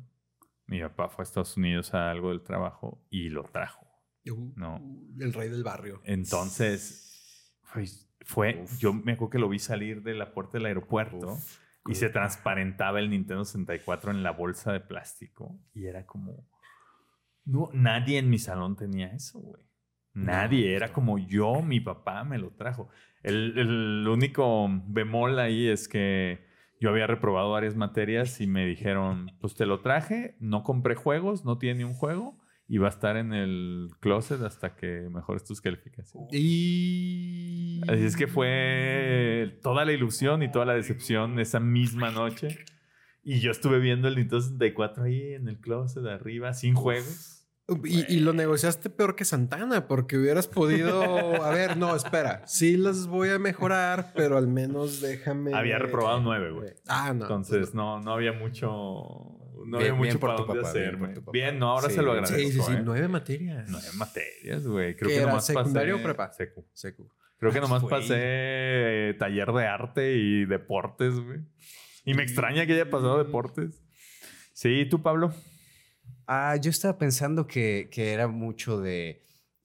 mi 0.67 0.81
papá 0.81 1.09
fue 1.09 1.21
a 1.21 1.25
Estados 1.25 1.55
Unidos 1.57 1.93
a 1.93 2.09
algo 2.11 2.29
del 2.29 2.41
trabajo 2.43 3.05
y 3.09 3.29
lo 3.29 3.43
trajo. 3.43 3.85
Uh, 4.29 4.51
No. 4.55 4.81
El 5.19 5.33
rey 5.33 5.49
del 5.49 5.63
barrio. 5.63 6.01
Entonces, 6.03 7.57
fue, 7.63 7.85
fue- 8.21 8.61
Uf. 8.63 8.77
yo 8.79 8.93
me 8.93 9.13
acuerdo 9.13 9.29
que 9.31 9.39
lo 9.39 9.49
vi 9.49 9.59
salir 9.59 10.01
de 10.03 10.13
la 10.15 10.33
puerta 10.33 10.53
del 10.57 10.65
aeropuerto 10.65 11.33
Uf, 11.33 11.59
y 11.87 11.95
se 11.95 12.09
transparentaba 12.09 12.99
el 12.99 13.09
Nintendo 13.09 13.45
64 13.45 14.11
en 14.11 14.23
la 14.23 14.31
bolsa 14.31 14.73
de 14.73 14.81
plástico 14.81 15.59
y 15.73 15.85
era 15.85 16.05
como... 16.05 16.45
No, 17.45 17.69
nadie 17.71 18.17
en 18.17 18.29
mi 18.29 18.39
salón 18.39 18.75
tenía 18.75 19.07
eso, 19.13 19.39
güey. 19.39 19.63
Nadie, 20.13 20.75
era 20.75 20.91
como 20.91 21.17
yo, 21.19 21.61
mi 21.61 21.79
papá 21.79 22.23
me 22.25 22.37
lo 22.39 22.49
trajo. 22.51 22.89
El, 23.23 23.57
el 23.57 24.07
único 24.07 24.67
bemol 24.87 25.39
ahí 25.39 25.67
es 25.67 25.87
que 25.87 26.45
yo 26.79 26.89
había 26.89 27.07
reprobado 27.07 27.51
varias 27.51 27.75
materias 27.75 28.39
y 28.41 28.47
me 28.47 28.65
dijeron, 28.65 29.31
pues 29.41 29.55
te 29.55 29.65
lo 29.65 29.81
traje, 29.81 30.35
no 30.39 30.63
compré 30.63 30.95
juegos, 30.95 31.43
no 31.43 31.57
tiene 31.57 31.85
un 31.85 31.93
juego 31.93 32.37
y 32.69 32.77
va 32.79 32.87
a 32.87 32.89
estar 32.89 33.15
en 33.17 33.33
el 33.33 33.89
closet 33.99 34.41
hasta 34.41 34.75
que 34.75 35.07
mejores 35.09 35.43
tus 35.45 35.61
calificaciones. 35.61 36.29
Y. 36.33 37.81
Así 37.87 38.03
es 38.03 38.17
que 38.17 38.27
fue 38.27 39.57
toda 39.63 39.85
la 39.85 39.93
ilusión 39.93 40.43
y 40.43 40.51
toda 40.51 40.65
la 40.65 40.73
decepción 40.73 41.39
esa 41.39 41.59
misma 41.59 42.11
noche. 42.11 42.59
Y 43.23 43.39
yo 43.39 43.51
estuve 43.51 43.79
viendo 43.79 44.07
el 44.07 44.15
Nintendo 44.15 44.41
64 44.41 45.03
ahí 45.03 45.33
en 45.33 45.47
el 45.47 45.59
closet 45.59 46.03
de 46.03 46.13
arriba, 46.13 46.53
sin 46.53 46.75
juegos. 46.75 47.36
Y, 47.83 48.05
y 48.15 48.19
lo 48.21 48.31
negociaste 48.31 48.89
peor 48.89 49.15
que 49.17 49.25
Santana, 49.25 49.87
porque 49.87 50.17
hubieras 50.17 50.47
podido. 50.47 51.43
A 51.43 51.49
ver, 51.49 51.75
no, 51.75 51.95
espera. 51.95 52.43
Sí 52.47 52.77
las 52.77 53.07
voy 53.07 53.29
a 53.29 53.39
mejorar, 53.39 54.13
pero 54.15 54.37
al 54.37 54.47
menos 54.47 55.01
déjame. 55.01 55.53
Había 55.53 55.77
reprobado 55.77 56.21
nueve, 56.21 56.51
güey. 56.51 56.69
Ah, 56.87 57.13
no. 57.13 57.23
Entonces 57.25 57.73
no, 57.73 57.99
no 57.99 58.13
había 58.13 58.31
mucho, 58.31 58.67
no 58.67 59.77
Bien- 59.77 59.81
había 59.81 59.93
mucho 59.95 60.01
bien 60.03 60.19
para 60.19 60.33
dónde 60.35 60.61
papá, 60.61 60.73
bien 60.73 61.13
tu 61.13 61.19
papá. 61.21 61.31
Bien, 61.33 61.59
no, 61.59 61.69
ahora 61.71 61.89
Sí, 61.89 61.95
se 61.95 62.01
lo 62.03 62.13
bien. 62.13 62.23
agradezco. 62.23 62.51
Sí, 62.51 62.57
sí, 62.57 62.63
sí. 62.65 62.71
¿eh? 62.73 62.81
Nueve 62.85 63.07
materias. 63.09 63.67
Nueve 63.69 63.87
materias, 63.97 64.65
güey. 64.65 64.95
Creo 64.95 65.09
¿Qué 65.09 65.15
que 65.15 65.21
era, 65.21 65.27
nomás 65.27 65.45
secundaria 65.45 65.93
pasé... 65.93 66.01
o 66.01 66.05
prepa? 66.05 66.31
Secu. 66.31 66.65
Secu. 66.73 67.11
Creo 67.37 67.51
que 67.51 67.57
Ah, 67.57 67.61
nomás 67.61 67.81
güey. 67.81 67.91
pasé 68.01 68.15
eh, 68.17 69.15
taller 69.19 69.51
de 69.51 69.65
arte 69.67 70.13
y 70.15 70.45
deportes, 70.45 71.15
güey. 71.19 71.39
Y 72.05 72.13
me 72.13 72.23
extraña 72.23 72.65
que 72.65 72.73
haya 72.73 72.89
pasado 72.89 73.17
deportes. 73.21 73.83
Sí, 74.53 74.87
¿tú, 74.89 75.01
Pablo? 75.03 75.33
Ah, 76.27 76.55
yo 76.57 76.69
estaba 76.69 76.97
pensando 76.97 77.47
que, 77.47 77.87
que 77.91 78.11
era 78.11 78.27
mucho 78.27 78.79
de, 78.81 79.23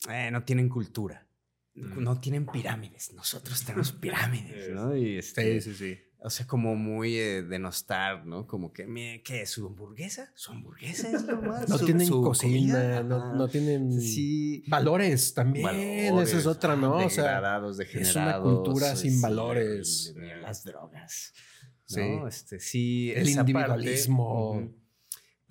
eh, 0.08 0.30
no 0.30 0.44
tienen 0.44 0.68
cultura, 0.68 1.26
Mm. 1.74 2.02
no 2.02 2.20
tienen 2.20 2.46
pirámides, 2.46 3.12
nosotros 3.14 3.64
tenemos 3.64 3.92
pirámides, 3.92 4.70
¿no? 4.74 4.94
Y 4.96 5.16
este, 5.18 5.60
Sí, 5.60 5.72
sí, 5.72 5.74
sí. 5.94 5.98
o 6.20 6.28
sea, 6.28 6.46
como 6.46 6.76
muy 6.76 7.16
eh, 7.16 7.42
denostar, 7.42 8.26
¿no? 8.26 8.46
Como 8.46 8.72
que, 8.74 8.86
mire, 8.86 9.22
¿qué 9.22 9.40
es 9.42 9.50
su 9.50 9.66
hamburguesa? 9.66 10.30
Su 10.36 10.52
hamburguesa 10.52 11.10
es 11.10 11.24
lo 11.24 11.40
más. 11.40 11.68
No 11.70 11.78
su- 11.78 11.86
tienen 11.86 12.06
su 12.06 12.20
cocina, 12.22 12.74
comida, 12.74 13.02
no, 13.02 13.34
no 13.34 13.48
tienen. 13.48 13.90
Sí. 14.00 14.64
Valores 14.68 15.32
también. 15.32 15.64
Valores, 15.64 16.28
Esa 16.28 16.38
es 16.38 16.46
otra, 16.46 16.76
¿no? 16.76 16.96
O 16.98 17.08
sea, 17.10 17.24
degradados, 17.24 17.80
es 17.80 18.16
una 18.16 18.38
cultura 18.40 18.94
sin 18.94 19.12
sí, 19.16 19.20
valores. 19.22 20.14
Las 20.42 20.62
drogas. 20.64 21.32
Sí. 21.86 22.00
¿no? 22.00 22.28
Este, 22.28 22.60
sí. 22.60 23.10
El 23.12 23.28
esa 23.28 23.38
parte, 23.44 23.50
individualismo. 23.50 24.50
ujú. 24.52 24.81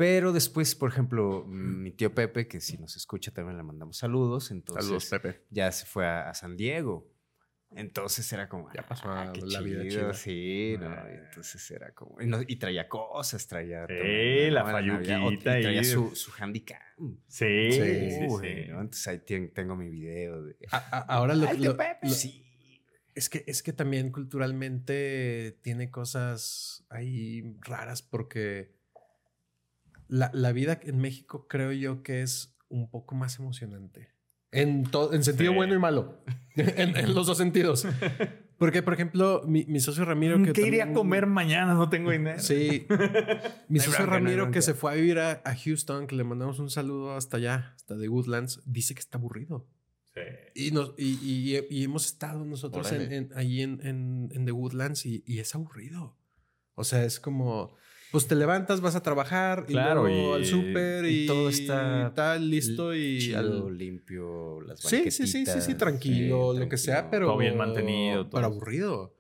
Pero 0.02 0.34
después, 0.34 0.74
por 0.74 0.90
ejemplo, 0.90 1.46
mi 1.48 1.92
tío 1.92 2.12
Pepe, 2.16 2.48
que 2.48 2.60
si 2.60 2.76
nos 2.80 2.96
escucha 2.96 3.32
también 3.32 3.56
le 3.58 3.62
mandamos 3.62 3.98
saludos, 3.98 4.50
entonces 4.50 5.08
Pepe. 5.12 5.44
ya 5.52 5.72
se 5.72 5.86
fue 5.86 6.08
a, 6.08 6.28
a 6.28 6.34
San 6.34 6.58
Diego. 6.58 7.08
Entonces 7.70 8.34
era 8.34 8.50
como, 8.50 8.68
Ya 8.74 8.82
pasó 8.82 9.04
ah, 9.06 9.32
qué 9.32 9.42
la 9.46 9.62
vida 9.62 9.84
chido, 9.84 10.12
chida. 10.12 10.14
Sí, 10.16 10.76
¿no? 10.80 10.88
Ah. 10.90 11.06
Entonces 11.08 11.70
era 11.70 11.92
como, 11.94 12.20
y, 12.20 12.26
no- 12.26 12.42
y 12.48 12.56
traía 12.56 12.90
cosas, 12.90 13.46
traía. 13.46 13.86
Sí, 13.86 14.50
la 14.50 14.64
¿no? 14.64 14.72
Falluquita 14.72 15.60
y 15.60 15.62
traía 15.62 15.84
su, 15.84 16.16
su. 16.16 16.32
Sí, 16.32 16.66
Sí, 17.28 17.72
sí, 17.72 18.12
sí. 18.12 18.26
Uy, 18.28 18.66
¿no? 18.70 18.82
Entonces 18.82 19.08
ahí 19.08 19.20
tengo 19.54 19.76
mi 19.76 19.88
video 19.88 20.44
de. 20.44 20.56
A- 20.72 20.78
a- 20.98 21.00
ahora 21.14 21.36
lo, 21.36 21.48
¡Ay, 21.48 21.58
tío 21.58 21.72
lo- 21.74 21.78
Pepe! 21.78 22.08
lo- 22.08 22.10
sí. 22.10 22.44
es 23.14 23.30
que 23.30 23.44
es 23.46 23.62
que 23.62 23.72
también 23.72 24.12
culturalmente 24.12 25.60
tiene 25.62 25.92
cosas 25.92 26.84
ahí 26.90 27.56
raras 27.62 28.02
porque 28.02 28.81
la, 30.12 30.30
la 30.34 30.52
vida 30.52 30.80
en 30.84 30.98
México 30.98 31.48
creo 31.48 31.72
yo 31.72 32.04
que 32.04 32.22
es 32.22 32.58
un 32.68 32.90
poco 32.90 33.16
más 33.16 33.40
emocionante. 33.40 34.10
En, 34.52 34.84
en 35.14 35.24
sentido 35.24 35.52
Sí. 35.52 35.56
bueno 35.56 35.74
y 35.74 35.80
malo. 35.80 36.22
en, 36.56 36.98
en 36.98 37.16
los 37.16 37.26
dos 37.28 37.38
sentidos. 37.38 37.88
Porque, 38.58 38.84
por 38.84 38.94
ejemplo, 38.94 39.42
mi, 39.48 39.64
mi 39.66 39.80
socio 39.80 40.04
Ramiro... 40.06 40.40
que 40.44 40.52
¿Qué 40.54 40.68
iría 40.68 40.84
a 40.84 40.94
comer 40.94 41.26
mañana? 41.26 41.74
No 41.74 41.90
tengo 41.90 42.12
dinero. 42.12 42.40
Sí. 42.40 42.86
Mi 43.70 43.80
socio 43.80 44.06
bronca, 44.06 44.14
Ramiro, 44.18 44.52
que 44.52 44.62
se 44.62 44.74
fue 44.76 44.92
a 44.92 44.96
vivir 44.96 45.18
a, 45.20 45.42
a 45.46 45.56
Houston, 45.56 46.06
que 46.06 46.16
le 46.16 46.24
mandamos 46.26 46.60
un 46.60 46.70
saludo 46.70 47.16
hasta 47.16 47.38
allá, 47.38 47.72
hasta 47.76 47.96
de 47.96 48.08
Woodlands, 48.10 48.62
dice 48.66 48.94
que 48.94 49.00
está 49.00 49.18
aburrido. 49.18 49.68
Sí. 50.14 50.68
Y, 50.68 50.72
nos, 50.72 50.94
y, 50.98 51.18
y- 51.24 51.58
y 51.72 51.84
hemos 51.86 52.06
estado 52.06 52.44
nosotros 52.46 52.92
en, 52.92 53.12
en- 53.14 53.30
ahí 53.36 53.62
en, 53.62 53.80
en, 53.88 54.30
en 54.34 54.46
The 54.46 54.52
Woodlands 54.52 55.06
y, 55.08 55.24
y 55.26 55.40
es 55.40 55.56
aburrido. 55.56 56.18
O 56.76 56.84
sea, 56.84 57.04
es 57.06 57.20
como, 57.20 57.76
pues 58.12 58.28
te 58.28 58.36
levantas, 58.36 58.82
vas 58.82 58.96
a 58.96 59.02
trabajar 59.04 59.66
y 59.70 59.74
luego 59.74 60.10
y- 60.10 60.34
al 60.42 60.46
súper 60.46 61.06
y, 61.06 61.24
y 61.24 61.28
todo 61.28 61.50
está 61.50 62.12
tal, 62.16 62.50
listo 62.50 62.94
y 62.94 63.20
Chido, 63.20 63.40
al- 63.68 63.78
limpio, 63.78 64.62
las 64.62 64.80
Sí, 64.82 65.10
sí, 65.10 65.12
sí, 65.12 65.28
sí, 65.28 65.28
sí, 65.28 65.46
banquetitas, 65.46 65.78
tranquilo, 65.78 66.54
lo 66.54 66.68
que 66.70 66.78
sea, 66.78 67.10
pero... 67.10 67.28
Todo 67.28 67.38
bien 67.38 67.58
mantenido, 67.58 68.24
todo 68.28 68.32
Pero 68.42 68.48
aburrido. 68.48 69.16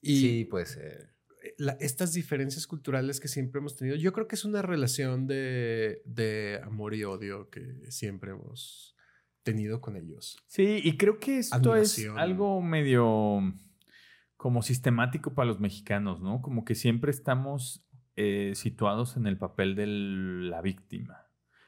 Y 0.00 0.20
Sí, 0.20 0.44
puede 0.44 0.66
ser. 0.66 1.10
la- 1.58 1.76
estas 1.80 2.12
diferencias 2.12 2.66
culturales 2.66 3.18
que 3.20 3.28
siempre 3.28 3.58
hemos 3.58 3.76
tenido, 3.76 3.96
yo 3.96 4.12
creo 4.12 4.28
que 4.28 4.36
es 4.36 4.44
una 4.44 4.62
relación 4.62 5.26
de, 5.26 6.00
de 6.04 6.60
amor 6.62 6.94
y 6.94 7.04
odio 7.04 7.50
que 7.50 7.80
siempre 7.90 8.30
hemos 8.30 8.94
tenido 9.42 9.80
con 9.80 9.96
ellos. 9.96 10.38
Sí, 10.46 10.80
y 10.84 10.96
creo 10.98 11.18
que 11.18 11.38
esto 11.38 11.56
Admiración. 11.56 12.16
es 12.16 12.22
algo 12.22 12.60
medio 12.62 13.40
como 14.36 14.62
sistemático 14.62 15.34
para 15.34 15.48
los 15.48 15.60
mexicanos, 15.60 16.20
¿no? 16.20 16.40
Como 16.40 16.64
que 16.64 16.74
siempre 16.74 17.10
estamos 17.10 17.84
eh, 18.22 18.54
situados 18.54 19.16
en 19.16 19.26
el 19.26 19.36
papel 19.38 19.74
de 19.74 19.86
la 19.86 20.60
víctima. 20.60 21.26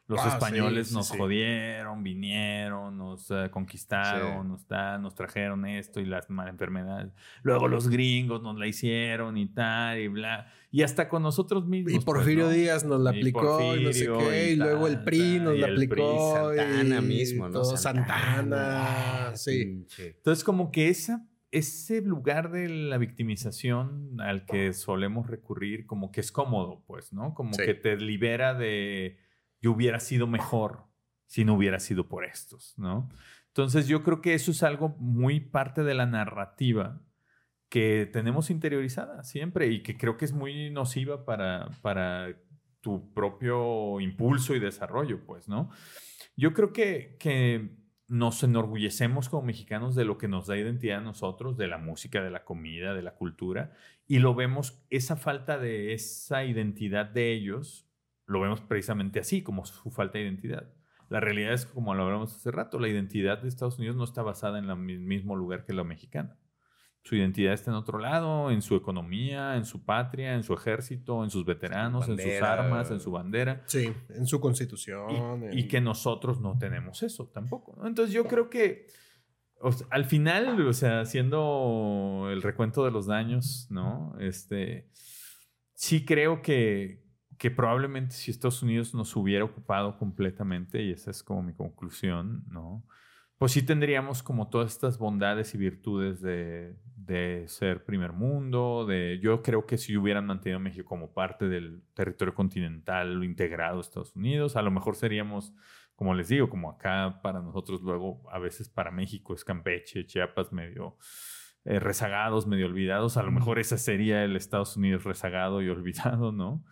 Los 0.09 0.19
Ah, 0.21 0.25
sí, 0.25 0.29
españoles 0.35 0.89
sí, 0.89 0.95
nos 0.95 1.09
sí. 1.09 1.17
jodieron, 1.17 2.03
vinieron, 2.03 2.99
nos 2.99 3.31
eh, 3.31 3.49
conquistaron, 3.51 4.43
Sí. 4.43 4.49
nos, 4.49 4.69
da- 4.69 4.99
nos 4.99 5.15
trajeron 5.15 5.65
esto 5.65 6.01
y 6.01 6.05
las 6.05 6.29
malas 6.29 6.53
enfermedades. 6.53 7.13
Luego 7.43 7.67
los 7.69 7.89
gringos 7.89 8.43
nos 8.43 8.59
la 8.59 8.67
hicieron 8.67 9.39
y 9.39 9.47
tal 9.47 9.99
y 10.01 10.09
bla. 10.09 10.53
Y 10.71 10.83
hasta 10.83 11.09
con 11.09 11.23
nosotros 11.23 11.67
mismos. 11.67 11.93
Y 11.95 12.01
Porfirio 12.01 12.45
pues, 12.47 12.57
¿no? 12.57 12.63
Díaz 12.63 12.85
nos 12.85 13.01
la 13.01 13.15
Y 13.15 13.19
aplicó 13.21 13.77
y 13.77 13.85
no 13.85 13.93
sé 13.93 14.05
Porfirio 14.07 14.19
qué, 14.31 14.49
y, 14.51 14.53
y 14.53 14.57
luego 14.57 14.87
el 14.89 15.03
PRI 15.05 15.39
nos 15.41 15.57
la 15.59 15.67
PRI, 15.69 15.75
aplicó. 15.87 16.35
Santana 16.57 16.99
y 16.99 17.03
mismo, 17.03 17.49
¿no? 17.49 17.53
todo 17.63 17.77
Santana, 17.77 19.33
sí. 19.37 19.65
pinche. 19.65 20.09
Entonces, 20.17 20.45
como 20.45 20.71
que 20.71 20.89
esa, 20.89 21.25
ese 21.53 22.01
lugar 22.03 22.51
de 22.51 22.69
la 22.69 22.99
victimización 22.99 24.21
al 24.21 24.45
que 24.47 24.73
solemos 24.73 25.29
recurrir, 25.29 25.87
como 25.87 26.11
que 26.11 26.21
es 26.21 26.33
cómodo, 26.33 26.83
pues, 26.87 27.13
¿no? 27.13 27.35
Como 27.35 27.53
Sí. 27.55 27.63
que 27.65 27.75
te 27.75 27.97
libera 27.97 28.55
de 28.55 29.19
yo 29.61 29.71
hubiera 29.73 30.01
sido 30.01 30.27
mejor 30.27 30.87
si 31.27 31.45
no 31.45 31.55
hubiera 31.55 31.79
sido 31.79 32.09
por 32.09 32.25
estos, 32.25 32.75
¿no? 32.79 33.09
Entonces, 33.49 33.87
yo 33.87 34.03
creo 34.03 34.21
que 34.23 34.35
eso 34.35 34.51
es 34.51 34.63
algo 34.63 34.97
muy 34.99 35.41
parte 35.41 35.83
de 35.85 35.95
la 35.95 36.07
narrativa 36.07 37.01
que 37.69 38.07
tenemos 38.13 38.51
interiorizada 38.51 39.23
siempre 39.23 39.69
y 39.69 39.83
que 39.83 39.97
creo 39.97 40.17
que 40.17 40.25
es 40.25 40.33
muy 40.33 40.71
nociva 40.71 41.25
para, 41.25 41.69
para 41.83 42.35
tu 42.81 43.13
propio 43.15 44.01
impulso 44.01 44.55
y 44.55 44.59
desarrollo, 44.61 45.25
pues, 45.25 45.49
¿no? 45.49 45.71
Yo 46.37 46.53
creo 46.55 46.73
que, 46.73 47.17
que 47.21 47.77
nos 48.09 48.43
enorgullecemos 48.43 49.29
como 49.29 49.47
mexicanos 49.47 49.95
de 49.95 50.05
lo 50.05 50.19
que 50.19 50.29
nos 50.29 50.47
da 50.47 50.57
identidad 50.57 50.99
a 50.99 51.03
nosotros, 51.03 51.57
de 51.57 51.67
la 51.67 51.79
música, 51.79 52.23
de 52.23 52.31
la 52.31 52.45
comida, 52.45 52.95
de 52.95 53.03
la 53.03 53.15
cultura, 53.15 53.73
y 54.07 54.19
lo 54.19 54.35
vemos, 54.35 54.85
esa 54.91 55.17
falta 55.17 55.59
de 55.59 55.93
esa 55.95 56.45
identidad 56.45 57.07
de 57.07 57.33
ellos, 57.33 57.89
lo 58.27 58.41
vemos 58.41 58.61
precisamente 58.61 59.21
así, 59.21 59.43
como 59.43 59.65
su 59.65 59.91
falta 59.91 60.19
de 60.19 60.25
identidad. 60.25 60.73
La 61.09 61.21
realidad 61.21 61.53
es, 61.53 61.67
como 61.67 61.95
lo 61.95 62.05
hablamos 62.05 62.35
hace 62.35 62.51
rato, 62.51 62.79
la 62.79 62.89
identidad 62.89 63.43
de 63.43 63.49
Estados 63.49 63.79
Unidos 63.79 63.97
no 63.97 64.05
está 64.05 64.23
basada 64.23 64.59
en 64.59 64.71
el 64.71 64.77
mismo 64.77 65.37
lugar 65.37 65.65
que 65.65 65.75
la 65.75 65.85
mexicana. 65.85 66.39
Su 67.03 67.17
identidad 67.17 67.53
está 67.53 67.73
en 67.73 67.77
otro 67.77 67.99
lado, 67.99 68.51
en 68.51 68.63
su 68.63 68.77
economía, 68.77 69.57
en 69.57 69.65
su 69.65 69.85
patria, 69.85 70.35
en 70.35 70.45
su 70.45 70.55
ejército, 70.55 71.25
en 71.25 71.31
sus 71.31 71.45
veteranos, 71.45 72.09
en 72.09 72.17
sus 72.17 72.43
armas, 72.43 72.91
en 72.93 73.01
su 73.01 73.11
bandera. 73.11 73.63
Sí, 73.67 73.93
en 74.11 74.27
su 74.27 74.41
constitución. 74.41 75.49
Y, 75.53 75.67
que 75.67 75.81
nosotros 75.81 76.41
no 76.41 76.57
tenemos 76.59 77.03
eso 77.03 77.27
tampoco. 77.27 77.75
¿no? 77.77 77.89
Entonces 77.89 78.15
yo 78.15 78.25
creo 78.25 78.49
que 78.49 78.87
o 79.63 79.73
sea, 79.73 79.87
al 79.91 80.05
final, 80.05 80.61
o 80.67 80.73
sea, 80.73 81.01
haciendo 81.01 82.29
el 82.31 82.43
recuento 82.43 82.85
de 82.85 82.91
los 82.91 83.07
daños, 83.07 83.69
¿no? 83.71 84.15
Este, 84.19 84.89
sí 85.75 86.05
creo 86.05 86.43
que, 86.43 87.05
que 87.39 87.51
probablemente 87.51 88.15
si 88.15 88.31
Estados 88.33 88.63
Unidos 88.63 88.93
nos 88.93 89.15
hubiera 89.15 89.45
ocupado 89.45 89.99
completamente, 89.99 90.83
y 90.83 90.91
esa 90.91 91.13
es 91.13 91.23
como 91.23 91.43
mi 91.43 91.55
conclusión, 91.55 92.45
¿no? 92.49 92.85
Pues 93.43 93.51
sí 93.51 93.63
tendríamos 93.65 94.23
como 94.23 94.51
todas 94.51 94.71
estas 94.71 94.99
bondades 94.99 95.53
y 95.57 95.59
virtudes 95.59 96.21
de, 96.21 96.77
de 96.95 97.43
ser 97.49 97.85
primer 97.85 98.13
mundo, 98.13 98.87
de 98.87 99.19
yo 99.21 99.43
creo 99.43 99.67
que 99.67 99.79
si 99.79 99.97
hubieran 99.97 100.27
mantenido 100.27 100.61
México 100.61 100.89
como 100.89 101.13
parte 101.13 101.49
del 101.49 101.83
territorio 101.93 102.37
continental 102.37 103.25
integrado 103.25 103.79
a 103.79 103.81
Estados 103.81 104.15
Unidos, 104.15 104.55
a 104.55 104.63
lo 104.63 104.71
mejor 104.71 104.95
seríamos, 104.95 105.53
como 105.97 106.15
les 106.15 106.29
digo, 106.29 106.49
como 106.49 106.71
acá 106.71 107.19
para 107.21 107.43
nosotros 107.43 107.83
luego, 107.83 108.23
a 108.31 108.39
veces 108.39 108.69
para 108.69 108.93
México 108.93 109.35
es 109.35 109.45
Campeche, 109.45 110.07
Chiapas 110.07 110.53
medio 110.53 110.97
eh, 111.65 111.81
rezagados, 111.81 112.47
medio 112.47 112.67
olvidados, 112.67 113.17
a 113.17 113.25
lo 113.25 113.33
mejor 113.33 113.59
ese 113.59 113.77
sería 113.77 114.23
el 114.23 114.37
Estados 114.37 114.77
Unidos 114.77 115.03
rezagado 115.03 115.63
y 115.63 115.69
olvidado, 115.69 116.31
¿no? 116.31 116.63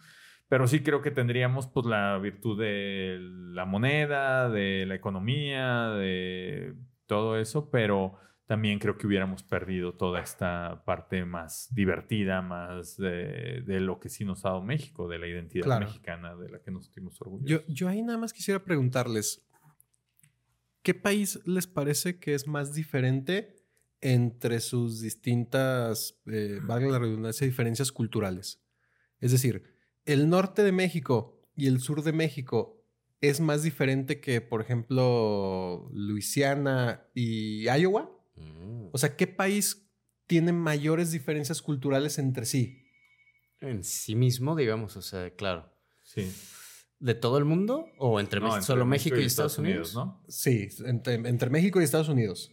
Pero 0.50 0.66
sí 0.66 0.80
creo 0.80 1.00
que 1.00 1.12
tendríamos 1.12 1.68
pues 1.68 1.86
la 1.86 2.18
virtud 2.18 2.58
de 2.58 3.18
la 3.20 3.66
moneda, 3.66 4.50
de 4.50 4.84
la 4.84 4.96
economía, 4.96 5.90
de 5.90 6.74
todo 7.06 7.38
eso, 7.38 7.70
pero 7.70 8.16
también 8.46 8.80
creo 8.80 8.98
que 8.98 9.06
hubiéramos 9.06 9.44
perdido 9.44 9.94
toda 9.94 10.20
esta 10.20 10.82
parte 10.84 11.24
más 11.24 11.72
divertida, 11.72 12.42
más 12.42 12.96
de, 12.96 13.62
lo 13.64 14.00
que 14.00 14.08
sí 14.08 14.24
nos 14.24 14.44
ha 14.44 14.48
dado 14.48 14.60
México, 14.60 15.06
de 15.06 15.20
la 15.20 15.28
identidad 15.28 15.78
mexicana 15.78 16.34
de 16.34 16.48
la 16.48 16.58
que 16.58 16.72
nos 16.72 16.86
sentimos 16.86 17.20
orgullosos. 17.20 17.48
Yo, 17.48 17.72
yo 17.72 17.88
ahí 17.88 18.02
nada 18.02 18.18
más 18.18 18.32
quisiera 18.32 18.64
preguntarles, 18.64 19.46
¿qué 20.82 20.94
país 20.94 21.38
les 21.46 21.68
parece 21.68 22.18
que 22.18 22.34
es 22.34 22.48
más 22.48 22.74
diferente 22.74 23.54
entre 24.00 24.58
sus 24.58 25.00
distintas, 25.00 26.20
eh, 26.26 26.58
valga 26.64 26.88
la 26.88 26.98
redundancia, 26.98 27.46
diferencias 27.46 27.92
culturales? 27.92 28.60
Es 29.20 29.30
decir, 29.30 29.69
el 30.04 30.28
norte 30.28 30.62
de 30.62 30.72
México 30.72 31.40
y 31.56 31.66
el 31.66 31.80
sur 31.80 32.02
de 32.02 32.12
México 32.12 32.80
es 33.20 33.40
más 33.40 33.62
diferente 33.62 34.20
que, 34.20 34.40
por 34.40 34.62
ejemplo, 34.62 35.88
Luisiana 35.92 37.06
y 37.14 37.64
Iowa. 37.68 38.10
Mm. 38.36 38.88
O 38.92 38.98
sea, 38.98 39.16
¿qué 39.16 39.26
país 39.26 39.90
tiene 40.26 40.52
mayores 40.52 41.10
diferencias 41.10 41.60
culturales 41.60 42.18
entre 42.18 42.46
sí? 42.46 42.86
En 43.60 43.84
sí 43.84 44.14
mismo, 44.14 44.56
digamos, 44.56 44.96
o 44.96 45.02
sea, 45.02 45.30
claro. 45.34 45.70
Sí. 46.02 46.32
¿De 46.98 47.14
todo 47.14 47.38
el 47.38 47.44
mundo? 47.44 47.86
¿O 47.98 48.20
entre, 48.20 48.40
solo 48.62 48.86
México 48.86 49.18
y, 49.18 49.24
Estados, 49.24 49.58
Unidos? 49.58 49.94
¿no? 49.94 50.22
Sí, 50.28 50.68
entre, 50.84 51.50
México 51.50 51.80
y 51.80 51.84
Estados 51.84 52.08
Unidos. 52.08 52.52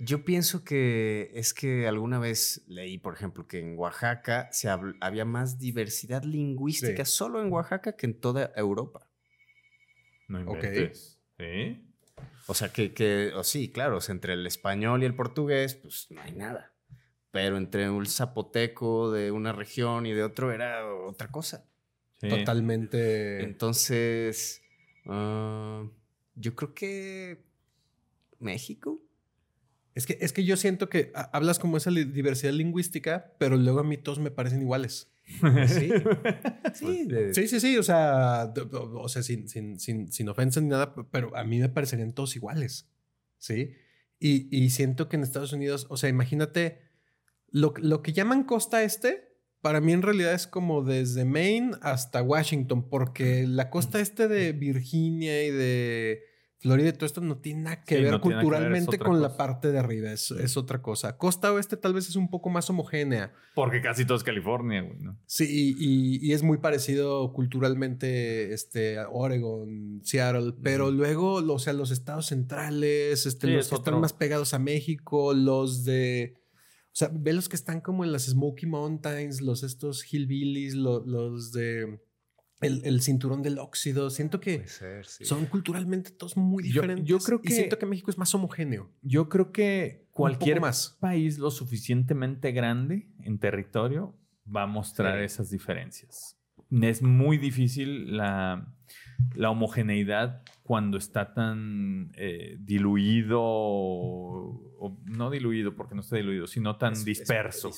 Yo 0.00 0.24
pienso 0.24 0.62
que 0.62 1.32
es 1.34 1.52
que 1.52 1.88
alguna 1.88 2.20
vez 2.20 2.62
leí, 2.68 2.98
por 2.98 3.14
ejemplo, 3.14 3.48
que 3.48 3.58
en 3.58 3.76
Oaxaca 3.76 4.48
se 4.52 4.68
había 4.68 5.24
más 5.24 5.58
diversidad 5.58 6.22
lingüística 6.22 7.04
solo 7.04 7.42
en 7.42 7.52
Oaxaca 7.52 7.96
que 7.96 8.06
en 8.06 8.20
toda 8.20 8.52
Europa. 8.54 9.10
No 10.28 10.40
inventes. 10.40 11.18
¿Sí? 11.36 11.84
O 12.46 12.54
sea, 12.54 12.72
que, 12.72 12.94
que 12.94 13.32
o 13.34 13.42
sí, 13.42 13.70
claro, 13.70 13.98
entre 14.08 14.34
el 14.34 14.46
español 14.46 15.02
y 15.02 15.06
el 15.06 15.14
portugués, 15.14 15.74
pues 15.74 16.06
no 16.10 16.20
hay 16.22 16.32
nada. 16.32 16.72
Pero 17.30 17.56
entre 17.56 17.90
un 17.90 18.06
zapoteco 18.06 19.10
de 19.10 19.32
una 19.32 19.52
región 19.52 20.06
y 20.06 20.12
de 20.12 20.22
otro 20.22 20.52
era 20.52 20.86
otra 20.94 21.28
cosa. 21.28 21.66
Totalmente. 22.20 23.42
Entonces, 23.42 24.62
ah, 25.06 25.84
yo 26.34 26.54
creo 26.54 26.74
que 26.74 27.44
México. 28.38 29.00
Es 29.98 30.06
que, 30.06 30.16
es 30.20 30.32
que 30.32 30.44
yo 30.44 30.56
siento 30.56 30.88
que 30.88 31.10
hablas 31.32 31.58
como 31.58 31.76
esa 31.76 31.90
diversidad 31.90 32.52
lingüística, 32.52 33.34
pero 33.36 33.56
luego 33.56 33.80
a 33.80 33.82
mí 33.82 33.96
todos 33.96 34.20
me 34.20 34.30
parecen 34.30 34.62
iguales. 34.62 35.10
Sí. 35.66 35.90
sí, 37.34 37.48
sí, 37.48 37.58
sí, 37.58 37.76
O 37.78 37.82
sea, 37.82 38.54
o 38.72 39.08
sea 39.08 39.24
sin, 39.24 39.48
sin, 39.48 39.80
sin, 39.80 40.12
sin, 40.12 40.28
ofensa 40.28 40.60
ni 40.60 40.68
nada, 40.68 40.94
pero 41.10 41.36
a 41.36 41.42
mí 41.42 41.58
me 41.58 41.68
parecerían 41.68 42.12
todos 42.12 42.36
iguales. 42.36 42.88
Sí. 43.38 43.72
Y, 44.20 44.56
y 44.56 44.70
siento 44.70 45.08
que 45.08 45.16
en 45.16 45.24
Estados 45.24 45.52
Unidos, 45.52 45.88
o 45.90 45.96
sea, 45.96 46.08
imagínate 46.08 46.78
lo, 47.48 47.74
lo 47.78 48.00
que 48.00 48.12
llaman 48.12 48.44
costa 48.44 48.84
este. 48.84 49.36
Para 49.62 49.80
mí 49.80 49.92
en 49.92 50.02
realidad 50.02 50.32
es 50.32 50.46
como 50.46 50.84
desde 50.84 51.24
Maine 51.24 51.72
hasta 51.82 52.22
Washington, 52.22 52.88
porque 52.88 53.48
la 53.48 53.68
costa 53.68 53.98
este 53.98 54.28
de 54.28 54.52
Virginia 54.52 55.44
y 55.44 55.50
de 55.50 56.22
Florida 56.60 56.88
y 56.88 56.92
todo 56.92 57.06
esto 57.06 57.20
no 57.20 57.38
tiene 57.38 57.62
nada 57.62 57.84
que 57.84 58.00
ver 58.00 58.18
culturalmente 58.20 58.98
con 58.98 59.22
la 59.22 59.36
parte 59.36 59.70
de 59.70 59.78
arriba, 59.78 60.10
es, 60.10 60.56
otra 60.56 60.82
cosa. 60.82 61.16
Costa 61.16 61.52
oeste 61.52 61.76
tal 61.76 61.94
vez 61.94 62.08
es 62.08 62.16
un 62.16 62.30
poco 62.30 62.50
más 62.50 62.68
homogénea. 62.68 63.32
Porque 63.54 63.80
casi 63.80 64.04
todo 64.04 64.16
es 64.16 64.24
California, 64.24 64.82
güey, 64.82 64.98
¿no? 64.98 65.16
Sí, 65.26 65.76
y, 65.78 66.32
es 66.32 66.42
muy 66.42 66.58
parecido 66.58 67.32
culturalmente 67.32 68.52
este, 68.52 68.98
a 68.98 69.08
Oregon, 69.08 70.00
Seattle, 70.02 70.54
pero 70.60 70.90
luego, 70.90 71.34
o 71.34 71.58
sea, 71.60 71.72
los 71.74 71.92
estados 71.92 72.26
centrales, 72.26 73.24
este, 73.24 73.46
los 73.46 73.68
que 73.68 73.76
están 73.76 74.00
más 74.00 74.12
pegados 74.12 74.52
a 74.52 74.58
México, 74.58 75.34
los 75.34 75.84
de... 75.84 76.34
O 76.86 76.96
sea, 76.98 77.10
ve 77.12 77.32
los 77.32 77.48
que 77.48 77.54
están 77.54 77.80
como 77.80 78.02
en 78.02 78.10
las 78.10 78.24
Smoky 78.24 78.66
Mountains, 78.66 79.40
los 79.40 79.62
estos 79.62 80.02
hillbillies, 80.12 80.74
los 80.74 81.52
de 81.52 82.00
el, 82.60 83.00
cinturón 83.00 83.42
del 83.42 83.58
óxido. 83.58 84.10
Siento 84.10 84.40
que 84.40 84.64
son 84.66 85.46
culturalmente 85.46 86.10
todos 86.10 86.36
muy 86.36 86.62
diferentes. 86.62 87.06
Yo, 87.06 87.18
creo 87.18 87.40
que. 87.40 87.52
siento 87.52 87.78
que 87.78 87.86
México 87.86 88.10
es 88.10 88.18
más 88.18 88.34
homogéneo. 88.34 88.90
Yo 89.02 89.28
creo 89.28 89.52
que 89.52 90.06
cualquier 90.10 90.60
país 91.00 91.38
lo 91.38 91.50
suficientemente 91.50 92.52
grande 92.52 93.08
en 93.22 93.38
territorio 93.38 94.16
va 94.54 94.62
a 94.62 94.66
mostrar 94.66 95.20
esas 95.22 95.50
diferencias. 95.50 96.36
Es 96.70 97.02
muy 97.02 97.38
difícil 97.38 98.16
la, 98.16 98.74
homogeneidad 99.38 100.42
cuando 100.62 100.98
está 100.98 101.32
tan 101.32 102.12
eh, 102.14 102.56
diluido, 102.60 103.40
o, 103.40 104.98
no 105.04 105.30
diluido 105.30 105.74
porque 105.74 105.94
no 105.94 106.02
está 106.02 106.16
diluido, 106.16 106.46
sino 106.46 106.76
tan 106.76 106.92
disperso, 107.04 107.70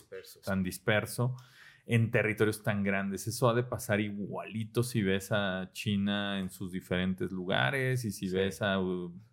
tan 0.45 0.65
disperso 0.65 1.37
en 1.91 2.13
territorios 2.13 2.63
tan 2.63 2.85
grandes. 2.85 3.27
Eso 3.27 3.49
ha 3.49 3.55
de 3.55 3.65
pasar 3.65 3.99
igualito 4.01 4.85
si 4.85 5.03
ves 5.03 5.33
a 5.33 5.71
China 5.73 6.39
en 6.39 6.49
sus 6.49 6.71
diferentes 6.71 7.33
lugares 7.33 8.05
y 8.05 8.13
si 8.13 8.29
ves 8.31 8.63
a 8.63 8.79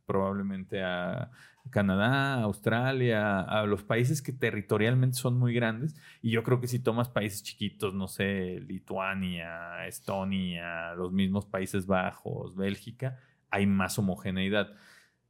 probablemente 0.08 0.82
a 0.82 1.30
Canadá, 1.70 2.42
Australia, 2.42 3.42
a 3.42 3.64
los 3.68 3.84
países 3.84 4.24
que 4.24 4.34
territorialmente 4.34 5.18
son 5.18 5.38
muy 5.38 5.54
grandes. 5.54 5.96
Y 6.24 6.32
yo 6.32 6.42
creo 6.42 6.60
que 6.60 6.68
si 6.68 6.80
tomas 6.80 7.10
países 7.10 7.44
chiquitos, 7.44 7.94
no 7.94 8.08
sé, 8.08 8.60
Lituania, 8.68 9.86
Estonia, 9.86 10.96
los 10.96 11.12
mismos 11.12 11.46
Países 11.46 11.86
Bajos, 11.86 12.56
Bélgica, 12.56 13.20
hay 13.52 13.68
más 13.68 14.00
homogeneidad 14.00 14.74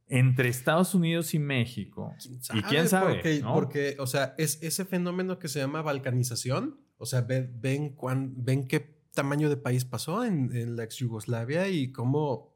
entre 0.06 0.48
Estados 0.48 0.94
Unidos 0.94 1.34
y 1.34 1.38
México. 1.38 2.14
¿Y 2.54 2.62
quién 2.62 2.88
sabe? 2.88 3.16
Porque, 3.16 3.42
porque, 3.52 3.96
o 3.98 4.06
sea, 4.06 4.34
es 4.38 4.62
ese 4.62 4.86
fenómeno 4.86 5.38
que 5.38 5.48
se 5.48 5.58
llama 5.58 5.82
balcanización 5.82 6.87
o 6.98 7.06
sea, 7.06 7.22
ven, 7.22 7.52
ven, 7.60 7.96
ven 8.36 8.66
qué 8.66 8.98
tamaño 9.14 9.48
de 9.48 9.56
país 9.56 9.84
pasó 9.84 10.24
en, 10.24 10.76
la 10.76 10.84
ex 10.84 10.96
Yugoslavia 10.96 11.68
y 11.68 11.90
cómo 11.90 12.54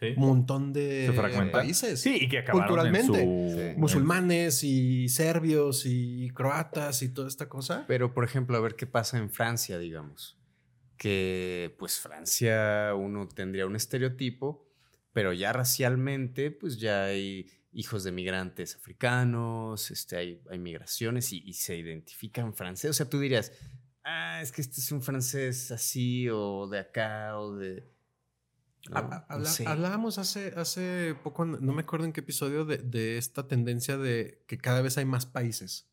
un 0.00 0.14
montón 0.16 0.72
de 0.72 1.10
países. 1.52 2.00
Sí, 2.00 2.18
y 2.22 2.28
que 2.28 2.38
acabaron 2.38 2.68
culturalmente. 2.68 3.74
Musulmanes 3.76 4.62
y 4.64 5.08
serbios 5.08 5.84
y 5.86 6.30
croatas 6.30 7.02
y 7.02 7.10
toda 7.10 7.28
esta 7.28 7.48
cosa. 7.48 7.84
Pero, 7.86 8.12
por 8.12 8.24
ejemplo, 8.24 8.56
a 8.56 8.60
ver 8.60 8.74
qué 8.74 8.86
pasa 8.86 9.18
en 9.18 9.30
Francia, 9.30 9.78
digamos. 9.78 10.38
Que, 10.96 11.74
pues, 11.78 11.98
Francia, 12.00 12.92
uno 12.94 13.28
tendría 13.28 13.66
un 13.66 13.76
estereotipo, 13.76 14.66
pero 15.12 15.32
ya 15.32 15.52
racialmente, 15.52 16.50
pues 16.50 16.78
ya 16.78 17.04
hay 17.04 17.46
hijos 17.76 18.04
de 18.04 18.10
migrantes 18.10 18.74
africanos, 18.74 19.90
este, 19.90 20.16
hay, 20.16 20.42
hay 20.50 20.58
migraciones 20.58 21.32
y, 21.32 21.52
se 21.52 21.76
identifican 21.76 22.54
francés. 22.54 22.90
O 22.90 22.94
sea, 22.94 23.08
tú 23.08 23.20
dirías, 23.20 23.52
ah, 24.02 24.40
es 24.40 24.50
que 24.50 24.62
este 24.62 24.80
es 24.80 24.90
un 24.92 25.02
francés 25.02 25.70
así 25.70 26.28
o 26.30 26.66
de 26.68 26.78
acá 26.80 27.38
o 27.38 27.54
de... 27.54 27.94
Hablábamos 29.66 30.16
hace, 30.18 30.54
hace 30.56 31.16
poco, 31.22 31.44
no 31.44 31.72
me 31.72 31.82
acuerdo 31.82 32.06
en 32.06 32.12
qué 32.12 32.20
episodio, 32.20 32.64
de, 32.64 33.18
esta 33.18 33.46
tendencia 33.46 33.98
de 33.98 34.42
que 34.46 34.58
cada 34.58 34.80
vez 34.80 34.96
hay 34.96 35.04
más 35.04 35.26
países 35.26 35.90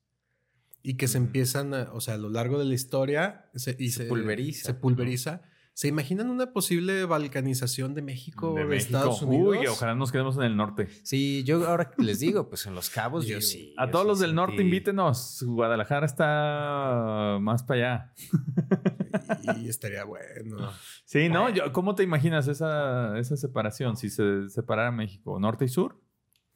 y 0.84 0.96
que 0.96 1.08
se 1.08 1.18
empiezan, 1.18 1.74
o 1.74 2.00
sea, 2.02 2.14
a 2.14 2.18
lo 2.18 2.30
largo 2.30 2.60
de 2.60 2.66
la 2.66 2.76
historia 2.76 3.50
y 3.78 3.90
se, 3.90 4.06
pulveriza. 4.06 4.68
Se 4.68 4.74
pulveriza. 4.74 5.42
¿Se 5.76 5.88
imaginan 5.88 6.30
una 6.30 6.54
posible 6.54 7.04
balcanización 7.06 7.96
de 7.96 8.04
México 8.04 8.54
de, 8.54 8.78
Estados 8.78 9.24
Unidos? 9.24 9.58
Uy, 9.58 9.66
ojalá 9.66 9.96
nos 9.96 10.12
quedemos 10.12 10.38
en 10.38 10.44
el 10.44 10.56
norte. 10.56 10.88
Sí, 11.02 11.44
yo 11.46 11.68
ahora 11.68 11.92
les 11.98 12.20
digo, 12.20 12.48
pues 12.48 12.68
en 12.68 12.76
Los 12.76 12.92
Cabos 12.92 13.26
yo 13.26 13.42
sí. 13.42 13.74
A 13.78 13.90
todos 13.90 14.06
los 14.06 14.20
del 14.20 14.36
norte 14.36 14.62
invítenos. 14.62 15.44
Guadalajara 15.48 16.06
está 16.06 17.40
más 17.42 17.64
para 17.64 17.80
allá. 17.80 18.14
Y, 19.58 19.68
estaría 19.68 20.04
bueno. 20.06 20.72
Sí, 21.06 21.30
¿no? 21.30 21.48
¿Cómo 21.72 21.96
te 21.96 22.04
imaginas 22.04 22.48
esa, 22.48 23.18
esa 23.18 23.36
separación 23.36 23.98
si 23.98 24.10
se 24.10 24.50
separara 24.50 24.92
México? 24.92 25.40
¿Norte 25.40 25.66
y 25.66 25.70
sur? 25.70 26.02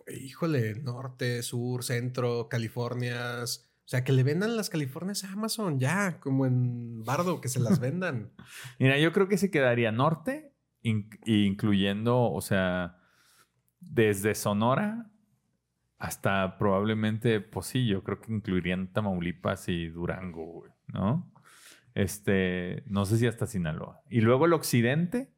Híjole, 0.07 0.75
norte, 0.75 1.41
sur, 1.43 1.83
centro, 1.83 2.49
Californias 2.49 3.66
o 3.87 3.89
sea, 3.89 4.03
que 4.03 4.11
le 4.11 4.23
vendan 4.23 4.57
las 4.57 4.69
Californias 4.69 5.23
a 5.23 5.31
Amazon 5.31 5.79
ya, 5.79 6.19
como 6.19 6.45
en 6.45 7.05
Bardo, 7.05 7.39
que 7.39 7.47
se 7.47 7.61
las 7.61 7.79
vendan. 7.79 8.33
Mira, 8.79 8.99
yo 8.99 9.13
creo 9.13 9.29
que 9.29 9.37
se 9.37 9.49
quedaría 9.49 9.93
norte, 9.93 10.53
incluyendo, 10.81 12.29
o 12.29 12.41
sea, 12.41 12.97
desde 13.79 14.35
Sonora 14.35 15.09
hasta 15.99 16.57
probablemente, 16.57 17.39
pues 17.39 17.67
sí, 17.67 17.87
yo 17.87 18.03
creo 18.03 18.19
que 18.19 18.33
incluirían 18.33 18.91
Tamaulipas 18.91 19.69
y 19.69 19.87
Durango, 19.87 20.45
güey, 20.45 20.71
¿no? 20.87 21.31
Este, 21.93 22.83
no 22.87 23.05
sé 23.05 23.17
si 23.17 23.25
hasta 23.25 23.47
Sinaloa. 23.47 24.01
Y 24.09 24.19
luego 24.19 24.47
el 24.47 24.53
occidente, 24.53 25.33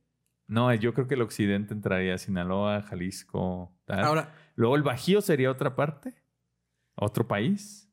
no, 0.47 0.73
yo 0.73 0.95
creo 0.95 1.07
que 1.07 1.13
el 1.13 1.21
occidente 1.21 1.75
entraría 1.75 2.15
a 2.15 2.17
Sinaloa, 2.17 2.81
Jalisco, 2.81 3.77
tal. 3.85 3.99
Ahora, 3.99 4.33
Luego 4.55 4.75
el 4.75 4.81
Bajío 4.81 5.21
sería 5.21 5.51
otra 5.51 5.75
parte, 5.75 6.15
otro 6.95 7.27
país. 7.27 7.88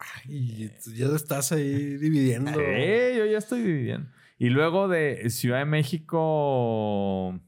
Ay, 0.00 0.70
ya 0.96 1.06
lo 1.06 1.16
estás 1.16 1.52
ahí 1.52 1.96
dividiendo. 1.96 2.50
Sí, 2.52 3.16
yo 3.18 3.26
ya 3.26 3.38
estoy 3.38 3.60
dividiendo. 3.62 4.08
Y 4.38 4.48
luego 4.48 4.88
de 4.88 5.28
Ciudad 5.30 5.58
de 5.58 5.66
México, 5.66 7.38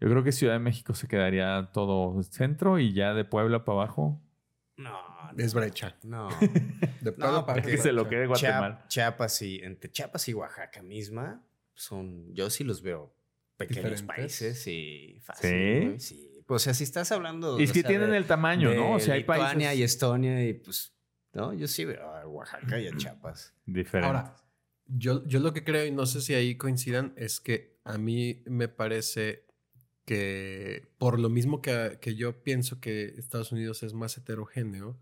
yo 0.00 0.08
creo 0.08 0.24
que 0.24 0.32
Ciudad 0.32 0.54
de 0.54 0.58
México 0.58 0.94
se 0.94 1.08
quedaría 1.08 1.70
todo 1.72 2.20
centro 2.24 2.78
y 2.78 2.92
ya 2.92 3.14
de 3.14 3.24
Puebla 3.24 3.64
para 3.64 3.82
abajo. 3.82 4.20
No, 4.76 4.96
Es 5.36 5.54
brecha. 5.54 5.96
no. 6.04 6.28
De 7.00 7.12
Puebla 7.12 7.44
para 7.46 7.62
que 7.62 7.68
arriba. 7.70 7.82
se 7.82 7.92
lo 7.92 8.08
quede 8.08 8.26
Guatemala. 8.26 8.80
Chiap- 8.84 8.88
Chiapas 8.88 9.42
y 9.42 9.60
entre 9.62 9.90
Chiapas 9.90 10.28
y 10.28 10.34
Oaxaca 10.34 10.82
misma 10.82 11.42
son, 11.74 12.32
yo 12.34 12.50
sí 12.50 12.64
los 12.64 12.82
veo 12.82 13.12
pequeños 13.56 13.84
¿Diferentes? 13.84 14.02
países 14.16 14.66
y 14.66 15.20
fácil. 15.22 15.98
¿Sí? 15.98 16.14
sí. 16.16 16.24
Pues, 16.46 16.62
o 16.62 16.64
sea, 16.64 16.74
si 16.74 16.84
estás 16.84 17.12
hablando. 17.12 17.58
Y 17.60 17.64
es 17.64 17.72
que 17.72 17.80
sea, 17.82 17.88
tienen 17.88 18.10
de- 18.10 18.16
el 18.18 18.24
tamaño, 18.24 18.72
¿no? 18.74 18.92
O 18.94 19.00
sea, 19.00 19.14
hay 19.14 19.20
Lituania 19.20 19.68
países 19.68 19.78
y 19.78 19.82
Estonia 19.82 20.44
y 20.48 20.54
pues, 20.54 20.92
no, 21.32 21.52
yo 21.52 21.68
sí 21.68 21.84
veo 21.84 22.12
a 22.14 22.26
Oaxaca 22.26 22.80
y 22.80 22.88
a 22.88 22.96
Chiapas. 22.96 23.54
diferentes. 23.66 24.06
Ahora, 24.06 24.36
yo, 24.86 25.26
yo 25.26 25.40
lo 25.40 25.52
que 25.52 25.64
creo, 25.64 25.86
y 25.86 25.90
no 25.90 26.06
sé 26.06 26.20
si 26.20 26.34
ahí 26.34 26.56
coincidan, 26.56 27.12
es 27.16 27.40
que 27.40 27.78
a 27.84 27.98
mí 27.98 28.42
me 28.46 28.68
parece 28.68 29.46
que 30.04 30.88
por 30.96 31.18
lo 31.18 31.28
mismo 31.28 31.60
que, 31.60 31.98
que 32.00 32.14
yo 32.14 32.42
pienso 32.42 32.80
que 32.80 33.14
Estados 33.18 33.52
Unidos 33.52 33.82
es 33.82 33.92
más 33.92 34.16
heterogéneo, 34.16 34.98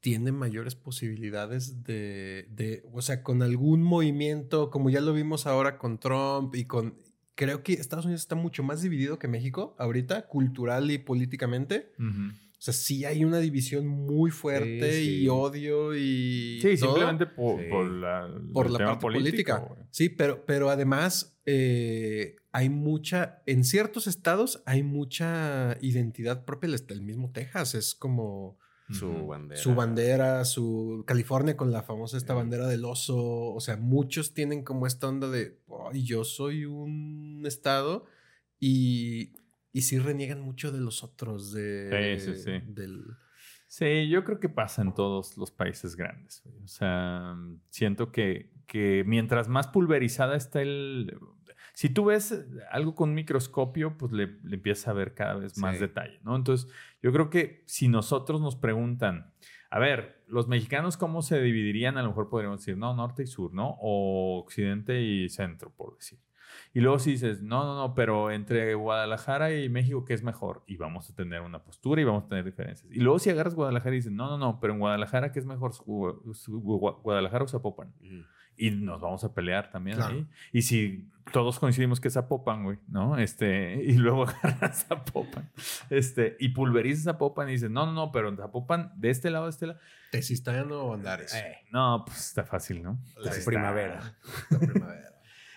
tiene 0.00 0.32
mayores 0.32 0.74
posibilidades 0.74 1.82
de, 1.84 2.46
de, 2.50 2.84
o 2.92 3.02
sea, 3.02 3.22
con 3.22 3.42
algún 3.42 3.82
movimiento, 3.82 4.70
como 4.70 4.90
ya 4.90 5.00
lo 5.00 5.12
vimos 5.12 5.46
ahora 5.46 5.78
con 5.78 5.98
Trump 5.98 6.54
y 6.54 6.64
con... 6.64 6.98
Creo 7.34 7.62
que 7.62 7.74
Estados 7.74 8.04
Unidos 8.04 8.22
está 8.22 8.34
mucho 8.34 8.64
más 8.64 8.82
dividido 8.82 9.18
que 9.18 9.28
México 9.28 9.76
ahorita, 9.78 10.26
cultural 10.26 10.90
y 10.90 10.98
políticamente. 10.98 11.92
Ujú. 11.98 12.32
O 12.58 12.60
sea, 12.60 12.74
sí 12.74 13.04
hay 13.04 13.24
una 13.24 13.38
división 13.38 13.86
muy 13.86 14.30
fuerte 14.32 14.90
Sí, 14.92 15.04
sí. 15.04 15.16
y 15.22 15.28
odio 15.28 15.94
y... 15.94 16.58
Sí, 16.60 16.76
todo 16.76 16.94
simplemente 16.96 17.26
por, 17.26 17.60
Sí. 17.60 17.66
por 17.70 17.88
la, 17.88 18.28
por 18.52 18.66
el 18.66 18.72
la 18.72 18.78
tema 18.78 18.90
parte 18.98 19.02
político, 19.02 19.52
política. 19.60 19.86
Sí, 19.90 20.08
pero, 20.08 20.44
pero 20.44 20.68
además 20.68 21.38
eh, 21.46 22.34
hay 22.50 22.68
mucha, 22.68 23.42
en 23.46 23.62
ciertos 23.64 24.08
estados 24.08 24.62
hay 24.66 24.82
mucha 24.82 25.78
identidad 25.80 26.44
propia. 26.44 26.66
El, 26.68 26.84
el 26.88 27.02
mismo 27.02 27.30
Texas 27.30 27.76
es 27.76 27.94
como 27.94 28.58
Su 28.90 29.26
bandera. 29.28 29.60
su 29.62 29.74
bandera, 29.76 30.44
su 30.44 31.04
California 31.06 31.56
con 31.56 31.70
la 31.70 31.82
famosa 31.84 32.16
esta 32.16 32.32
Sí. 32.32 32.38
bandera 32.38 32.66
del 32.66 32.84
oso. 32.84 33.16
O 33.54 33.60
sea, 33.60 33.76
muchos 33.76 34.34
tienen 34.34 34.64
como 34.64 34.86
esta 34.88 35.06
onda 35.08 35.28
de, 35.30 35.60
"Ay, 35.92 36.02
yo 36.04 36.24
soy 36.24 36.64
un 36.64 37.44
estado 37.46 38.06
y, 38.58 39.32
y 39.72 39.82
sí 39.82 39.98
reniegan 39.98 40.40
mucho 40.40 40.72
de 40.72 40.80
los 40.80 41.02
otros, 41.04 41.52
de, 41.52 42.16
Sí, 42.20 42.34
sí, 42.34 42.42
sí. 42.42 42.52
del... 42.66 43.04
Sí, 43.66 44.08
yo 44.08 44.24
creo 44.24 44.40
que 44.40 44.48
pasa 44.48 44.80
en 44.80 44.94
todos 44.94 45.36
los 45.36 45.50
países 45.50 45.94
grandes. 45.94 46.42
O 46.64 46.66
sea, 46.68 47.36
siento 47.68 48.10
que, 48.12 48.50
que 48.66 49.04
mientras 49.06 49.48
más 49.48 49.66
pulverizada 49.66 50.36
está 50.36 50.62
el... 50.62 51.18
Si 51.74 51.90
tú 51.90 52.06
ves 52.06 52.46
algo 52.70 52.94
con 52.94 53.10
un 53.10 53.14
microscopio, 53.14 53.98
pues 53.98 54.10
le, 54.12 54.38
le 54.42 54.56
empiezas 54.56 54.88
a 54.88 54.94
ver 54.94 55.12
cada 55.14 55.34
vez 55.34 55.58
más 55.58 55.74
Sí. 55.76 55.82
detalle, 55.82 56.18
¿no? 56.24 56.34
Entonces, 56.34 56.66
yo 57.02 57.12
creo 57.12 57.28
que 57.28 57.62
si 57.66 57.88
nosotros 57.88 58.40
nos 58.40 58.56
preguntan, 58.56 59.32
a 59.70 59.78
ver, 59.78 60.24
los 60.26 60.48
mexicanos 60.48 60.96
cómo 60.96 61.20
se 61.20 61.38
dividirían, 61.40 61.98
a 61.98 62.02
lo 62.02 62.08
mejor 62.08 62.30
podríamos 62.30 62.60
decir, 62.60 62.78
no, 62.78 62.94
norte 62.96 63.24
y 63.24 63.26
sur, 63.26 63.52
¿no? 63.52 63.76
O 63.80 64.40
occidente 64.40 65.02
y 65.02 65.28
centro, 65.28 65.70
por 65.76 65.94
decir. 65.96 66.18
Y 66.74 66.80
luego 66.80 66.98
si 66.98 67.12
dices, 67.12 67.42
no, 67.42 67.64
no, 67.64 67.76
no, 67.76 67.94
pero 67.94 68.30
entre 68.30 68.74
Guadalajara 68.74 69.54
y 69.54 69.68
México, 69.68 70.04
¿qué 70.04 70.14
es 70.14 70.22
mejor? 70.22 70.62
Y 70.66 70.76
vamos 70.76 71.08
a 71.10 71.14
tener 71.14 71.40
una 71.42 71.62
postura 71.62 72.00
y 72.00 72.04
vamos 72.04 72.24
a 72.24 72.28
tener 72.28 72.44
diferencias. 72.44 72.90
Y 72.92 73.00
luego 73.00 73.18
si 73.18 73.30
agarras 73.30 73.54
Guadalajara 73.54 73.94
y 73.94 73.98
dices, 73.98 74.12
no, 74.12 74.28
no, 74.28 74.38
no, 74.38 74.60
pero 74.60 74.72
en 74.74 74.78
Guadalajara, 74.80 75.32
¿qué 75.32 75.38
es 75.38 75.46
mejor? 75.46 75.72
Gu- 75.72 76.22
Gu- 76.22 76.62
Gu- 76.62 77.02
Guadalajara 77.02 77.44
o 77.44 77.48
Zapopan. 77.48 77.92
Y 78.60 78.72
nos 78.72 79.00
vamos 79.00 79.22
a 79.22 79.32
pelear 79.32 79.70
también 79.70 79.96
Claro. 79.98 80.14
ahí. 80.16 80.26
Y 80.52 80.62
si 80.62 81.08
todos 81.32 81.60
coincidimos 81.60 82.00
que 82.00 82.08
es 82.08 82.14
Zapopan, 82.14 82.64
güey, 82.64 82.78
¿no? 82.88 83.16
Este, 83.16 83.80
y 83.84 83.92
luego 83.98 84.24
agarras 84.28 84.84
Zapopan, 84.86 85.48
este, 85.90 86.36
y 86.40 86.48
pulverizas 86.48 87.04
Zapopan 87.04 87.48
y 87.48 87.52
dices, 87.52 87.70
no, 87.70 87.86
no, 87.86 87.92
no, 87.92 88.10
pero 88.10 88.28
en 88.30 88.36
Zapopan, 88.36 88.92
de 88.96 89.10
este 89.10 89.30
lado, 89.30 89.44
de 89.44 89.50
este 89.50 89.66
lado. 89.68 89.78
Tesistano 90.10 90.76
o 90.82 90.94
Andares. 90.94 91.32
Eh, 91.34 91.58
no, 91.70 92.02
pues 92.04 92.18
está 92.18 92.42
fácil, 92.42 92.82
¿no? 92.82 92.98
La 93.18 93.30
está- 93.30 93.44
primavera. 93.48 94.16
La 94.50 94.58
primavera. 94.58 95.14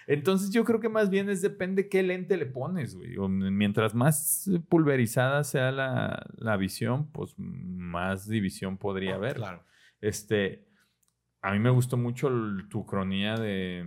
Entonces 0.07 0.51
yo 0.51 0.63
creo 0.65 0.79
que 0.79 0.89
más 0.89 1.09
bien 1.09 1.29
es 1.29 1.41
depende 1.41 1.89
qué 1.89 2.03
lente 2.03 2.37
le 2.37 2.45
pones, 2.45 2.95
güey. 2.95 3.17
O 3.17 3.27
mientras 3.29 3.93
más 3.95 4.49
pulverizada 4.69 5.43
sea 5.43 5.71
la, 5.71 6.25
la 6.37 6.57
visión, 6.57 7.11
pues 7.11 7.33
más 7.37 8.27
división 8.27 8.77
podría 8.77 9.15
haber. 9.15 9.35
Claro. 9.35 9.63
Este, 10.01 10.67
a 11.41 11.51
mí 11.53 11.59
me 11.59 11.69
gustó 11.69 11.97
mucho 11.97 12.27
el- 12.27 12.67
tu 12.69 12.85
cronía 12.85 13.35
de 13.35 13.85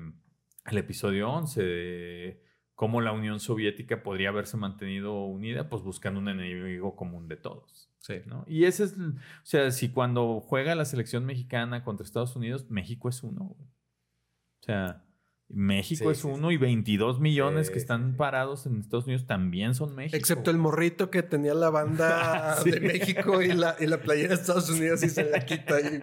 el 0.67 0.79
episodio 0.79 1.31
11 1.31 1.63
de 1.63 2.43
cómo 2.75 3.01
la 3.01 3.13
Unión 3.13 3.39
Soviética 3.39 4.03
podría 4.03 4.31
haberse 4.31 4.57
mantenido 4.57 5.25
unida, 5.27 5.69
pues 5.69 5.83
buscando 5.83 6.19
un 6.21 6.29
enemigo 6.29 6.97
común 6.97 7.29
de 7.29 7.37
todos. 7.37 7.91
Sí. 7.99 8.15
¿no? 8.27 8.45
Y 8.49 8.65
ese 8.65 8.85
es, 8.85 8.95
o 8.99 9.13
sea, 9.45 9.71
si 9.71 9.91
cuando 9.91 10.41
juega 10.41 10.75
la 10.75 10.85
selección 10.85 11.25
mexicana 11.25 11.85
contra 11.85 12.05
Estados 12.05 12.35
Unidos, 12.37 12.71
México 12.71 13.09
es 13.09 13.23
uno. 13.23 13.55
güey. 13.57 13.69
O 13.69 14.65
sea, 14.65 15.04
México 15.55 16.05
Sí, 16.07 16.11
es 16.13 16.19
sí, 16.19 16.27
uno 16.27 16.51
y 16.51 16.57
22 16.57 17.21
millones 17.21 17.69
Sí, 17.69 17.73
que 17.75 17.79
están 17.79 18.11
sí. 18.13 18.17
parados 18.17 18.67
en 18.67 18.81
Estados 18.81 19.05
Unidos 19.07 19.27
también 19.27 19.75
son 19.75 19.95
México. 19.95 20.17
Excepto 20.17 20.51
el 20.51 20.59
morrito 20.59 21.11
que 21.11 21.23
tenía 21.23 21.55
la 21.55 21.71
banda 21.71 22.57
Sí. 22.63 22.71
de 22.71 22.81
México 22.81 23.41
y 23.43 23.53
la, 23.53 23.77
y 23.81 23.87
la 23.87 23.99
playera 23.99 24.31
de 24.31 24.35
Estados 24.41 24.69
Unidos 24.71 25.03
y 25.03 25.09
se 25.09 25.31
la 25.31 25.41
quita 25.47 25.77
ahí. 25.77 26.01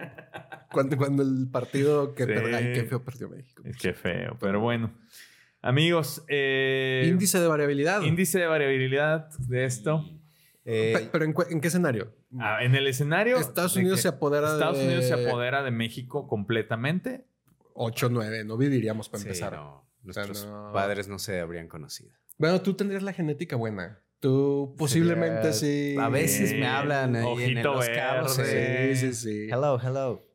Cuando, 0.70 0.96
cuando 0.96 1.22
el 1.22 1.48
partido 1.50 2.14
que 2.14 2.24
Sí. 2.24 2.28
per- 2.32 2.54
ay, 2.54 2.72
qué 2.72 2.84
feo 2.84 3.04
perdió 3.04 3.28
México. 3.28 3.62
Es 3.64 3.76
que 3.76 3.92
feo, 3.92 4.36
pero 4.40 4.60
bueno. 4.60 4.92
Amigos, 5.60 6.24
eh, 6.28 7.04
Índice 7.08 7.38
de 7.38 7.46
variabilidad. 7.46 8.02
índice 8.02 8.38
de 8.40 8.46
variabilidad 8.46 9.28
de 9.38 9.64
esto. 9.64 10.04
Eh, 10.64 10.92
Pe- 10.96 11.08
Pero 11.12 11.24
¿en, 11.24 11.32
cu- 11.32 11.44
en 11.48 11.60
qué 11.60 11.68
escenario? 11.68 12.14
Ah, 12.38 12.64
en 12.64 12.74
el 12.74 12.86
escenario, 12.86 13.36
Estados 13.36 13.76
Unidos 13.76 14.00
se 14.00 14.08
apodera 14.08 14.52
Estados 14.54 14.78
de... 14.78 14.86
Unidos 14.86 15.04
se 15.06 15.14
apodera 15.14 15.62
de 15.62 15.70
México 15.70 16.26
completamente. 16.26 17.26
8-9, 17.74 18.44
no 18.46 18.56
viviríamos 18.56 19.08
para 19.08 19.22
sí, 19.22 19.28
empezar. 19.28 19.52
no, 19.54 19.88
nuestros 20.02 20.46
no. 20.46 20.70
padres 20.72 21.08
no 21.08 21.18
se 21.18 21.40
habrían 21.40 21.68
conocido. 21.68 22.12
Bueno, 22.38 22.60
tú 22.62 22.74
tendrías 22.74 23.02
la 23.02 23.12
genética 23.12 23.56
buena. 23.56 24.00
Tú 24.20 24.74
posiblemente 24.78 25.52
sí. 25.52 25.96
A 25.98 26.08
veces 26.08 26.52
me 26.52 26.66
hablan 26.66 27.16
ahí 27.16 27.42
en 27.44 27.62
Los 27.62 27.88
Cabos. 27.88 28.34
Sí, 28.36 28.94
sí, 28.96 29.12
sí. 29.14 29.48
Hello, 29.50 29.80
hello. 29.82 30.28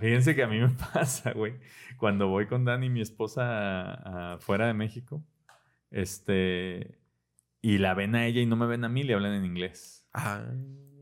Fíjense 0.00 0.34
que 0.34 0.42
a 0.42 0.46
mí 0.46 0.58
me 0.60 0.68
pasa, 0.94 1.32
güey. 1.32 1.54
Cuando 1.98 2.28
voy 2.28 2.46
con 2.46 2.64
Dani, 2.64 2.88
mi 2.88 3.00
esposa, 3.00 3.42
a- 3.92 4.34
a 4.34 4.38
fuera 4.38 4.66
de 4.66 4.74
México, 4.74 5.24
este, 5.90 6.98
y 7.60 7.78
la 7.78 7.94
ven 7.94 8.14
a 8.14 8.26
ella 8.26 8.40
y 8.40 8.46
no 8.46 8.56
me 8.56 8.66
ven 8.66 8.84
a 8.84 8.88
mí, 8.88 9.02
le 9.02 9.14
hablan 9.14 9.32
en 9.34 9.44
inglés. 9.44 10.06
Ah. 10.14 10.44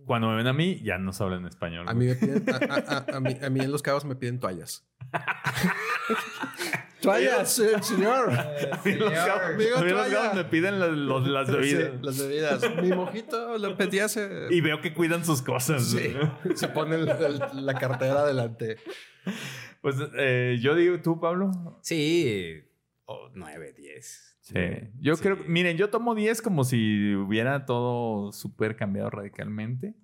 Cuando 0.06 0.28
me 0.30 0.36
ven 0.36 0.46
a 0.46 0.52
mí, 0.52 0.80
ya 0.82 0.98
nos 0.98 1.20
hablan 1.20 1.40
en 1.40 1.46
español. 1.48 1.88
A 1.88 1.92
güey. 1.92 2.08
mí 2.08 2.14
me 2.14 2.16
piden, 2.16 2.44
a, 2.50 2.74
a- 2.74 3.04
a- 3.12 3.16
a 3.16 3.20
mí, 3.20 3.36
a 3.42 3.50
mí 3.50 3.60
en 3.60 3.70
los 3.72 3.82
cabos 3.82 4.04
me 4.04 4.16
piden 4.16 4.38
toallas. 4.40 4.88
toallas, 7.00 7.58
eh, 7.58 7.82
señor. 7.82 8.30
Amigo, 8.30 9.06
toalla. 9.08 10.10
cabos 10.10 10.34
me 10.34 10.44
piden 10.44 10.78
las, 10.80 10.90
los- 10.90 11.26
las 11.28 11.50
bebidas. 11.50 11.90
Sí, 11.92 11.98
las 12.02 12.18
bebidas. 12.18 12.76
Mi 12.82 12.88
mojito 12.90 13.58
lo 13.58 13.76
pedí 13.76 13.98
hace. 14.00 14.48
Y 14.50 14.60
veo 14.60 14.80
que 14.80 14.92
cuidan 14.94 15.24
sus 15.24 15.42
cosas. 15.42 15.84
Sí. 15.90 16.14
Se 16.54 16.68
pone 16.68 16.96
el- 16.96 17.08
el- 17.08 17.66
la 17.66 17.74
cartera 17.74 18.20
adelante. 18.20 18.76
Pues 19.80 19.96
eh, 20.16 20.58
yo 20.60 20.74
digo, 20.74 21.00
¿tú, 21.00 21.20
Pablo? 21.20 21.78
Sí, 21.82 22.62
o 23.04 23.30
9, 23.34 23.72
10. 23.76 24.38
Sí. 24.40 24.54
Yo 25.00 25.16
Sí. 25.16 25.22
creo, 25.22 25.38
miren, 25.46 25.76
yo 25.76 25.90
tomo 25.90 26.14
10 26.14 26.40
como 26.42 26.64
si 26.64 27.14
hubiera 27.14 27.66
todo 27.66 28.32
súper 28.32 28.76
cambiado 28.76 29.10
radicalmente. 29.10 29.94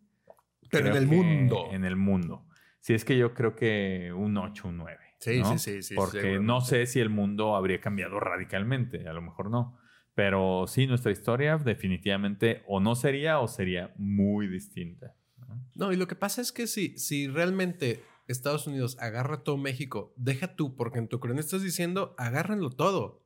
Pero 0.71 0.89
en 0.89 0.97
el 0.97 1.07
mundo. 1.07 1.67
En 1.71 1.85
el 1.85 1.97
mundo. 1.97 2.47
Sí, 2.83 2.95
es 2.95 3.05
que 3.05 3.17
yo 3.17 3.33
creo 3.33 3.55
que 3.55 4.13
un 4.13 4.37
8, 4.37 4.69
un 4.69 4.79
9. 4.79 4.99
Sí, 5.21 5.39
¿no? 5.39 5.57
sí, 5.57 5.59
sí, 5.59 5.83
sí, 5.83 5.95
Porque 5.95 6.41
no 6.41 6.61
sé 6.61 6.87
si 6.87 6.99
el 6.99 7.11
mundo 7.11 7.55
habría 7.55 7.81
cambiado 7.81 8.19
radicalmente, 8.19 9.09
a 9.09 9.13
lo 9.13 9.23
mejor 9.23 9.51
no. 9.51 9.79
Pero 10.15 10.67
sí, 10.67 10.89
nuestra 10.89 11.13
historia 11.13 11.57
definitivamente 11.59 12.65
o 12.67 12.81
no 12.81 12.97
sería 12.97 13.39
o 13.39 13.47
sería 13.47 13.95
muy 13.97 14.49
distinta. 14.49 15.15
¿no? 15.39 15.65
No, 15.77 15.93
y 15.93 15.97
lo 15.97 16.09
que 16.09 16.17
pasa 16.17 16.43
es 16.43 16.51
que 16.51 16.67
si, 16.67 16.99
si 16.99 17.29
realmente 17.29 18.03
Estados 18.27 18.67
Unidos 18.67 18.97
agarra 18.99 19.45
todo 19.45 19.57
México, 19.59 20.13
deja 20.17 20.57
tú, 20.57 20.75
porque 20.75 20.99
en 20.99 21.07
tu 21.07 21.21
cronista 21.21 21.57
estás 21.57 21.63
diciendo, 21.63 22.17
agárrenlo 22.19 22.71
todo. 22.71 23.25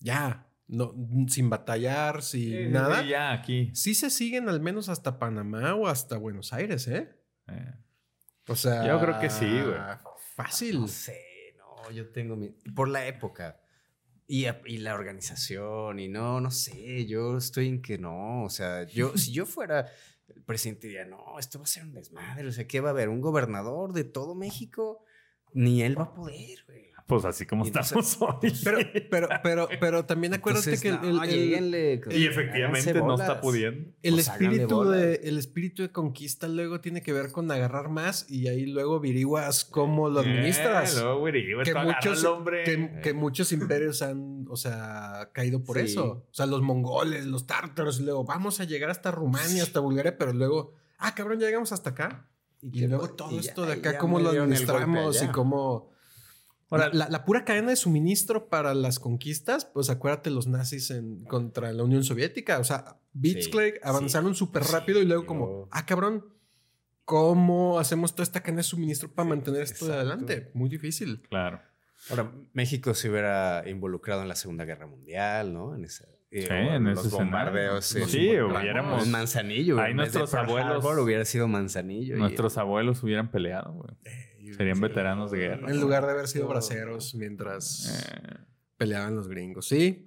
Ya, 0.00 0.48
no, 0.66 0.96
sin 1.28 1.48
batallar, 1.48 2.22
sin 2.22 2.72
nada. 2.72 3.02
sí, 3.02 3.08
ya 3.08 3.30
aquí. 3.30 3.70
Sí 3.72 3.94
se 3.94 4.10
siguen 4.10 4.48
al 4.48 4.60
menos 4.60 4.88
hasta 4.88 5.20
Panamá 5.20 5.76
o 5.76 5.86
hasta 5.86 6.16
Buenos 6.16 6.52
Aires, 6.52 6.88
¿eh? 6.88 7.16
Eh, 7.46 7.74
O 8.50 8.56
sea. 8.56 8.84
Yo 8.86 9.00
creo 9.00 9.20
que 9.20 9.30
sí, 9.30 9.46
güey. 9.46 9.78
Fácil. 10.34 10.80
No 10.80 10.88
sé, 10.88 11.54
no, 11.56 11.90
yo 11.92 12.10
tengo 12.10 12.34
mi... 12.34 12.48
Por 12.74 12.88
la 12.88 13.06
época. 13.06 13.60
Y, 14.26 14.46
la 14.78 14.94
organización, 14.94 15.98
y 15.98 16.08
no, 16.08 16.40
no 16.40 16.52
sé, 16.52 17.06
yo 17.06 17.36
estoy 17.36 17.66
en 17.66 17.82
que 17.82 17.98
no, 17.98 18.44
o 18.44 18.48
sea, 18.48 18.84
yo, 18.84 19.12
si 19.18 19.32
yo 19.32 19.44
fuera 19.44 19.90
el 20.28 20.44
presidente 20.44 20.86
diría, 20.86 21.04
no, 21.04 21.36
esto 21.40 21.58
va 21.58 21.64
a 21.64 21.66
ser 21.66 21.82
un 21.82 21.94
desmadre, 21.94 22.46
o 22.46 22.52
sea, 22.52 22.68
¿qué 22.68 22.80
va 22.80 22.90
a 22.90 22.92
haber? 22.92 23.08
¿Un 23.08 23.20
gobernador 23.20 23.92
de 23.92 24.04
todo 24.04 24.36
México? 24.36 25.04
Ni 25.52 25.82
él 25.82 25.98
va 25.98 26.04
a 26.04 26.14
poder, 26.14 26.64
güey. 26.66 26.89
Pues 27.10 27.24
así 27.24 27.44
como 27.44 27.66
entonces- 27.66 27.96
estamos 27.96 28.38
hoy. 28.42 28.52
Pero, 28.64 28.78
pero, 29.10 29.28
pero, 29.42 29.68
pero 29.80 30.04
también 30.06 30.32
acuérdate 30.32 30.70
Entonces, 30.74 30.80
que 30.80 30.88
el, 31.08 31.14
no, 31.16 31.24
el- 31.24 32.00
y 32.16 32.26
efectivamente 32.26 32.94
no 32.94 33.14
está 33.16 33.40
pudiendo. 33.40 33.90
el 34.02 34.14
pues, 34.14 34.28
espíritu 34.28 34.84
de, 34.84 35.14
el 35.24 35.36
espíritu 35.38 35.82
de 35.82 35.90
conquista 35.92 36.46
luego 36.48 36.80
tiene 36.80 37.02
que 37.02 37.12
ver 37.12 37.32
con 37.32 37.50
agarrar 37.50 37.88
más 37.90 38.30
y 38.30 38.48
ahí 38.48 38.64
luego 38.66 38.96
averiguas 38.96 39.64
cómo 39.64 40.08
lo 40.08 40.20
administras. 40.20 40.96
Eh, 40.96 41.00
luego, 41.02 41.18
güey, 41.20 41.32
que 41.64 41.74
muchos, 41.74 42.24
hombre. 42.24 42.64
que, 42.64 43.00
que 43.02 43.12
muchos 43.12 43.52
imperios 43.52 44.02
han, 44.02 44.46
o 44.48 44.56
sea, 44.56 45.30
caído 45.32 45.62
por 45.64 45.76
Sí. 45.78 45.84
eso. 45.86 46.26
O 46.30 46.34
sea, 46.34 46.46
los 46.46 46.62
mongoles, 46.62 47.26
los 47.26 47.46
tártaros, 47.46 48.00
y 48.00 48.04
luego 48.04 48.24
vamos 48.24 48.60
a 48.60 48.64
llegar 48.64 48.90
hasta 48.90 49.10
Rumania, 49.10 49.62
hasta 49.64 49.80
Bulgaria, 49.80 50.16
pero 50.16 50.32
luego, 50.32 50.74
ah, 50.98 51.14
cabrón, 51.14 51.40
ya 51.40 51.46
llegamos 51.46 51.72
hasta 51.72 51.90
acá. 51.90 52.28
Y, 52.62 52.86
luego 52.86 53.08
todo 53.10 53.30
y 53.32 53.40
ya- 53.40 53.50
esto 53.50 53.64
de 53.66 53.72
acá, 53.72 53.96
cómo 53.98 54.18
lo 54.18 54.26
golpe 54.26 54.40
administramos 54.40 55.22
y 55.22 55.26
cómo... 55.28 55.90
Ahora- 56.70 56.90
la, 56.92 57.08
la- 57.08 57.24
pura 57.24 57.44
cadena 57.44 57.70
de 57.70 57.76
suministro 57.76 58.48
para 58.48 58.74
las 58.74 58.98
conquistas, 58.98 59.64
pues 59.64 59.90
acuérdate 59.90 60.30
los 60.30 60.46
nazis 60.46 60.90
en, 60.90 61.24
contra 61.24 61.72
la 61.72 61.82
Unión 61.82 62.04
Soviética. 62.04 62.58
O 62.60 62.64
sea, 62.64 62.96
Blitzkrieg 63.12 63.74
Sí, 63.74 63.80
avanzaron 63.82 64.34
sí, 64.34 64.38
súper 64.38 64.64
sí, 64.64 64.72
rápido 64.72 65.02
y 65.02 65.04
luego 65.04 65.26
como, 65.26 65.68
ah, 65.72 65.84
cabrón, 65.84 66.24
¿cómo 67.04 67.78
hacemos 67.78 68.12
toda 68.14 68.22
esta 68.24 68.40
cadena 68.40 68.58
de 68.58 68.64
suministro 68.64 69.10
para 69.12 69.24
Sí, 69.26 69.30
mantener 69.30 69.62
esto 69.62 69.86
de 69.86 69.94
adelante? 69.94 70.50
Muy 70.54 70.68
difícil. 70.68 71.22
Claro. 71.28 71.60
Ahora, 72.08 72.32
México 72.52 72.94
se 72.94 73.10
hubiera 73.10 73.68
involucrado 73.68 74.22
en 74.22 74.28
la 74.28 74.34
Segunda 74.36 74.64
Guerra 74.64 74.86
Mundial, 74.86 75.52
¿no? 75.52 75.74
En 75.74 75.84
esa, 75.84 76.04
eh, 76.30 76.42
Sí, 76.42 76.48
en 76.50 76.84
los 76.84 77.10
bombardeos. 77.10 77.84
Sí, 77.84 78.28
en- 78.30 78.44
hubiéramos- 78.44 79.04
En 79.04 79.10
Manzanillo. 79.10 79.78
Ahí 79.80 79.92
nuestros 79.92 80.32
abuelos- 80.34 80.76
Harbor 80.84 80.98
hubiera 81.00 81.24
sido 81.24 81.46
Manzanillo. 81.48 82.16
y- 82.16 82.18
Nuestros 82.18 82.56
abuelos 82.56 83.02
hubieran 83.02 83.30
peleado, 83.30 83.72
güey. 83.72 83.90
Serían 84.54 84.76
Sí. 84.76 84.82
veteranos 84.82 85.30
de 85.30 85.38
guerra. 85.38 85.70
En 85.70 85.80
lugar 85.80 86.04
de 86.06 86.12
haber 86.12 86.28
sido 86.28 86.44
No. 86.44 86.50
braceros 86.50 87.14
mientras 87.14 87.88
Eh, 88.12 88.38
peleaban 88.76 89.14
los 89.16 89.28
gringos. 89.28 89.66
Sí. 89.68 90.06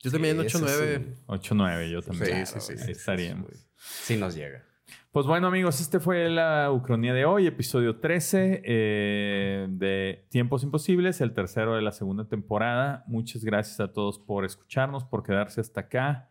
Yo 0.00 0.10
también 0.10 0.38
Sí, 0.40 0.46
eso 0.46 0.58
8-9. 0.58 1.14
8-9, 1.26 1.90
yo 1.90 2.02
también. 2.02 2.46
Sí, 2.46 2.58
sí, 2.60 2.76
sí. 2.76 2.84
Ahí 2.84 2.90
estaríamos. 2.92 3.50
Sí 3.76 4.16
nos 4.16 4.34
llega. 4.34 4.64
Pues 5.12 5.26
bueno, 5.26 5.46
amigos, 5.46 5.80
este 5.80 6.00
fue 6.00 6.28
la 6.30 6.70
Ucronía 6.72 7.12
de 7.12 7.24
hoy, 7.26 7.46
episodio 7.46 8.00
13 8.00 8.62
eh, 8.64 9.66
de 9.68 10.26
Tiempos 10.30 10.62
Imposibles, 10.64 11.20
el 11.20 11.34
tercero 11.34 11.74
de 11.76 11.82
la 11.82 11.92
segunda 11.92 12.26
temporada. 12.26 13.04
Muchas 13.06 13.44
gracias 13.44 13.78
a 13.80 13.92
todos 13.92 14.18
por 14.18 14.44
escucharnos, 14.44 15.04
por 15.04 15.22
quedarse 15.22 15.60
hasta 15.60 15.82
acá 15.82 16.30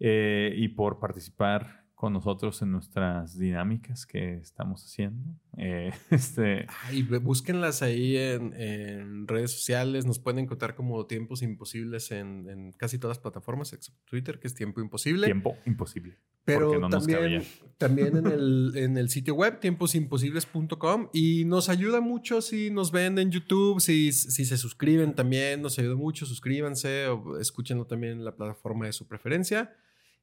eh, 0.00 0.52
y 0.56 0.68
por 0.68 0.98
participar 0.98 1.81
con 2.02 2.14
nosotros 2.14 2.60
en 2.62 2.72
nuestras 2.72 3.38
dinámicas 3.38 4.06
que 4.06 4.34
estamos 4.34 4.84
haciendo. 4.84 5.38
Eh, 5.56 5.92
este, 6.10 6.66
Ay, 6.82 7.02
búsquenlas 7.02 7.80
ahí 7.80 8.16
en, 8.16 8.52
en 8.54 9.28
redes 9.28 9.52
sociales. 9.52 10.04
Nos 10.04 10.18
pueden 10.18 10.40
encontrar 10.40 10.74
como 10.74 11.06
Tiempos 11.06 11.42
Imposibles 11.42 12.10
en, 12.10 12.48
en 12.50 12.72
casi 12.72 12.98
todas 12.98 13.18
las 13.18 13.22
plataformas, 13.22 13.72
excepto 13.72 14.02
Twitter, 14.04 14.40
que 14.40 14.48
es 14.48 14.54
Tiempo 14.54 14.80
Imposible. 14.80 15.26
tiempo 15.26 15.56
imposible. 15.64 16.18
Pero 16.44 16.76
no 16.80 16.88
también, 16.88 17.44
también 17.78 18.16
en, 18.16 18.26
el, 18.26 18.72
en 18.74 18.98
el 18.98 19.08
sitio 19.08 19.36
web, 19.36 19.60
tiemposimposibles.com. 19.60 21.08
Y 21.12 21.44
nos 21.44 21.68
ayuda 21.68 22.00
mucho 22.00 22.42
si 22.42 22.72
nos 22.72 22.90
ven 22.90 23.16
en 23.20 23.30
YouTube, 23.30 23.80
si, 23.80 24.10
si 24.10 24.44
se 24.44 24.58
suscriben 24.58 25.14
también, 25.14 25.62
nos 25.62 25.78
ayuda 25.78 25.94
mucho. 25.94 26.26
Suscríbanse 26.26 27.06
o 27.06 27.38
escúchenlo 27.38 27.86
también 27.86 28.14
en 28.14 28.24
la 28.24 28.34
plataforma 28.34 28.86
de 28.86 28.92
su 28.92 29.06
preferencia. 29.06 29.72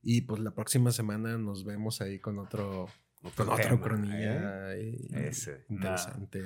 Y 0.01 0.21
pues 0.21 0.41
la 0.41 0.51
próxima 0.51 0.91
semana 0.91 1.37
nos 1.37 1.65
vemos 1.65 2.01
ahí 2.01 2.19
con 2.19 2.39
otro, 2.39 2.87
con 3.35 3.49
otra 3.49 3.63
tema, 3.63 3.75
ucronía. 3.75 4.77
y- 4.79 5.09
Ese. 5.13 5.65
Interesante. 5.69 6.43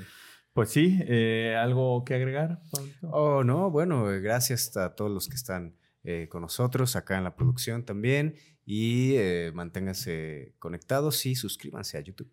Pues 0.53 0.69
sí, 0.69 0.99
eh, 1.07 1.55
¿algo 1.59 2.03
que 2.05 2.13
agregar? 2.13 2.61
Pablito? 2.71 3.07
Oh, 3.09 3.43
no, 3.43 3.71
bueno, 3.71 4.11
eh, 4.11 4.19
gracias 4.21 4.75
a 4.77 4.93
todos 4.95 5.09
los 5.11 5.27
que 5.27 5.35
están 5.35 5.75
eh, 6.03 6.27
con 6.29 6.41
nosotros 6.41 6.95
acá 6.95 7.17
en 7.17 7.23
la 7.23 7.35
producción 7.35 7.85
también. 7.85 8.35
Y 8.65 9.15
eh, 9.15 9.51
manténganse 9.53 10.53
conectados 10.59 11.25
y 11.25 11.35
suscríbanse 11.35 11.97
a 11.97 12.01
YouTube. 12.01 12.31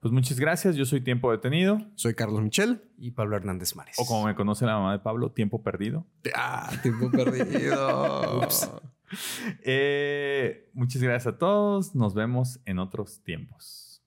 Pues 0.00 0.12
muchas 0.12 0.38
gracias, 0.38 0.76
yo 0.76 0.84
soy 0.84 1.00
Tiempo 1.00 1.30
Detenido, 1.32 1.78
Soy 1.94 2.14
Carlos 2.14 2.42
Michel. 2.42 2.82
Y 2.98 3.12
Pablo 3.12 3.36
Hernández 3.36 3.74
Mares. 3.74 3.96
o 3.98 4.04
como 4.04 4.26
me 4.26 4.34
conoce 4.34 4.66
la 4.66 4.74
mamá 4.74 4.92
de 4.92 4.98
Pablo, 4.98 5.32
Tiempo 5.32 5.62
Perdido. 5.62 6.06
Ah, 6.34 6.70
tiempo 6.82 7.10
perdido. 7.10 8.40
Ups. 8.44 8.70
Eh, 9.66 10.68
muchas 10.74 11.02
gracias 11.02 11.34
a 11.34 11.38
todos. 11.38 11.94
Nos 11.94 12.14
vemos 12.14 12.60
en 12.66 12.78
otros 12.78 13.22
tiempos. 13.22 14.02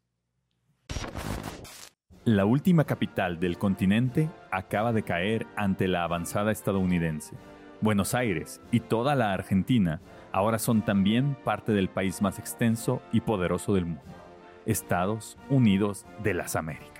La 2.25 2.45
última 2.45 2.83
capital 2.83 3.39
del 3.39 3.57
continente 3.57 4.29
acaba 4.51 4.91
de 4.91 5.03
caer 5.03 5.47
ante 5.55 5.87
la 5.87 6.03
avanzada 6.03 6.51
estadounidense. 6.51 7.35
Buenos 7.79 8.15
Aires 8.15 8.59
y 8.71 8.81
toda 8.81 9.15
la 9.15 9.33
Argentina 9.33 10.01
ahora 10.31 10.59
son 10.59 10.83
también 10.83 11.37
parte 11.43 11.71
del 11.71 11.89
país 11.89 12.21
más 12.21 12.37
extenso 12.39 13.01
y 13.13 13.21
poderoso 13.21 13.73
del 13.73 13.85
mundo, 13.85 14.03
Estados 14.65 15.37
Unidos 15.49 16.05
de 16.23 16.33
las 16.33 16.55
Américas. 16.55 16.96